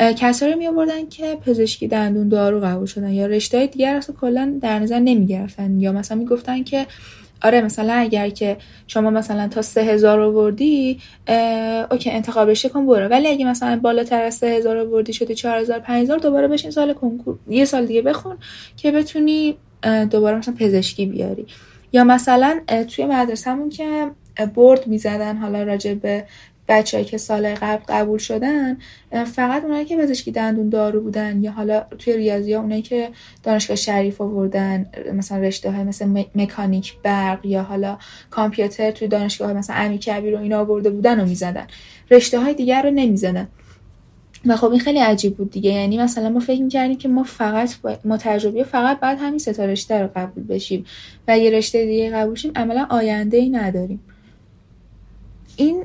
[0.00, 4.58] کسایی رو میآوردن که پزشکی دندون دارو قبول شدن یا رشته های دیگر اصلا کلا
[4.60, 6.86] در نظر نمی‌گرفتن یا مثلا می‌گفتن که
[7.42, 8.56] آره مثلا اگر که
[8.86, 11.00] شما مثلا تا سه هزار آوردی
[11.90, 13.08] اوکی انتخاب رشته کن برو.
[13.08, 16.70] ولی اگه مثلا بالاتر از سه هزار آوردی شدی چهار هزار پنج هزار دوباره بشین
[16.70, 18.36] سال کنکور یه سال دیگه بخون
[18.76, 19.56] که بتونی
[20.10, 21.46] دوباره مثلا پزشکی بیاری.
[21.92, 24.10] یا مثلا توی مدرسهمون که
[24.54, 26.24] برد می‌زدن حالا راجع به
[26.70, 28.78] بچههایی که سال قبل قبول شدن
[29.24, 33.08] فقط اونایی که پزشکی دندون دارو بودن یا حالا توی ریاضی ها اونایی که
[33.42, 37.98] دانشگاه شریف آوردن مثلا رشته های مثل مکانیک برق یا حالا
[38.30, 41.66] کامپیوتر توی دانشگاه های مثلا امی کبیر و اینا آورده بودن و می‌زدن.
[42.10, 43.48] رشته های دیگر رو نمی‌زدن.
[44.46, 45.70] و خب این خیلی عجیب بود دیگه.
[45.70, 47.74] یعنی مثلا ما فکر می‌کردیم که ما فقط
[48.04, 50.84] ما تجربی فقط بعد همین ستا رشته رو قبول بشیم
[51.28, 54.00] و یه رشته دیگه قبول شیم عملا آینده ای نداریم.
[55.60, 55.84] این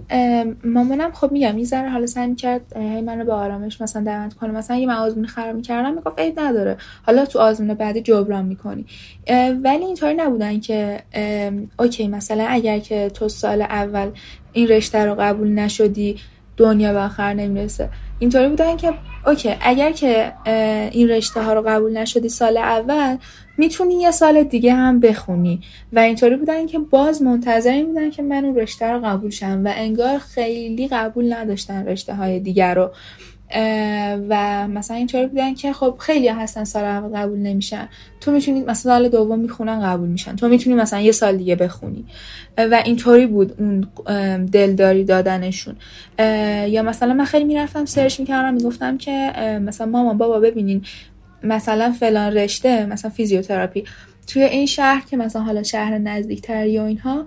[0.63, 4.51] مامانم خب میگم این ذره حالا سعی می‌کرد هی منو به آرامش مثلا دعوت کنه.
[4.51, 6.77] مثلا یه من آزمون خراب می‌کردم می‌گفت عیب نداره.
[7.05, 8.85] حالا تو آزمون بعدی جبران می‌کنی.
[9.63, 10.99] ولی اینطوری نبودن که
[11.79, 14.09] اوکی مثلا اگر که تو سال اول
[14.53, 16.17] این رشته رو قبول نشدی
[16.57, 17.89] دنیا به آخر نمی‌رسه.
[18.19, 18.93] اینطوری بودن که
[19.25, 20.33] اوکی اگر که
[20.91, 23.17] این رشته ها رو قبول نشدی سال اول
[23.57, 25.61] می‌تونی یه سال دیگه هم بخونی.
[25.93, 29.73] و اینطوری بودن که باز منتظری بودن که من اون رشته رو قبول شم و
[29.75, 32.91] انگار خیلی قبول نداشتن رشته های دیگر رو.
[34.29, 37.89] و مثلا اینطوری بودن که خب خیلی هستن سال اول قبول نمیشن.
[38.21, 40.35] تو می‌تونی مثلا سال دوم می‌خونن قبول میشن.
[40.35, 42.05] تو می‌تونی مثلا یه سال دیگه بخونی.
[42.57, 43.87] و اینطوری بود اون
[44.45, 45.75] دلداری دادنشون.
[46.67, 50.81] یا مثلا من خیلی می‌رفتم سرچ می‌کردم می‌گفتم که مثلا ماما بابا ببینین
[51.43, 53.83] مثلا فلان رشته مثلا فیزیوتراپی.
[54.27, 57.25] توی این شهر که مثلا حالا شهر نزدیکتر یا اینها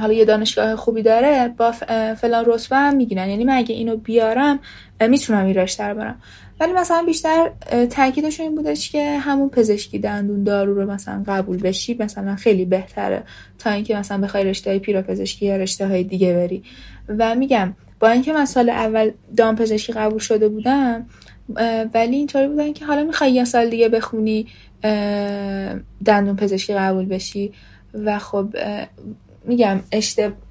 [0.00, 1.72] حالا یه دانشگاه خوبی داره با
[2.14, 3.28] فلان رتبه هم می‌گیرن.
[3.28, 4.60] یعنی من اگه اینو بیارم
[5.08, 6.22] می‌تونم این رشته رو برم.
[6.60, 7.50] ولی مثلا بیشتر
[7.90, 13.22] تاکیدشون این بودش که همون پزشکی دندون دارو رو مثلا قبول بشی مثلا خیلی بهتره
[13.58, 16.62] تا اینکه مثلا بخوای رشته های پزشکی یا رشته های دیگه بری.
[17.08, 21.06] و میگم با اینکه من سال اول دام پزشکی قبول شده بودم
[21.94, 24.46] ولی اینطوری بودن که حالا می‌خوای یه سال دیگه بخونی
[26.04, 27.52] دندون پزشکی قبول بشی.
[27.94, 28.54] و خب
[29.50, 29.80] میگم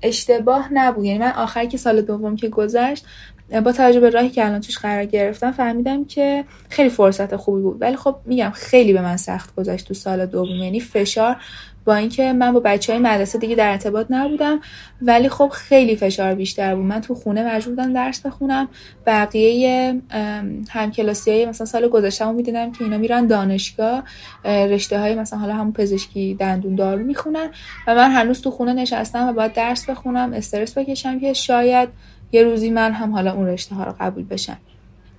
[0.02, 1.06] اشتباه نبود.
[1.06, 3.06] یعنی من آخر که سال دوم که گذشت
[3.66, 7.82] با توجه به راهی که الان توش قرار گرفتم فهمیدم که خیلی فرصت خوبی بود.
[7.82, 10.56] ولی خب میگم خیلی به من سخت گذشت تو سال دوم.
[10.56, 11.38] یعنی فشار
[11.86, 14.60] با اینکه من با بچه های مدرسه دیگه در ارتباط نبودم
[15.02, 16.86] ولی خب خیلی فشار بیشتر بود.
[16.86, 18.68] من تو خونه مجبور بودم درس بخونم.
[19.06, 20.02] بقیه
[20.70, 24.04] همکلاسی های مثلا سال گذشتهمو می‌دیدم که اینا میرن دانشگاه
[24.46, 27.50] رشته های مثلا حالا همون پزشکی دندون دارو می‌خونن
[27.88, 31.90] و من هنوز تو خونه نشستم و باید درس بخونم استرس بکشم که شاید
[32.32, 34.58] یه روزی من هم حالا اون رشته ها رو قبول بشم.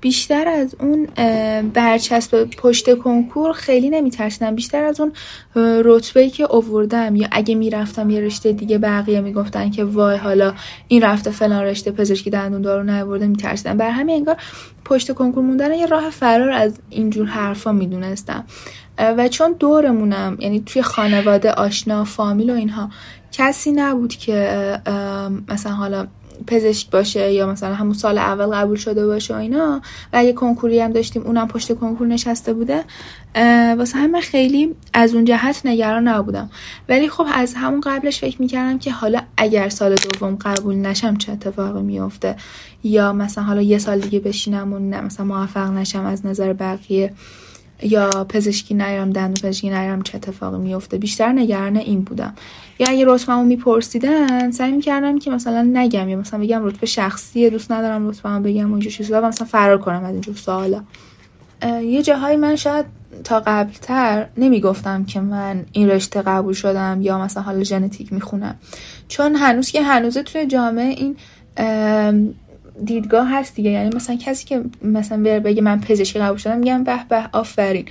[0.00, 1.06] بیشتر از اون
[1.72, 4.54] برچسب پشت کنکور خیلی نمیترسیدم.
[4.54, 5.12] بیشتر از اون
[5.84, 10.54] رتبه که اووردم یا اگه می‌رفتم یه رشته دیگه بقیه می‌گفتن که وای حالا
[10.88, 13.76] این رفته فلان رشته پزشکی دندون دارو نیورده میترسیدم.
[13.76, 14.36] بر همین انگار
[14.84, 18.44] پشت کنکور موندن یه راه فرار از اینجور حرفا می‌دونستم.
[18.98, 22.90] و چون دورمونم یعنی توی خانواده آشنا فامیل و اینها
[23.32, 24.78] کسی نبود که
[25.48, 26.06] مثلا حالا
[26.46, 29.80] پزشک باشه یا مثلا همون سال اول قبول شده باشه و اینا.
[30.12, 32.84] و اگه کنکوری هم داشتیم اونم پشت کنکور نشسته بوده.
[33.78, 36.50] واسه همه خیلی از اون جهت نگران نبودم.
[36.88, 41.32] ولی خب از همون قبلش فکر می‌کردم که حالا اگر سال دوم قبول نشم چه
[41.32, 42.36] اتفاقی میفته
[42.82, 47.12] یا مثلا حالا یه سال دیگه بشینم و نه مثلا موفق نشم از نظر بقیه؟
[47.82, 52.34] یا پزشکی نیرم دندون پزشکی نیرم چه اتفاقی میفته بیشتر نگران این بودم.
[52.80, 57.72] یا اگه رتبهمو میپرسیدن سعی می‌کردم که مثلا نگم یا مثلا بگم رتبه شخصیه دوست
[57.72, 60.82] ندارم رتبهمو بگم و اینجور چیزا مثلا فرار کنم از اینجور سوالا.
[61.82, 62.84] یه جاهایی من شاید
[63.24, 68.54] تا قبلتر نمی‌گفتم که من این رشته قبول شدم یا مثلا حالا ژنتیک می‌خونم.
[69.08, 71.16] چون هنوز که هنوزه توی جامعه این
[72.84, 73.70] دیدگاه هست دیگه.
[73.70, 77.84] یعنی مثلا کسی که مثلا بگه من پزشکی قبول شدم میگم به به آفرین.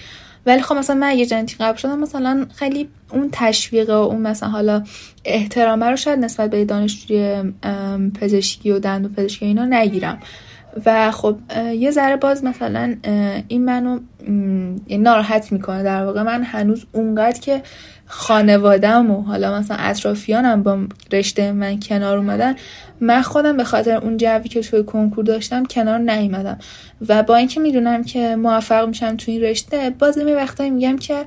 [0.45, 4.49] ولی خب مثلا من اگه ژنتیک قبول شدم مثلا خیلی اون تشویق و اون مثلا
[4.49, 4.84] حالا
[5.26, 7.53] احترامه رو شاید نسبت به دانشجوی
[8.22, 10.20] پزشکی و دندون پزشکی اینا نگیرم.
[10.86, 11.38] و خب
[11.74, 12.95] یه ذره باز مثلا
[13.48, 13.99] این منو
[14.90, 15.84] ناراحت می‌کنه.
[15.84, 17.61] در واقع من هنوز اونقدر که
[18.11, 20.80] خانوادم و حالا مثلا اطرافیانم با
[21.11, 22.56] رشته من کنار اومدن
[23.02, 26.57] من خودم به خاطر اون جوی که توی کنکور داشتم کنار نیومدم.
[27.10, 31.26] و با اینکه می‌دونم که موفق میشم توی این رشته باز می وقتایی میگم که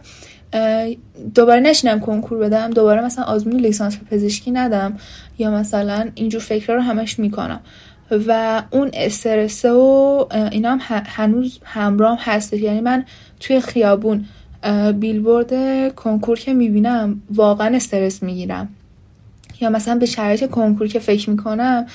[1.34, 4.96] دوباره نشینم کنکور بدم دوباره مثلا آزمون لیسانس پزشکی ندم
[5.38, 7.60] یا مثلا اینجور فکر رو همش می‌کنم.
[8.26, 13.04] و اون استرسه و اینا هم هنوز همراه هستش یعنی من
[13.40, 14.24] توی خیابون
[15.00, 18.68] بیلبورد کنکور که می‌بینم واقعا استرس می‌گیرم.
[19.60, 21.86] یا مثلا به شرایط کنکور که فکر می‌کنم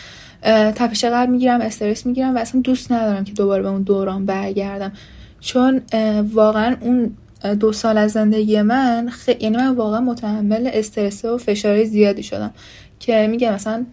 [0.75, 4.91] تپش قلب می‌گیرم استرس می‌گیرم و اصلا دوست ندارم که دوباره به اون دوران برگردم.
[5.39, 5.81] چون
[6.33, 7.11] واقعا اون
[7.59, 9.29] دو سال از زندگی من خ...
[9.39, 12.51] یعنی من واقعا متحمل استرس و فشار زیادی شدم.
[12.99, 13.85] که میگم مثلا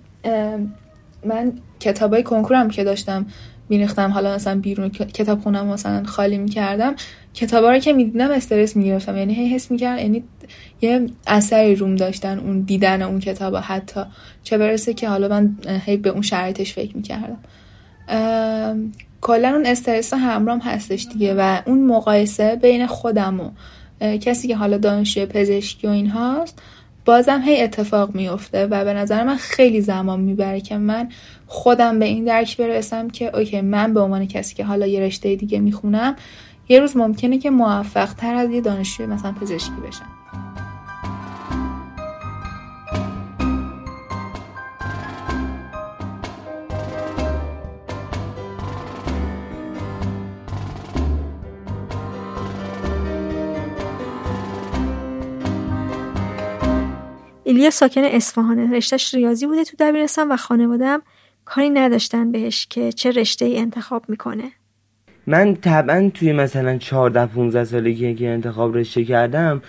[1.26, 3.26] من کتابای کنکورم که داشتم
[3.68, 6.94] میریختم حالا مثلا بیرون کتاب خونم مثلا خالی می‌کردم.
[7.34, 9.16] کتابا رو که می‌دیدم استرس می‌گرفتم.
[9.16, 10.22] یعنی هی حس می‌کردم یعنی
[10.80, 14.00] یه اثری روم داشتن اون دیدن اون کتابا حتی.
[14.42, 15.56] چه برسه که حالا من
[15.86, 17.38] هی به اون شرایطش فکر می‌کردم.
[19.20, 23.50] کلا اون استرس همرام هستش دیگه و اون مقایسه بین خودم و
[24.16, 26.62] کسی که حالا دانشجوی پزشکی و این هاست
[27.04, 31.08] بازم هی اتفاق میفته و به نظر من خیلی زمان می‌بره که من
[31.46, 35.36] خودم به این درک برسم که اوکی من به عنوان کسی که حالا یه رشته
[35.36, 36.16] دیگه می‌خونم
[36.68, 40.08] یه روز ممکنه که موفق تر از یه دانشجوی مثلا پزشکی بشم
[57.44, 58.76] ایلیا ساکن اصفهانه.
[58.76, 61.02] رشتهش ریاضی بوده تو دبیرستان و خانوادم
[61.44, 64.52] کاری نداشتن بهش که چه رشته ای انتخاب می‌کنه.
[65.26, 69.62] من طبعا توی مثلا 14 15 سالگی که انتخاب رشته کردم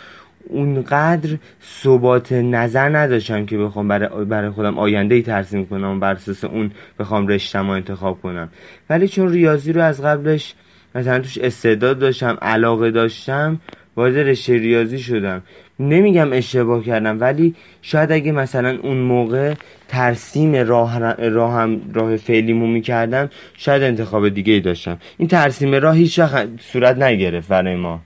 [0.49, 1.37] اونقدر
[1.81, 6.71] ثبات نظر نداشتم که بخوام برای, برای خودم آینده ای ترسیم کنم و بر اون
[6.99, 8.49] بخوام رشتم انتخاب کنم.
[8.89, 10.53] ولی چون ریاضی رو از قبلش
[10.95, 13.59] مثلا توش استعداد داشتم علاقه داشتم
[13.95, 15.43] وارد رشته ریاضی شدم.
[15.79, 19.53] نمیگم اشتباه کردم ولی شاید اگه مثلا اون موقع
[19.87, 24.97] ترسیم راه, راه, راه فعلیمو می‌کردم شاید انتخاب دیگه ای داشتم.
[25.17, 26.19] این ترسیم راه هیچ
[26.59, 27.99] صورت نگرفت برای ما.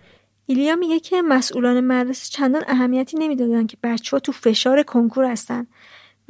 [0.46, 5.68] ایلیا میگه که مسئولان مدرسه چندان اهمیتی نمی‌دادن که بچه ها تو فشار کنکور هستن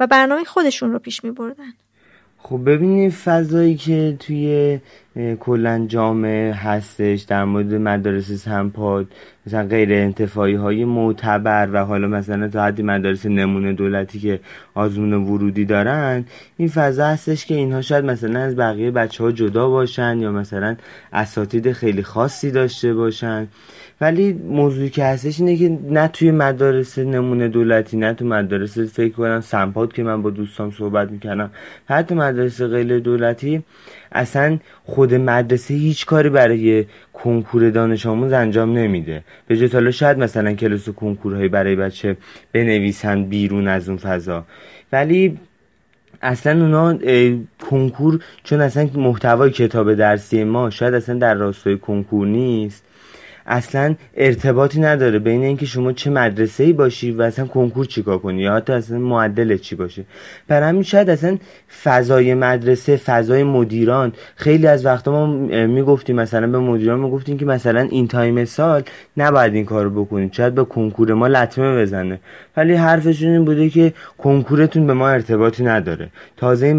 [0.00, 1.72] و برنامه خودشون رو پیش میبردن.
[2.42, 4.78] خب ببینید فضایی که توی
[5.40, 9.06] کلا جامعه هستش در مورد مدارس سمپاد
[9.46, 14.40] مثلا غیر انتفاعی های معتبر و حالا مثلا تا حدی مدارس نمونه دولتی که
[14.74, 16.24] آزمون ورودی دارن
[16.56, 20.76] این فضا هستش که اینها شاید مثلا از بقیه بچه ها جدا باشن یا مثلا
[21.12, 23.48] اساتید خیلی خاصی داشته باشن.
[24.00, 29.12] ولی موضوعی که هستش اینه که نه توی مدارس نمونه دولتی نه تو مدارس فکر
[29.12, 31.50] کنم سمپاد که من با دوستان صحبت می‌کنم
[31.86, 33.62] حتی مدارس غیر دولتی
[34.12, 39.24] اصلا خود مدرسه هیچ کاری برای کنکور دانش آموز انجام نمیده.
[39.46, 42.16] به حالا شاید مثلا کلاس و کنکورهایی برای بچه
[42.52, 44.44] بنویسن بیرون از اون فضا.
[44.92, 45.38] ولی
[46.22, 46.98] اصلا اونا
[47.70, 52.84] کنکور چون اصلا محتوای کتاب درسی ما شاید اصلا در راستای کنکور نیست.
[53.46, 58.42] اصلا ارتباطی نداره بین اینکه شما چه مدرسه ای باشی و اصلا کنکور چیکار کنی
[58.42, 60.04] یا حتی اصلا معدل چی باشه.
[60.48, 61.38] برای همین شاید اصلا
[61.82, 65.26] فضای مدرسه فضای مدیران خیلی از وقتا ما
[65.66, 68.82] می‌گفتیم مثلا به مدیران می‌گفتیم که مثلا این تایم سال
[69.16, 70.32] نباید این کارو بکنید.
[70.32, 72.20] شاید به کنکور ما لطمه بزنه.
[72.56, 76.08] ولی حرفشون این بوده که کنکورتون به ما ارتباطی نداره.
[76.36, 76.72] تازه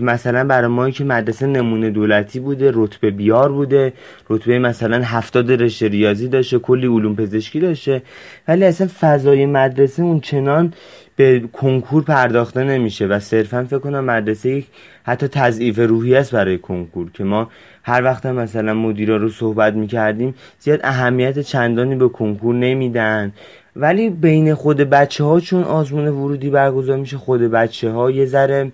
[0.00, 3.92] مثلا برای ما که مدرسه نمونه دولتی بوده رتبه بیار بوده
[4.30, 8.02] رتبه مثلا هفتاد رشته ریاضی داشته کلی علوم پزشکی داشته
[8.48, 10.72] ولی اصلا فضای مدرسه اون چنان
[11.16, 14.66] به کنکور پرداخته نمیشه و صرفا فکر کنم مدرسه یک
[15.04, 17.50] حتی تضعیف روحی است برای کنکور که ما
[17.82, 23.32] هر وقت مثلا مدیرا رو صحبت می‌کردیم زیاد اهمیت چندانی به کنکور نمیدن.
[23.76, 28.72] ولی بین خود بچه ها چون آزمون ورودی برگزار میشه خود بچه ها یه ذره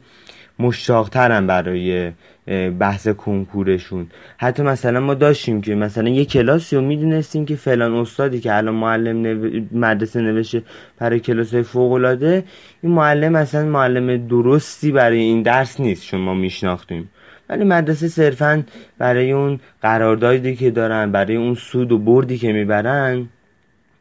[0.59, 2.13] مشتاقترن برای
[2.79, 4.07] بحث کنکورشون.
[4.39, 8.75] حتی مثلا ما داشتیم که مثلا یه کلاسی رو می‌دونستیم که فلان استادی که الان
[8.75, 9.17] معلم
[9.73, 10.63] مدرسه نوشته
[10.99, 12.45] برای کلاس فوق العاده
[12.83, 17.11] این معلم مثلا معلم درستی برای این درس نیست چون ما میشناختیم.
[17.49, 18.65] ولی مدرسه صرفا
[18.99, 23.29] برای اون قراردادی که دارن برای اون سود و بردی که می‌برن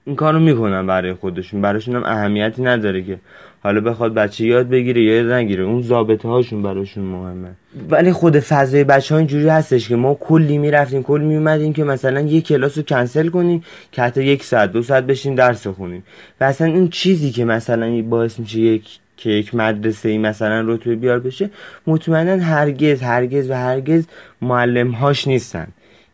[0.05, 1.61] این کارو می‌کنن برای خودشون.
[1.61, 3.19] براشون هم اهمیتی نداره که
[3.67, 5.63] حالا بخواد بچه یاد بگیره یا یاد نگیره.
[5.63, 7.49] اون ضابطه هاشون براشون مهمه.
[7.89, 12.21] ولی خود فضای بچه ها اینجوری هستش که ما کلی می‌رفتیم کلی میومدیم که مثلا
[12.21, 16.03] یک کلاس رو کنسل کنیم که حتی یک ساعت دو ساعت بشیم درس خونیم
[16.41, 20.95] و اصلا این چیزی که مثلا باعث میشه یک که یک مدرسه ای مثلا رتبه
[20.95, 21.49] بیار بشه
[21.87, 24.05] مطمئنا هرگز هرگز و هرگز
[24.41, 25.67] معلم هاش نیستن.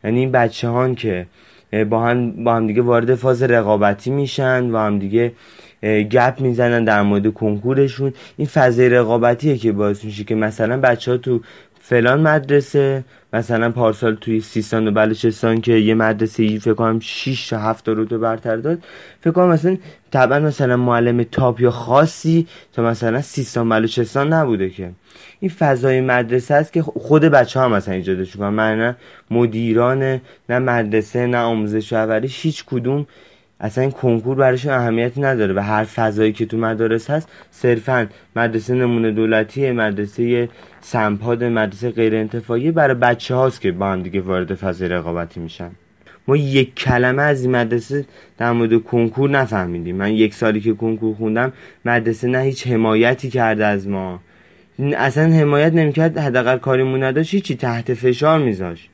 [0.04, 1.26] یعنی این بچه هان که
[1.90, 5.32] با هم, با هم دیگه وارد فاز رقابتی میشن و هم دیگه
[5.84, 8.14] گپ می‌زنن در مورد کنکورشون.
[8.38, 11.42] این فضای رقابتیه که باعث میشه که مثلا بچه ها تو
[11.86, 13.04] فلان مدرسه
[13.34, 17.88] مثلا پارسال توی سیستان و بلوچستان که یه مدرسه ای فکر کنم 6 تا 7
[17.88, 18.84] رو برتر داد
[19.22, 19.78] فکر کنم مثلا
[20.12, 24.92] طبعا مثلا معلم تاپ یا خاصی تا مثلا سیستان بلوچستان نبوده که.
[25.40, 28.96] این فضای مدرسه است که خود بچه ها مثلا ایجادش کنن من نه
[29.32, 33.06] مدیران نه مدرسه نه آموزش و هیچ کدوم
[33.64, 38.74] اصلا این کنکور برایشون اهمیتی نداره و هر فضایی که تو مدارس هست صرفا مدرسه
[38.74, 40.50] نمونه دولتی مدرسه
[40.82, 45.72] سمپاد مدرسه غیر انتفاعی برای بچه هاست که با هم دیگه وارد فضای رقابتی میشن.
[46.28, 48.06] ما یک کلمه از این مدرسه
[48.38, 49.96] در مورد کنکور نفهمیدیم.
[49.96, 51.54] من یک سالی که کنکور خوندم
[51.86, 54.20] مدرسه نه هیچ حمایتی کرده از ما.
[54.98, 58.90] اصلا حمایت نمی‌کرد حداقل کاریمون نداشت هیچی تحت فشار میذاشت.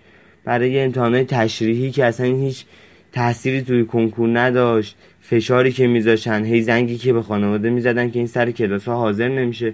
[0.46, 2.66] برای امتحانات تشریحی که اصلا هیچ
[3.12, 4.96] تأثیری توی کنکور نداشت.
[5.22, 9.28] فشاری که میذاشتن هی زنگی که به خانواده می‌زدن که این سر کلاس ها حاضر
[9.28, 9.74] نمیشه.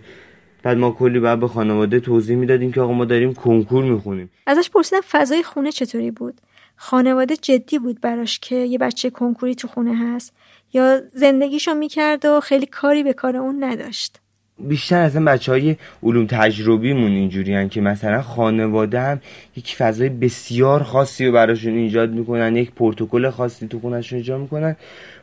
[0.64, 4.30] بعد ما کلی بعد به خانواده توضیح می‌دادیم که آقا ما داریم کنکور می‌خونیم.
[4.48, 6.42] ازش پرسیدم فضای خونه چطوری بود؟
[6.76, 10.34] خانواده جدی بود براش که یه بچه کنکوری تو خونه هست
[10.74, 14.20] یا زندگیشو می‌کرد و خیلی کاری به کار اون نداشت؟
[14.60, 19.22] بیشتر از این بچه های علوم تجربیمون اینجوری که مثلا خانواده هم
[19.56, 24.76] یک فضای بسیار خاصی رو براشون ایجاد می‌کنن یک پروتکل خاصی تو خونشون ایجاد می‌کنن.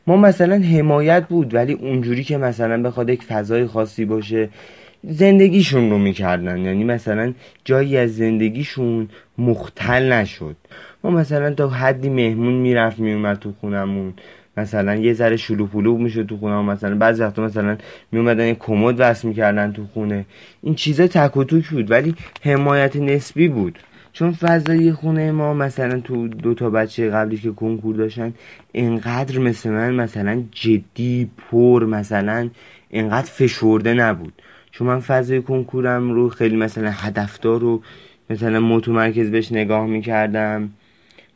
[0.07, 4.49] ما مثلا حمایت بود ولی اونجوری که مثلا بخواد یک فضای خاصی باشه
[5.05, 6.59] زندگیشون رو می‌کردن.
[6.59, 7.33] یعنی مثلا
[7.65, 10.57] جایی از زندگیشون مختل نشد.
[11.05, 14.15] ما مثلا تا حدی مهمون می‌رفت میومد تو خونمون.
[14.57, 17.77] مثلا یه ذره شلو پلو می‌شد تو خونه مثلا بعضی وقتا مثلا
[18.13, 20.25] می اومدن یه کمد وصل می‌کردن تو خونه.
[20.63, 23.79] این چیزا تک و توک بود ولی حمایت نسبی بود.
[24.13, 28.35] چون فضای خونه ما مثلا تو دو تا بچه قبلی که کنکور داشتن
[28.73, 32.49] اینقدر مثل من مثلا جدی پر مثلا
[32.91, 34.43] اینقدر فشرده نبود.
[34.71, 37.83] چون من فضای کنکورم رو خیلی مثلا هدفدار رو
[38.31, 40.71] مثلا متمرکز بهش نگاه می‌کردم.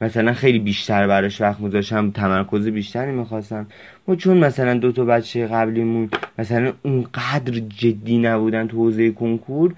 [0.01, 3.67] مثلا خیلی بیشتر براش وقت میذاشتم تمرکز بیشتری می‌خواستم.
[4.09, 9.75] و چون مثلا دو تا بچه قبلیمون مثلا اونقدر جدی نبودن تو حوزه کنکور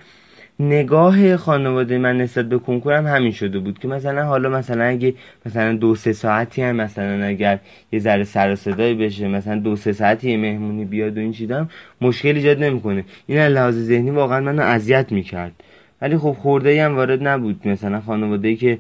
[0.60, 5.14] نگاه خانواده من نسبت به کنکورم همین شده بود که مثلا حالا مثلا اگه
[5.46, 7.58] مثلا دو سه ساعتی هم مثلا اگر
[7.92, 11.68] یه ذره سر و صدایی بشه مثلا دو سه ساعتی مهمونی بیاد و این چیدم
[12.00, 13.04] مشکل ایجاد نمی‌کنه.
[13.26, 15.52] این لحاظ ذهنی واقعا منو اذیت می‌کرد.
[16.02, 17.68] ولی خب خورده هم وارد نبود.
[17.68, 18.78] مثلا خانواده که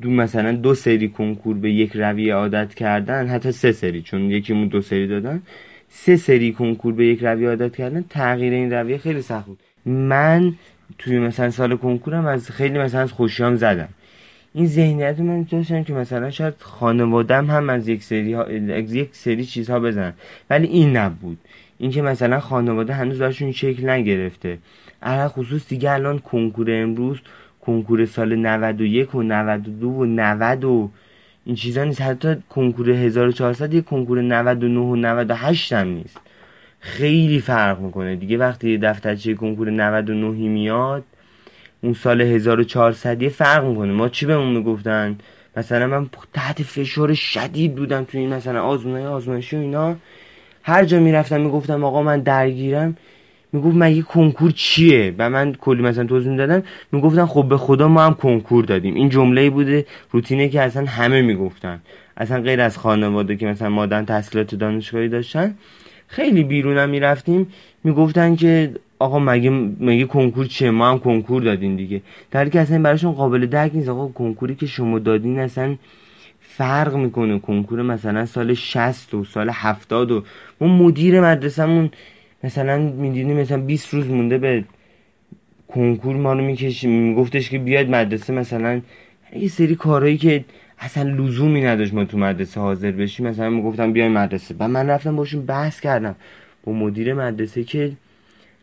[0.00, 4.68] دو مثلا دو سری کنکور به یک رویه عادت کردن حتی سه سری چون یکیمون
[4.68, 5.42] دو سری دادن
[5.88, 9.58] سه سری کنکور به یک رویه عادت کردن تغییر این رویه خیلی سخت بود.
[9.86, 10.54] من
[10.98, 13.88] توی مثلا سال کنکورم از خیلی مثلا از خوشیام زدم.
[14.54, 19.44] این ذهنیت من داشتم که مثلا شاید خانوادم هم از یک سری ها یک سری
[19.44, 20.12] چیزها بزنن.
[20.50, 21.38] ولی این نبود.
[21.78, 24.58] اینکه مثلا خانواده هنوز براشون شکل نگرفته.
[25.02, 27.18] علا خصوص دیگه الان کنکور امروز
[27.60, 30.90] کنکور سال 91 و 92 و 90 و
[31.44, 32.00] این چیزا نیست.
[32.02, 36.20] حتی کنکور 1400 یه کنکور 99 و 98 هم نیست.
[36.80, 38.38] خیلی فرق می‌کنه دیگه.
[38.38, 41.04] وقتی دفترچه کنکور 99 میاد
[41.82, 43.92] اون سال 1400 فرق می‌کنه.
[43.92, 45.18] ما چی بهمون می‌گفتن؟
[45.56, 49.96] مثلا من تحت فشار شدید بودم تو این مثلا آزمونای آزمایشی و اینا.
[50.62, 52.96] هر جا می‌رفتم می‌گفتم آقا من درگیرم.
[53.52, 56.62] می‌گفت مگه کنکور چیه؟ و من کلی مثلا توضیح می‌دادم
[56.92, 58.94] می‌گفتن خب به خدا ما هم کنکور دادیم.
[58.94, 61.80] این جمله بوده روتینه که اصلا همه می‌گفتن.
[62.16, 65.54] اصلا غیر از خانواده که مثلا مادن تحصیلات دانشگاهی داشتن.
[66.06, 67.46] خیلی بیرونم می‌رفتیم.
[67.84, 69.50] می‌گفتن که آقا مگه
[69.80, 72.02] مگه کنکور چیه؟ ما هم کنکور دادیم دیگه.
[72.30, 73.88] در که اصلا براشون قابل درک نیست.
[73.88, 75.76] آقا کنکوری که شما دادین اصلا
[76.40, 77.38] فرق می‌کنه.
[77.38, 80.22] کنکور مثلا سال 60 و سال 70 و
[80.60, 81.90] ما مدیر مدرسهمون
[82.44, 84.64] مثلا می‌دیدیم مثلا 20 روز مونده به
[85.68, 86.90] کنکور ما رو می‌کشیم.
[86.90, 88.80] میگفتش که بیاد مدرسه مثلا
[89.36, 90.44] یه سری کارهایی که
[90.78, 93.26] اصلا لزومی نداشت ما تو مدرسه حاضر بشیم.
[93.26, 94.54] مثلا می‌گفتم بیاین مدرسه.
[94.58, 96.14] و من رفتم باشون بحث کردم
[96.64, 97.92] با مدیر مدرسه که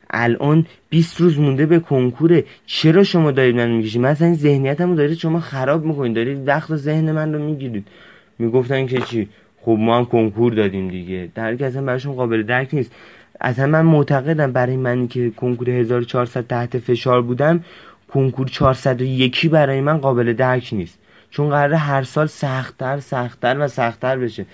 [0.10, 2.44] الان 20 روز مونده به کنکوره.
[2.66, 6.16] چرا شما دارید من می‌کشید؟ مثلا ذهنیتمو دارید شما خراب می‌کنید.
[6.16, 7.88] دارید وقت و ذهن من رو می‌گیرید.
[8.40, 9.30] می‌گفتن که چی؟
[9.62, 11.30] خب ما هم کنکور دادیم دیگه.
[11.36, 12.92] در که اصلا براشون قابل درک نیست.
[13.42, 17.64] اصلا من معتقدم برای منی که کنکور 1400 تحت فشار بودم
[18.14, 21.00] کنکور 401 برای من قابل درک نیست.
[21.30, 24.46] چون قرار هر سال سختتر سختتر و سختتر بشه.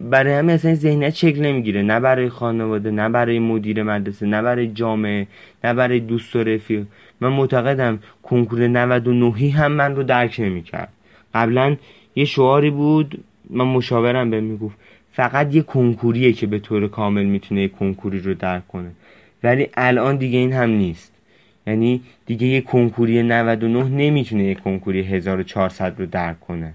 [0.00, 1.82] برای همین اصلا ذهنیت شکل نمی‌گیره.
[1.82, 5.26] نه برای خانواده نه برای مدیر مدرسه نه برای جامعه
[5.64, 6.84] نه برای دوست و رفیق.
[7.20, 10.88] من معتقدم کنکور 99 هم من رو درک نمی‌کرد.
[11.34, 11.76] قبلا
[12.14, 14.76] یه شعاری بود من مشاورم به می‌گفت
[15.20, 18.90] فقط یه کنکوریه که به طور کامل می‌تونه یه کنکوری رو درک کنه.
[19.44, 21.12] ولی الان دیگه این هم نیست.
[21.66, 26.74] یعنی دیگه یه کنکوری 99 نمی‌تونه یه کنکوری 1400 رو درک کنه.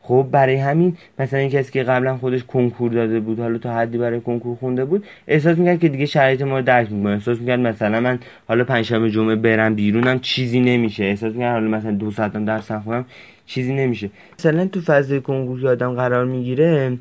[0.00, 3.98] خب برای همین مثلا این کسی که قبلا خودش کنکور داده بود حالا تا حدی
[3.98, 7.12] برای کنکور خونده بود احساس می‌کرد که دیگه شرایط ما رو درک می‌کنه.
[7.12, 8.18] احساس می‌کرد مثلا من
[8.48, 11.04] حالا پنجشنبه جمعه برم بیرونم چیزی نمیشه.
[11.04, 13.04] احساس می‌کرد حالا مثلا دو ساعتم درس خونم
[13.46, 14.10] چیزی نمیشه.
[14.38, 16.98] مثلا تو فضای کنکور آدم قرار می‌گیره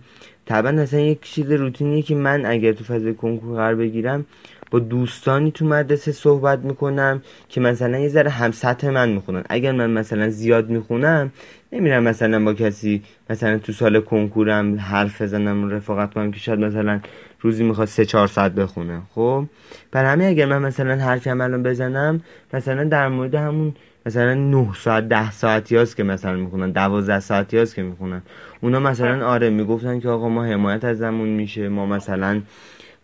[0.48, 4.26] طبعا مثلا یک چیز روتینی که من اگر تو فضای کنکور قرار بگیرم
[4.72, 9.44] با دوستانی تو مدرسه صحبت می‌کنم که مثلا یه ذره هم سطح من می‌خونن.
[9.50, 11.32] اگر من مثلا زیاد می‌خونم
[11.72, 17.00] نمیرم مثلا با کسی مثلا تو سال کنکورم حرف بزنم رفاقت کنم که شاید مثلا
[17.40, 19.02] روزی می‌خواد سه چهار ساعت بخونه.
[19.16, 19.46] خب؟
[19.92, 22.22] برای همین اگر من مثلا حرفی هم الان بزنم
[22.54, 23.76] مثلا در مورد همون
[24.08, 28.22] مثلا 9 ساعت 10 ساعتی هست که مثلا می‌خونن 12 ساعتی هست که می‌خونن.
[28.62, 32.42] اونا مثلا آره می‌گفتن که آقا ما حمایت از زمون میشه ما مثلا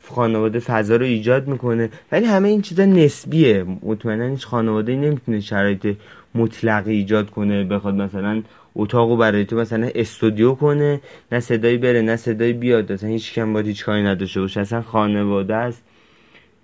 [0.01, 1.89] خانواده فضا رو ایجاد می‌کنه.
[2.11, 3.65] ولی همه این چیزا نسبیه.
[3.81, 5.97] مطمئنا هیچ خانواده نمی‌تونه شرایط
[6.35, 8.43] مطلقی ایجاد کنه بخواد مثلا
[8.75, 11.01] اتاقو برای تو مثلا استودیو کنه
[11.31, 12.91] نه صدایی بره نه صدایی بیاد.
[12.91, 14.61] مثلا هیچ کم باید هیچ کاری نداشته باشه.
[14.61, 15.83] اصلا خانواده است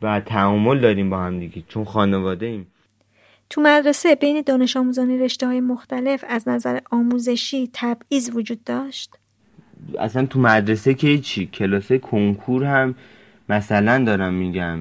[0.01, 1.63] و تعامل داریم با هم دیگه.
[1.67, 2.67] چون خانواده ایم
[3.49, 9.11] تو مدرسه بین دانش آموزان رشته های مختلف از نظر آموزشی تبعیض وجود داشت؟
[9.99, 12.95] اصلا تو مدرسه که چی؟ کلاس کنکور هم
[13.49, 14.79] مثلا دارم میگم.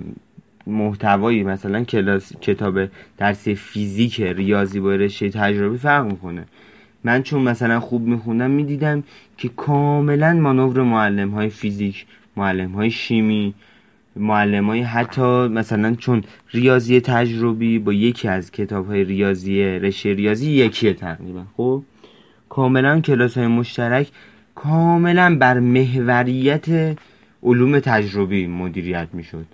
[0.66, 2.78] محتوایی مثلا کلاس کتاب
[3.18, 6.46] درس فیزیک ریاضی با رشته تجربی فرق می‌کنه.
[7.04, 9.04] من چون مثلا خوب میخوندم می‌دیدم
[9.38, 13.54] که کاملا مانور معلم های فیزیک معلم های شیمی
[14.18, 20.50] معلم های حتی مثلا چون ریاضی تجربی با یکی از کتاب های ریاضی رشته ریاضی
[20.50, 21.42] یکیه تقریبا.
[21.56, 21.82] خب
[22.48, 24.08] کاملا کلاس های مشترک
[24.54, 26.96] کاملا بر محوریت
[27.42, 29.46] علوم تجربی مدیریت می‌شد.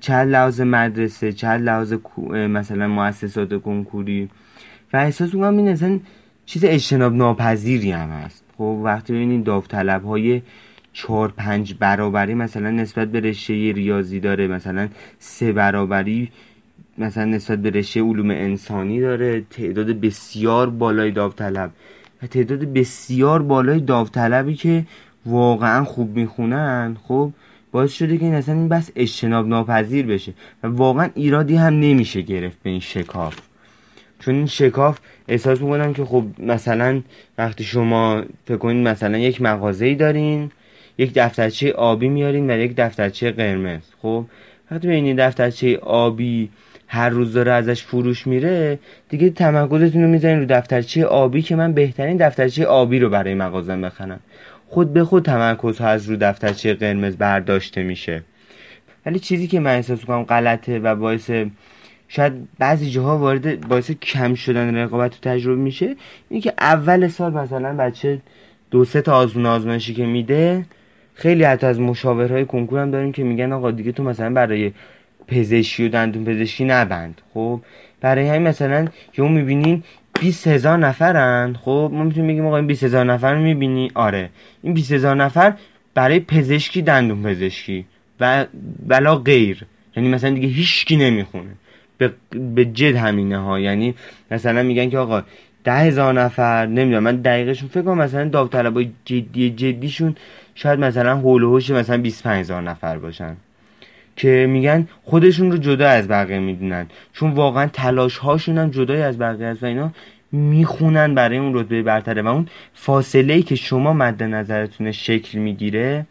[0.00, 1.94] چه لحاظ مدرسه چه لحاظ
[2.30, 4.28] مثلا مؤسسات کنکوری.
[4.92, 6.00] و احساس می‌کنم این اصلا
[6.46, 8.44] چیز اجتناب ناپذیری هم هست.
[8.58, 10.42] خب وقتی ببینید داوطلب های
[10.96, 16.30] چهار پنج برابری مثلا نسبت به رشته ریاضی داره مثلا سه برابری
[16.98, 21.70] مثلا نسبت به رشته علوم انسانی داره تعداد بسیار بالای داوطلب.
[22.22, 24.84] و تعداد بسیار بالای داوطلبی که
[25.26, 27.30] واقعا خوب می‌خونن خب
[27.72, 30.32] باعث شده که این اصلا این بس اجتناب ناپذیر بشه
[30.62, 33.36] و واقعا ایرادی هم نمیشه گرفت به این شکاف.
[34.18, 34.98] چون این شکاف
[35.28, 37.02] احساس می‌کنم که خب مثلا
[37.38, 40.50] وقتی شما فکر کنید مثلا یک مغازه ای دارین
[40.98, 43.80] یک دفترچه آبی میارین و یک دفترچه قرمز.
[44.02, 44.24] خب؟
[44.70, 46.50] وقتی این دفترچه آبی
[46.88, 48.78] هر روز داره ازش فروش میره
[49.08, 53.80] دیگه تمرکزتون رو می‌ذارین رو دفترچه آبی که من بهترین دفترچه آبی رو برای مغازم
[53.80, 54.20] بخرم.
[54.68, 58.22] خود به خود تمرکز ها از رو دفترچه قرمز برداشته میشه.
[59.06, 61.30] ولی چیزی که من احساس کنم غلطه و باعث
[62.08, 65.96] شاید بعضی جاها وارد باعث کم شدن رقابت و تجربه میشه
[66.28, 68.18] اینه که اول سال مثلا بچه
[68.70, 70.64] دو سه تا آزمون آزمایشی که میده
[71.16, 74.72] خیلی حتی از مشاورهای کنکور هم داریم که میگن آقا دیگه تو مثلا برای
[75.28, 77.20] پزشکی و دندون پزشکی نبند.
[77.34, 77.60] خب
[78.00, 78.88] برای همین مثلا
[79.18, 79.82] یهو می‌بینین
[80.20, 81.56] 20 هزار نفرن.
[81.62, 84.30] خب ما می‌تونیم بگیم آقا این 20 هزار نفر رو می‌بینی؟ آره.
[84.62, 85.52] این 20 هزار نفر
[85.94, 87.86] برای پزشکی دندون پزشکی
[88.20, 88.46] و
[88.86, 89.62] بلا غیر.
[89.96, 91.50] یعنی مثلا دیگه هیچکی نمی‌خونه.
[91.98, 92.12] به,
[92.54, 93.60] به جد همینه ها.
[93.60, 93.94] یعنی
[94.30, 95.22] مثلا میگن که آقا
[95.64, 100.16] ده هزار نفر نمی‌دونم من دقیقشون فکر کنم مثلا داوطلبای جدی جدیشون
[100.56, 103.36] شاید مثلا هول و مثلا 25 هزار نفر باشن
[104.16, 106.86] که میگن خودشون رو جدا از بقیه می‌دونن.
[107.12, 109.90] چون واقعا تلاش هاشون هم جدای از بقیه است و اینا
[110.32, 112.22] می‌خونن برای اون رتبه برتره.
[112.22, 116.06] و اون فاصله ای که شما مد نظرتون شکل می‌گیره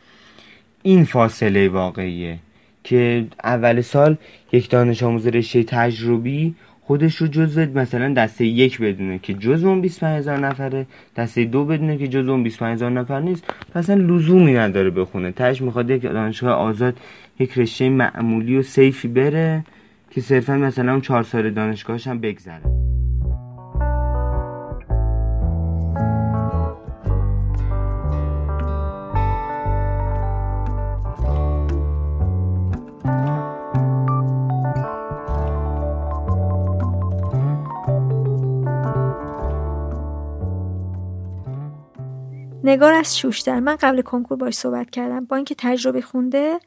[0.84, 2.38] این فاصله واقعیه
[2.84, 4.18] که اول سال
[4.52, 6.56] یک دانش آموز رشته تجربی
[6.88, 10.86] خودش رو جزو مثلا دسته یک بدونه که جزو اون 25 هزار نفره
[11.16, 13.44] دسته دو بدونه که جزو اون 25 هزار نفر نیست.
[13.76, 15.32] اصلا لزومی نداره بخونه.
[15.32, 16.98] تش می‌خواد یک دانشگاه آزاد
[17.40, 19.64] یک رشته معمولی و سیفی بره
[20.12, 22.62] که صرفا مثلا اون چهار سال دانشگاهش هم بگذره.
[42.66, 43.60] نگار از شوشتر.
[43.60, 45.26] من قبل کنکور باش صحبت کردم.
[45.26, 46.60] با اینکه تجربه خونده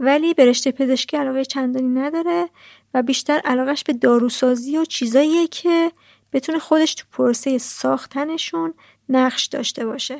[0.00, 2.48] ولی به رشته پزشکی علاقه چندانی نداره
[2.94, 5.90] و بیشتر علاقش به داروسازی و چیزاییه که
[6.32, 8.74] بتونه خودش تو پروسه ساختنشون
[9.08, 10.16] نقش داشته باشه.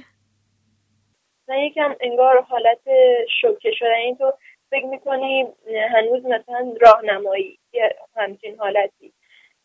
[1.48, 2.80] من یکم انگار حالت
[3.40, 3.94] شوکه شدن.
[4.04, 4.32] این تو
[4.70, 5.46] فکر می‌کنی
[5.94, 7.58] هنوز مثلا راهنمایی
[8.16, 9.12] همچین حالتی.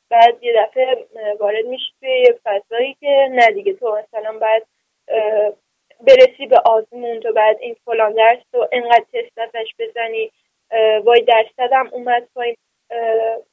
[0.10, 1.08] بعد یه دفعه
[1.40, 3.74] وارد میشه توی یه فضایی که نه دیگه.
[3.74, 4.64] تو مثلا باید
[6.02, 10.32] برسی به آزمون تو بعد این فلان درس رو انقدر تست ازش بزنی
[11.04, 12.56] وای درصدم اومد پایین.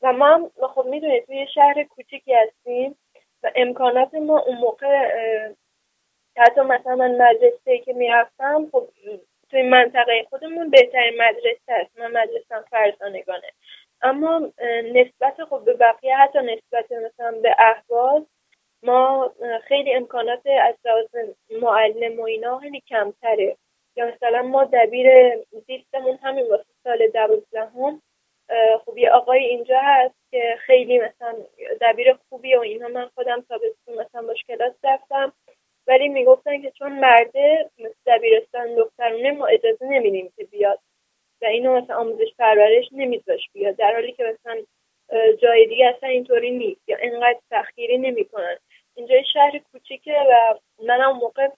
[0.02, 2.98] و ما خب می‌دونید توی شهر کوچیکی هستیم
[3.42, 5.08] و امکانات ما اون موقع
[6.36, 8.88] حتی مثلا من مدرسه که می‌رفتم خب
[9.50, 13.52] توی منطقه خودمون بهترین مدرسه هست من مدرسه فرزانگانه.
[14.02, 14.52] اما
[14.94, 18.22] نسبت خب به بقیه حتی نسبت مثلا به احواز
[18.86, 19.32] ما
[19.64, 21.06] خیلی امکانات از لحاظ
[21.62, 23.56] معلم و اینا خیلی کمتره.
[23.96, 25.36] یا مثلا ما دبیر
[25.66, 28.02] زیستمون همین واسه سال دوازدهم
[28.84, 31.34] خب یه آقای اینجا هست که خیلی مثلا
[31.80, 35.32] دبیر خوبی و اینا من خودم تابستون مثلا باش کلاس رفتم
[35.86, 37.70] ولی می‌گفتن که چون مرده
[38.06, 40.78] دبیرستان دخترونه ما اجازه نمیدیم که بیاد
[41.42, 43.76] و اینو مثلا آموزش پرورش نمیذاش بیاد.
[43.76, 44.62] در حالی که مثلا
[45.42, 46.88] جای دیگه اصلا اینطوری نیست.
[46.88, 48.56] یا انقدر تخیری نمی‌کنن.
[48.96, 51.48] اینجا شهر کوچیکه و منم موقع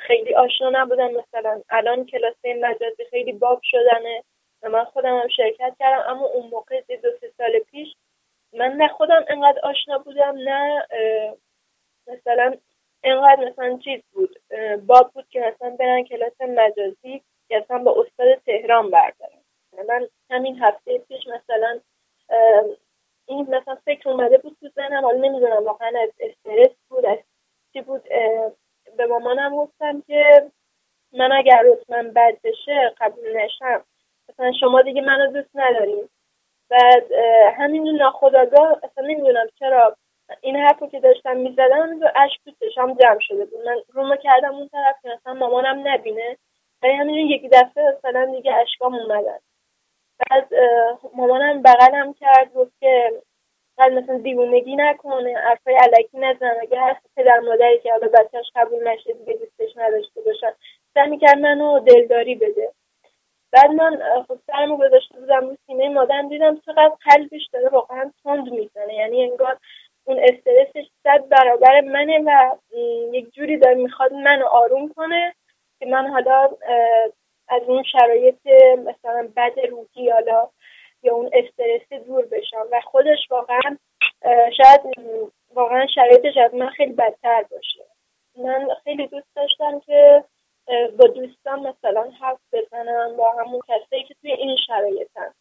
[0.00, 1.10] خیلی آشنا نبودم.
[1.10, 4.24] مثلا الان کلاس مجازی خیلی باب شدنه
[4.62, 7.88] و من خودم هم شرکت کردم اما اون موقع دو سه سال پیش
[8.52, 10.86] من نه خودم انقدر آشنا بودم نه
[12.06, 12.54] مثلا
[13.04, 14.36] انقدر مثلا چیز بود
[14.86, 19.40] باب بود که مثلا برن کلاس مجازی یا مثلا با استاد تهران بردارن.
[19.72, 21.80] نکنه من همین هفته پیش مثلا
[23.30, 27.18] این مثلا فکر اومده بود تو ذهنم حالا نمی‌دونم واقعا از استرس بود از
[27.72, 28.02] چی بود
[28.96, 30.50] به مامانم گفتم که
[31.12, 33.84] من اگر رتمن بد بشه قبول نشم.
[34.28, 36.10] مثلا شما دیگه منو دوست نداریم
[36.70, 37.12] بعد
[37.58, 39.96] همین ناخداگاه اصلا نمی‌دونم چرا
[40.40, 43.60] این حرفو که داشتم می‌زدم اشک تو چشام جمع شده بود.
[43.66, 46.36] من رومو کردم اون طرف که مثلا مامانم نبینه.
[46.82, 49.38] ولی همین یکی دفعه مثلا دیگه اشکام اومدن.
[50.30, 50.48] بعد
[51.14, 53.12] مامانم بغلم کرد گفت که
[53.78, 58.88] بعد مثلا دیوونگی نکنه حرفای علکی نزن اگه هر پدر مادری که حالا بچهش قبول
[58.88, 60.52] نشه دیگه دوستش نداشته باشن
[60.94, 62.72] سعی می‌کرد منو دلداری بده.
[63.52, 68.52] بعد من خب سرمو گذاشته بودم رو سینه مادرم دیدم چقدر قلبش داره واقعا تند
[68.52, 68.94] می‌زنه.
[68.94, 69.58] یعنی انگار
[70.04, 72.56] اون استرسش صد برابر منه و
[73.12, 75.34] یک جوری داره می‌خواد منو آروم کنه
[75.78, 76.50] که من حالا
[77.50, 78.46] از اون شرایط
[78.78, 80.48] مثلا بد روحی حالا
[81.02, 82.66] یا اون استرس دور بشم.
[82.72, 83.78] و خودش واقعا
[84.56, 84.80] شاید
[85.54, 87.84] واقعا شرایطش از من خیلی بدتر باشه.
[88.36, 90.24] من خیلی دوست داشتم که
[90.98, 95.34] با دوستان مثلا حرف بزنم با همون کسایی که توی این شرایطن.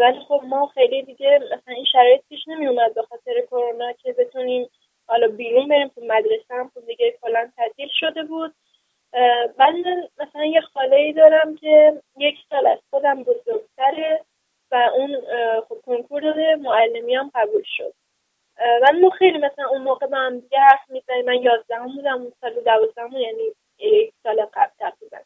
[0.00, 4.12] ولی خب ما خیلی دیگه مثلا این شرایط پیش نمی اومد به خاطر کرونا که
[4.12, 4.70] بتونیم
[5.08, 8.54] حالا بیرون بریم تو مدرسه هم خب دیگه کلا تعطیل شده بود.
[9.58, 9.84] من
[10.18, 14.24] مثلا یه خاله ای دارم که یک سال از خودم بزرگتره
[14.70, 15.20] و اون
[15.68, 17.94] خب کنکور داده معلمی هم قبول شد.
[19.02, 21.24] ما خیلی مثلا اون موقع با هم دیگه حرف می‌زنیم.
[21.24, 25.18] من یازدهم بودم اون سال دوازدهم یعنی یک سال قبل تقریبا.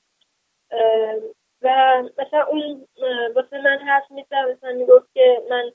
[1.63, 2.89] و مثلا اون
[3.35, 5.73] واسه من حرف می‌زد مثلا می‌گفت که من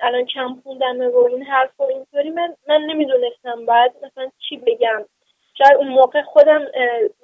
[0.00, 2.30] الان کم خوندم و این حرف و اینطوری.
[2.30, 5.04] من من نمی‌دونستم باید مثلا چی بگم.
[5.58, 6.66] شاید اون موقع خودم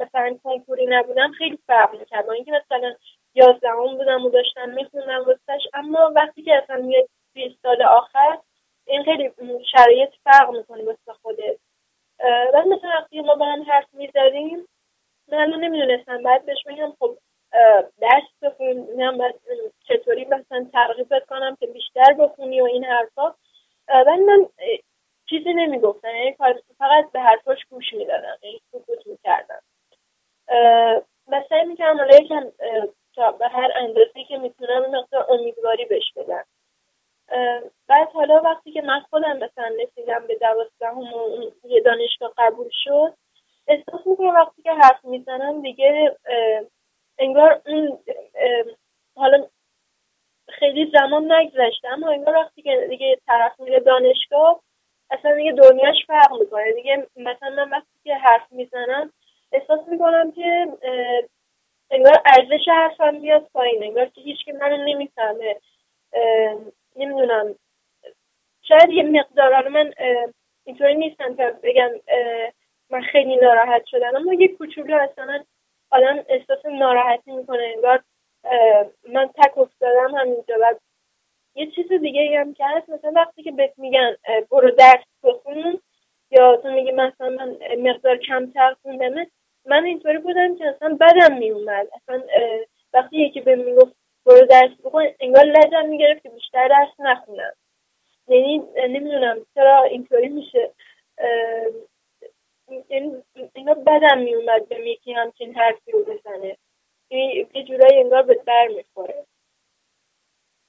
[0.01, 2.27] مثلا کنکوری نبودم خیلی فرق می‌کرد.
[2.27, 2.94] با اینکه مثلا
[3.35, 7.09] یازدهم بودم و داشتم میخوندم واسش اما وقتی که اصلا میاد
[7.62, 8.39] سال آخر
[8.86, 9.32] این خیلی
[9.77, 11.59] شرایط فرق می‌کنه واسه خودت.
[12.55, 14.69] ولی مثلا وقتی ما با هم حرف می‌زدیم
[15.28, 16.23] من نمی‌دونستم.
[16.23, 17.16] بعد بهش بگم خب
[18.01, 18.89] درس بخون.
[19.89, 23.35] چطوری مثلا ترغیبت کنم که بیشتر بخونی و این حرفا.
[24.07, 24.47] ولی من
[25.31, 26.36] چیزی نمی‌گفتم یعنی
[26.78, 29.62] فقط به حرفاش گوش می‌دادم یعنی سکوت می‌کردم.
[31.28, 32.51] و سعی می‌کردم حالا یکم
[33.39, 36.44] به هر اندازه که می‌تونم مقدار امیدواری بهش بدم.
[37.89, 43.15] بعد حالا وقتی که من خودم مثلا رسیدم به دوازدهم و یه دانشگاه قبول شد
[43.69, 46.16] احساس می‌کنم وقتی که حرف می‌زنم دیگه
[47.19, 47.98] انگار اون
[49.16, 49.47] حالا
[50.48, 54.62] خیلی زمان نگذشته اما انگار وقتی که دیگه طرف میره دانشگاه
[55.11, 56.73] اصلا دیگه دنیاش فرق می‌کنه.
[56.73, 59.12] دیگه مثلا من وقتی که حرف می‌زنم
[59.53, 60.69] احساس می‌کنم که
[61.91, 65.57] انگار ارزش حرفم بیاد پایین انگار که هیچکی منو نمی‌فهمه.
[66.97, 67.55] نمی‌دونم.
[68.62, 69.93] شاید یه مقدار من
[70.65, 71.91] اینطوری نیستم که بگم
[72.91, 74.16] من خیلی ناراحت شدم.
[74.16, 75.45] اما یه کوچولو اصلا
[75.91, 77.73] آدم احساس ناراحتی می‌کنه.
[77.77, 78.03] انگار
[79.09, 80.55] من تک افتادم همینجا.
[80.62, 80.74] و
[81.55, 84.16] یه چیز دیگه هم که هست مثلا وقتی که بهت میگن
[84.51, 85.81] برو درس بخون
[86.31, 89.27] یا تو میگی مثلا من مقدار کمتر خوندمه
[89.64, 91.89] من اینطوری بودم که اصلا بدم میومد.
[91.94, 92.22] اصلا
[92.93, 93.97] وقتی یکی به می‌گفت
[94.27, 97.52] برو درس بخون انگار لجم می‌گرفت که بیشتر درس نخونم.
[98.28, 100.70] یعنی نمی‌دونم چرا اینطوری میشه.
[102.89, 103.22] یعنی
[103.55, 106.56] انگار بدم میومد به یکی همچین حرفی رو بزنه.
[107.55, 109.24] یه جورایی انگار به بر می‌خوره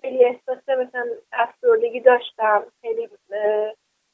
[0.01, 2.63] خیلی احساس مثلا افسردگی داشتم.
[2.81, 3.09] خیلی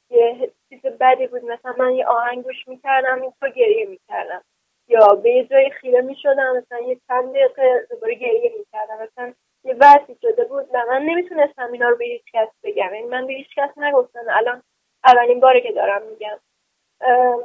[0.10, 1.46] یه چیز بدی بود.
[1.46, 4.44] مثلا من یه آهنگ گوش می‌کردم تو گریه می‌کردم.
[4.88, 8.98] یا به یه جای خیره می‌شدم مثلا یه چند دقیقه دوباره گریه می‌کردم.
[9.04, 9.34] مثلا
[9.64, 12.94] یه وضعی شده بود و من نمی‌تونستم اینا رو به هیچ کس بگم.
[12.94, 14.20] یعنی من به هیچ کس نگفتم.
[14.30, 14.64] الان
[15.06, 16.40] اولین باره که دارم میگم.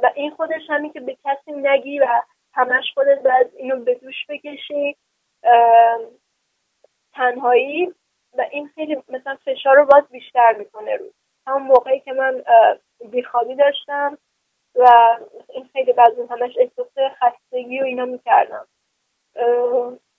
[0.03, 2.07] و این خودش همی که به کسی نگی و
[2.53, 4.97] همش خودت باید اینو به دوش بکشی.
[7.13, 7.93] تنهایی.
[8.37, 11.05] و این خیلی مثلا فشار رو باز بیشتر می‌کنه رو
[11.47, 12.43] همون موقعی که من
[13.11, 14.17] بیخوابی داشتم
[14.75, 14.87] و
[15.49, 16.87] این خیلی بعضی همش احساس
[17.21, 18.67] خستگی و اینا می‌کردم.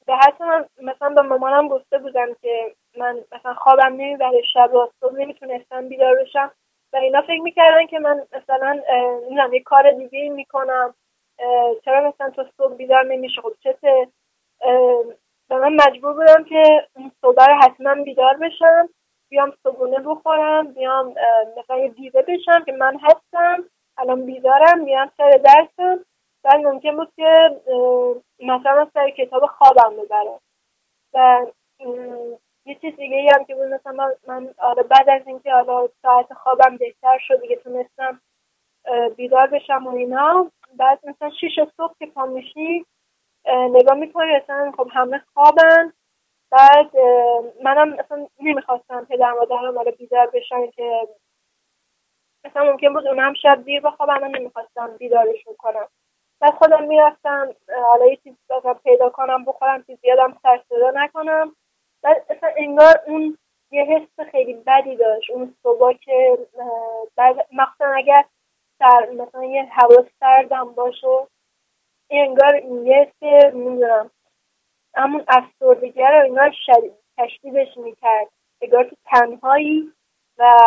[0.07, 4.89] به حتی من مثلا به مامانم گفته بودم که من مثلا خوابم نمی‌بره شب و
[5.01, 6.53] صبح نمی‌تونستم بیدار بشم
[6.93, 8.83] و اینا فکر می‌کردن که من مثلا
[9.23, 10.95] نمی‌دونم یه کار دیگه می‌کنم.
[11.85, 14.09] چرا مثلا تو صبح بیدار نمیشه خب چته؟
[15.51, 16.89] و من مجبور بودم که
[17.21, 18.89] صبح رو حتما بیدار بشم
[19.29, 21.15] بیام صبحونه بخورم بیام
[21.59, 23.65] مثلا یه دیده بشم که من هستم
[23.99, 26.05] الان بیدارم بیام سر درسم.
[26.43, 27.61] بعد ممکن بود که
[28.41, 30.41] مثلا سر کتاب خوابم ببرم.
[31.15, 31.47] و
[32.67, 36.77] یه چیز دیگه هم که بود مثلا من, آره بعد از اینکه حالا ساعت خوابم
[36.77, 38.21] بهتر شد دیگه تونستم
[39.17, 40.51] بیدار بشم و اینا.
[40.77, 42.87] بعد مثلا شیش صبح که پا میشی
[43.47, 45.93] نگاه می‌کنی مثلا خب همه خوابن.
[46.51, 46.97] بعد
[47.63, 51.09] منم مثلا نمی‌خواستم پدر مادرم حالا بیدار بشن که
[52.45, 55.89] مثلا ممکن بود اونم شب دیر بخوابن من نمی‌خواستم بیدارشون کنم
[56.41, 57.55] بعد خودم می‌رفتم
[57.85, 58.35] حالا یه چیز
[58.85, 61.57] پیدا کنم بخورم که زیادم سر صدا نکنم.
[62.03, 63.39] بعد اصلا انگار اون
[63.71, 66.39] یه حس خیلی بدی داشت اون صبح که
[67.53, 68.25] مخصوصا اگر
[68.79, 71.27] سر مثلا یه هوا سردم باشه
[72.11, 74.11] انگار یه حس می‌دونم
[74.95, 78.29] همون افسردگی رو شدید تشدیدش می‌کرد.
[78.63, 79.93] انگار تو تنهایی
[80.39, 80.59] و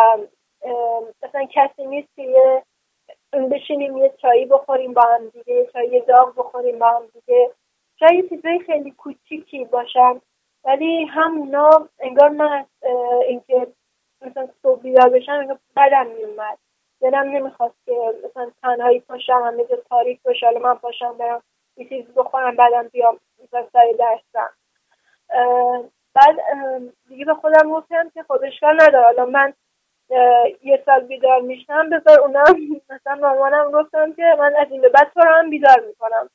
[1.22, 2.62] مثلا کسی نیست که یه
[3.32, 7.50] بشینیم یه چایی بخوریم با هم دیگه یه چایی داغ بخوریم با هم دیگه.
[8.00, 10.20] شاید چیزای خیلی کوچیکی باشن.
[10.64, 12.66] ولی همونا انگار من از
[13.28, 13.66] اینکه
[14.22, 16.58] مثلا صبح بیدار بشم انگار بدم میومد
[17.00, 21.42] دلم نمی‌خواست که مثلا تنهایی پاشم همه جا تاریک باشه حالا من پاشم برم
[21.76, 24.50] یه چیزی بخورم بعدم بیام مثلا سر درسم.
[26.14, 26.36] بعد
[27.08, 29.04] دیگه به خودم گفتم که خب اشکال نداره.
[29.04, 29.52] حالا من
[30.62, 32.56] یه سال بیدار میشم بذار اونم
[32.90, 36.30] مثلا مامانم گفتم که من از این به بعد تو هم بیدار می‌کنم.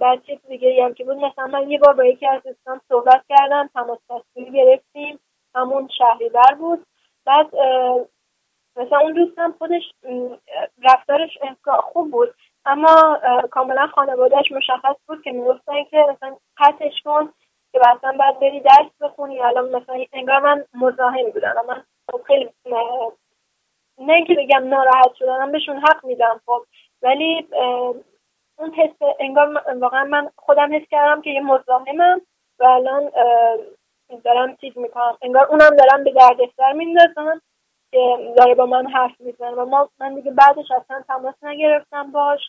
[0.00, 3.22] بعد چیز دیگه هم که بود مثلا من یه بار با یکی از دوستان صحبت
[3.28, 5.20] کردم تماس تصویری گرفتیم
[5.54, 6.86] همون شهریور بود.
[7.24, 7.46] بعد
[8.76, 9.82] مثلا اون دوستم خودش
[10.82, 11.38] رفتارش
[11.80, 12.34] خوب بود
[12.66, 13.20] اما
[13.50, 17.32] کاملا خانوادهش مشخص بود که می‌گفتن که مثلا قطعش کن
[17.72, 19.40] که مثلا باید بری درس بخونی.
[19.40, 21.54] الان مثلا انگار من مزاحم بودم.
[21.68, 22.50] من خب خیلی
[23.98, 26.62] نه اینکه بگم ناراحت شدم بهشون حق میدم خب.
[27.02, 27.48] ولی
[28.58, 32.20] اون حس انگار واقعا من خودم حس کردم که یه مزاحمم
[32.58, 33.10] و الان
[34.24, 35.18] دارم چیز می‌کنم.
[35.22, 37.42] انگار اونم دارم به دردسر میندازم.
[37.90, 42.40] که داره با من حرف می‌زنه و ما من دیگه بعدش اصلا تماس نگرفتم باش.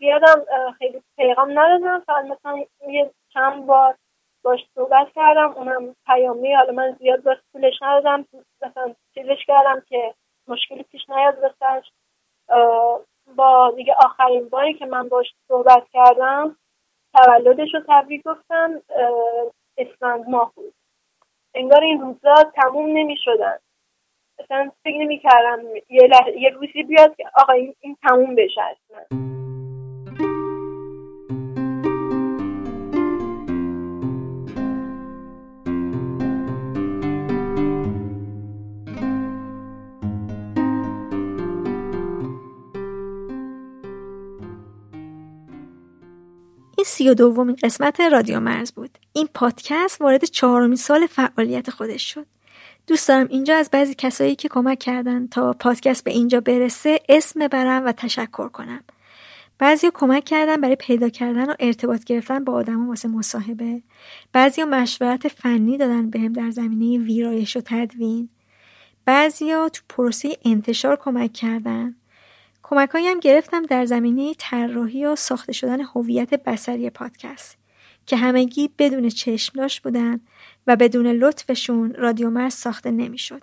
[0.00, 0.44] زیادم
[0.78, 2.00] خیلی پیغام ندادم.
[2.06, 3.94] فقط مثلا یه چند بار
[4.42, 5.52] باش صحبت کردم.
[5.56, 6.54] اونم پیامی.
[6.54, 8.26] حالا من زیاد باش پولش ندادم.
[8.62, 10.14] مثلا چیزش کردم که
[10.48, 11.90] مشکلی پیش نیاد بسش
[13.36, 16.56] با دیگه آخرین باری که من باش صحبت کردم
[17.14, 18.82] تولدش رو تبریک گفتم.
[19.78, 20.74] اسفند ماه بود
[21.54, 23.58] انگار این روزا تموم نمی شدن
[24.38, 25.60] اصلا فکر نمی کردم
[25.90, 29.41] یه, یه روزی بیاد که آقا این, این تموم بشه اصلا.
[47.02, 48.98] سی و دومین قسمت رادیو مرز بود.
[49.12, 52.26] این پادکست وارد چهارمین سال فعالیت خودش شد.
[52.86, 57.40] دوست دارم اینجا از بعضی کسایی که کمک کردن تا پادکست به اینجا برسه اسم
[57.40, 58.80] ببرم و تشکر کنم.
[59.58, 63.82] بعضی کمک کردن برای پیدا کردن و ارتباط گرفتن با آدم واسه مصاحبه.
[64.32, 68.28] بعضی مشورت فنی دادن بهم در زمینه ویرایش و تدوین.
[69.04, 71.96] بعضیا تو پروسه انتشار کمک کردن.
[72.72, 77.58] کمکایی هم گرفتم در زمینه طراحی و ساخته شدن هویت بسری پادکست
[78.06, 80.20] که همگی بدون چشم داشت بودن
[80.66, 83.42] و بدون لطفشون رادیو مرز ساخته نمی‌شد.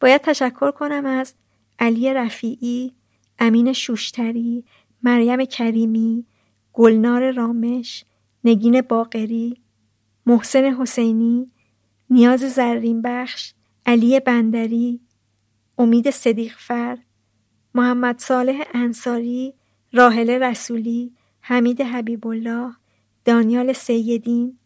[0.00, 1.34] باید تشکر کنم از
[1.78, 2.94] علی رفیعی،
[3.38, 4.64] امین شوشتری،
[5.02, 6.26] مریم کریمی،
[6.72, 8.04] گلنار رامش،
[8.44, 9.60] نگین باقری،
[10.26, 11.46] محسن حسینی،
[12.10, 13.54] نیاز زرین بخش،
[13.86, 15.00] علی بندری،
[15.78, 16.98] امید صدیقفر،
[17.74, 19.54] محمد صالح انصاری،
[19.92, 22.72] راهل رسولی، حمید حبیب الله،
[23.24, 24.56] دانیال سیدین،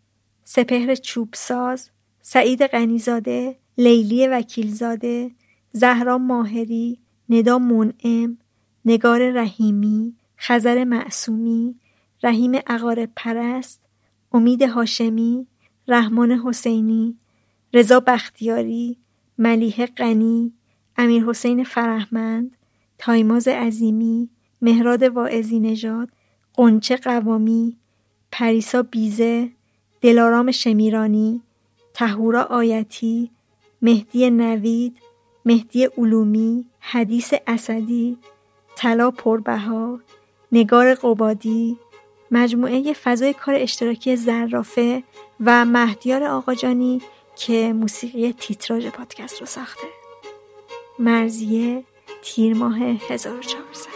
[0.45, 5.31] سپهر چوبساز، سعید غنیزاده، لیلی وکیلزاده،
[5.73, 8.39] زهرا ماهری، ندا منعم،
[8.85, 11.75] نگار رحیمی، خزر معصومی،
[12.23, 13.83] رحیم عقارب پرست،
[14.33, 15.47] امید هاشمی،
[15.89, 17.17] رحمان حسینی،
[17.75, 18.99] رضا بختیاری،
[19.39, 20.53] ملیه غنی،
[20.97, 22.56] امیر حسین فرهمند،
[22.99, 24.29] تایماز عظیمی،
[24.63, 26.09] مهراد واعظی نژاد،
[26.55, 27.77] قنچه قوامی،
[28.33, 29.51] پریسا بیزه،
[30.01, 31.43] دلارام شمیرانی،
[31.95, 33.31] تهورا آیتی،
[33.83, 34.97] مهدی نوید،
[35.45, 38.19] مهدی علومی، حدیث اسدی،
[38.77, 40.01] طلا پربها،
[40.53, 41.79] نگار قبادی،
[42.31, 45.03] مجموعه فضای کار اشتراکی زرافه
[45.41, 47.03] و مهدیار آقاجانی
[47.37, 49.87] که موسیقی تیتراژ پادکست رو ساخته.
[50.99, 51.85] مرزیه
[52.27, 52.79] تیر ماه
[53.09, 53.96] 1400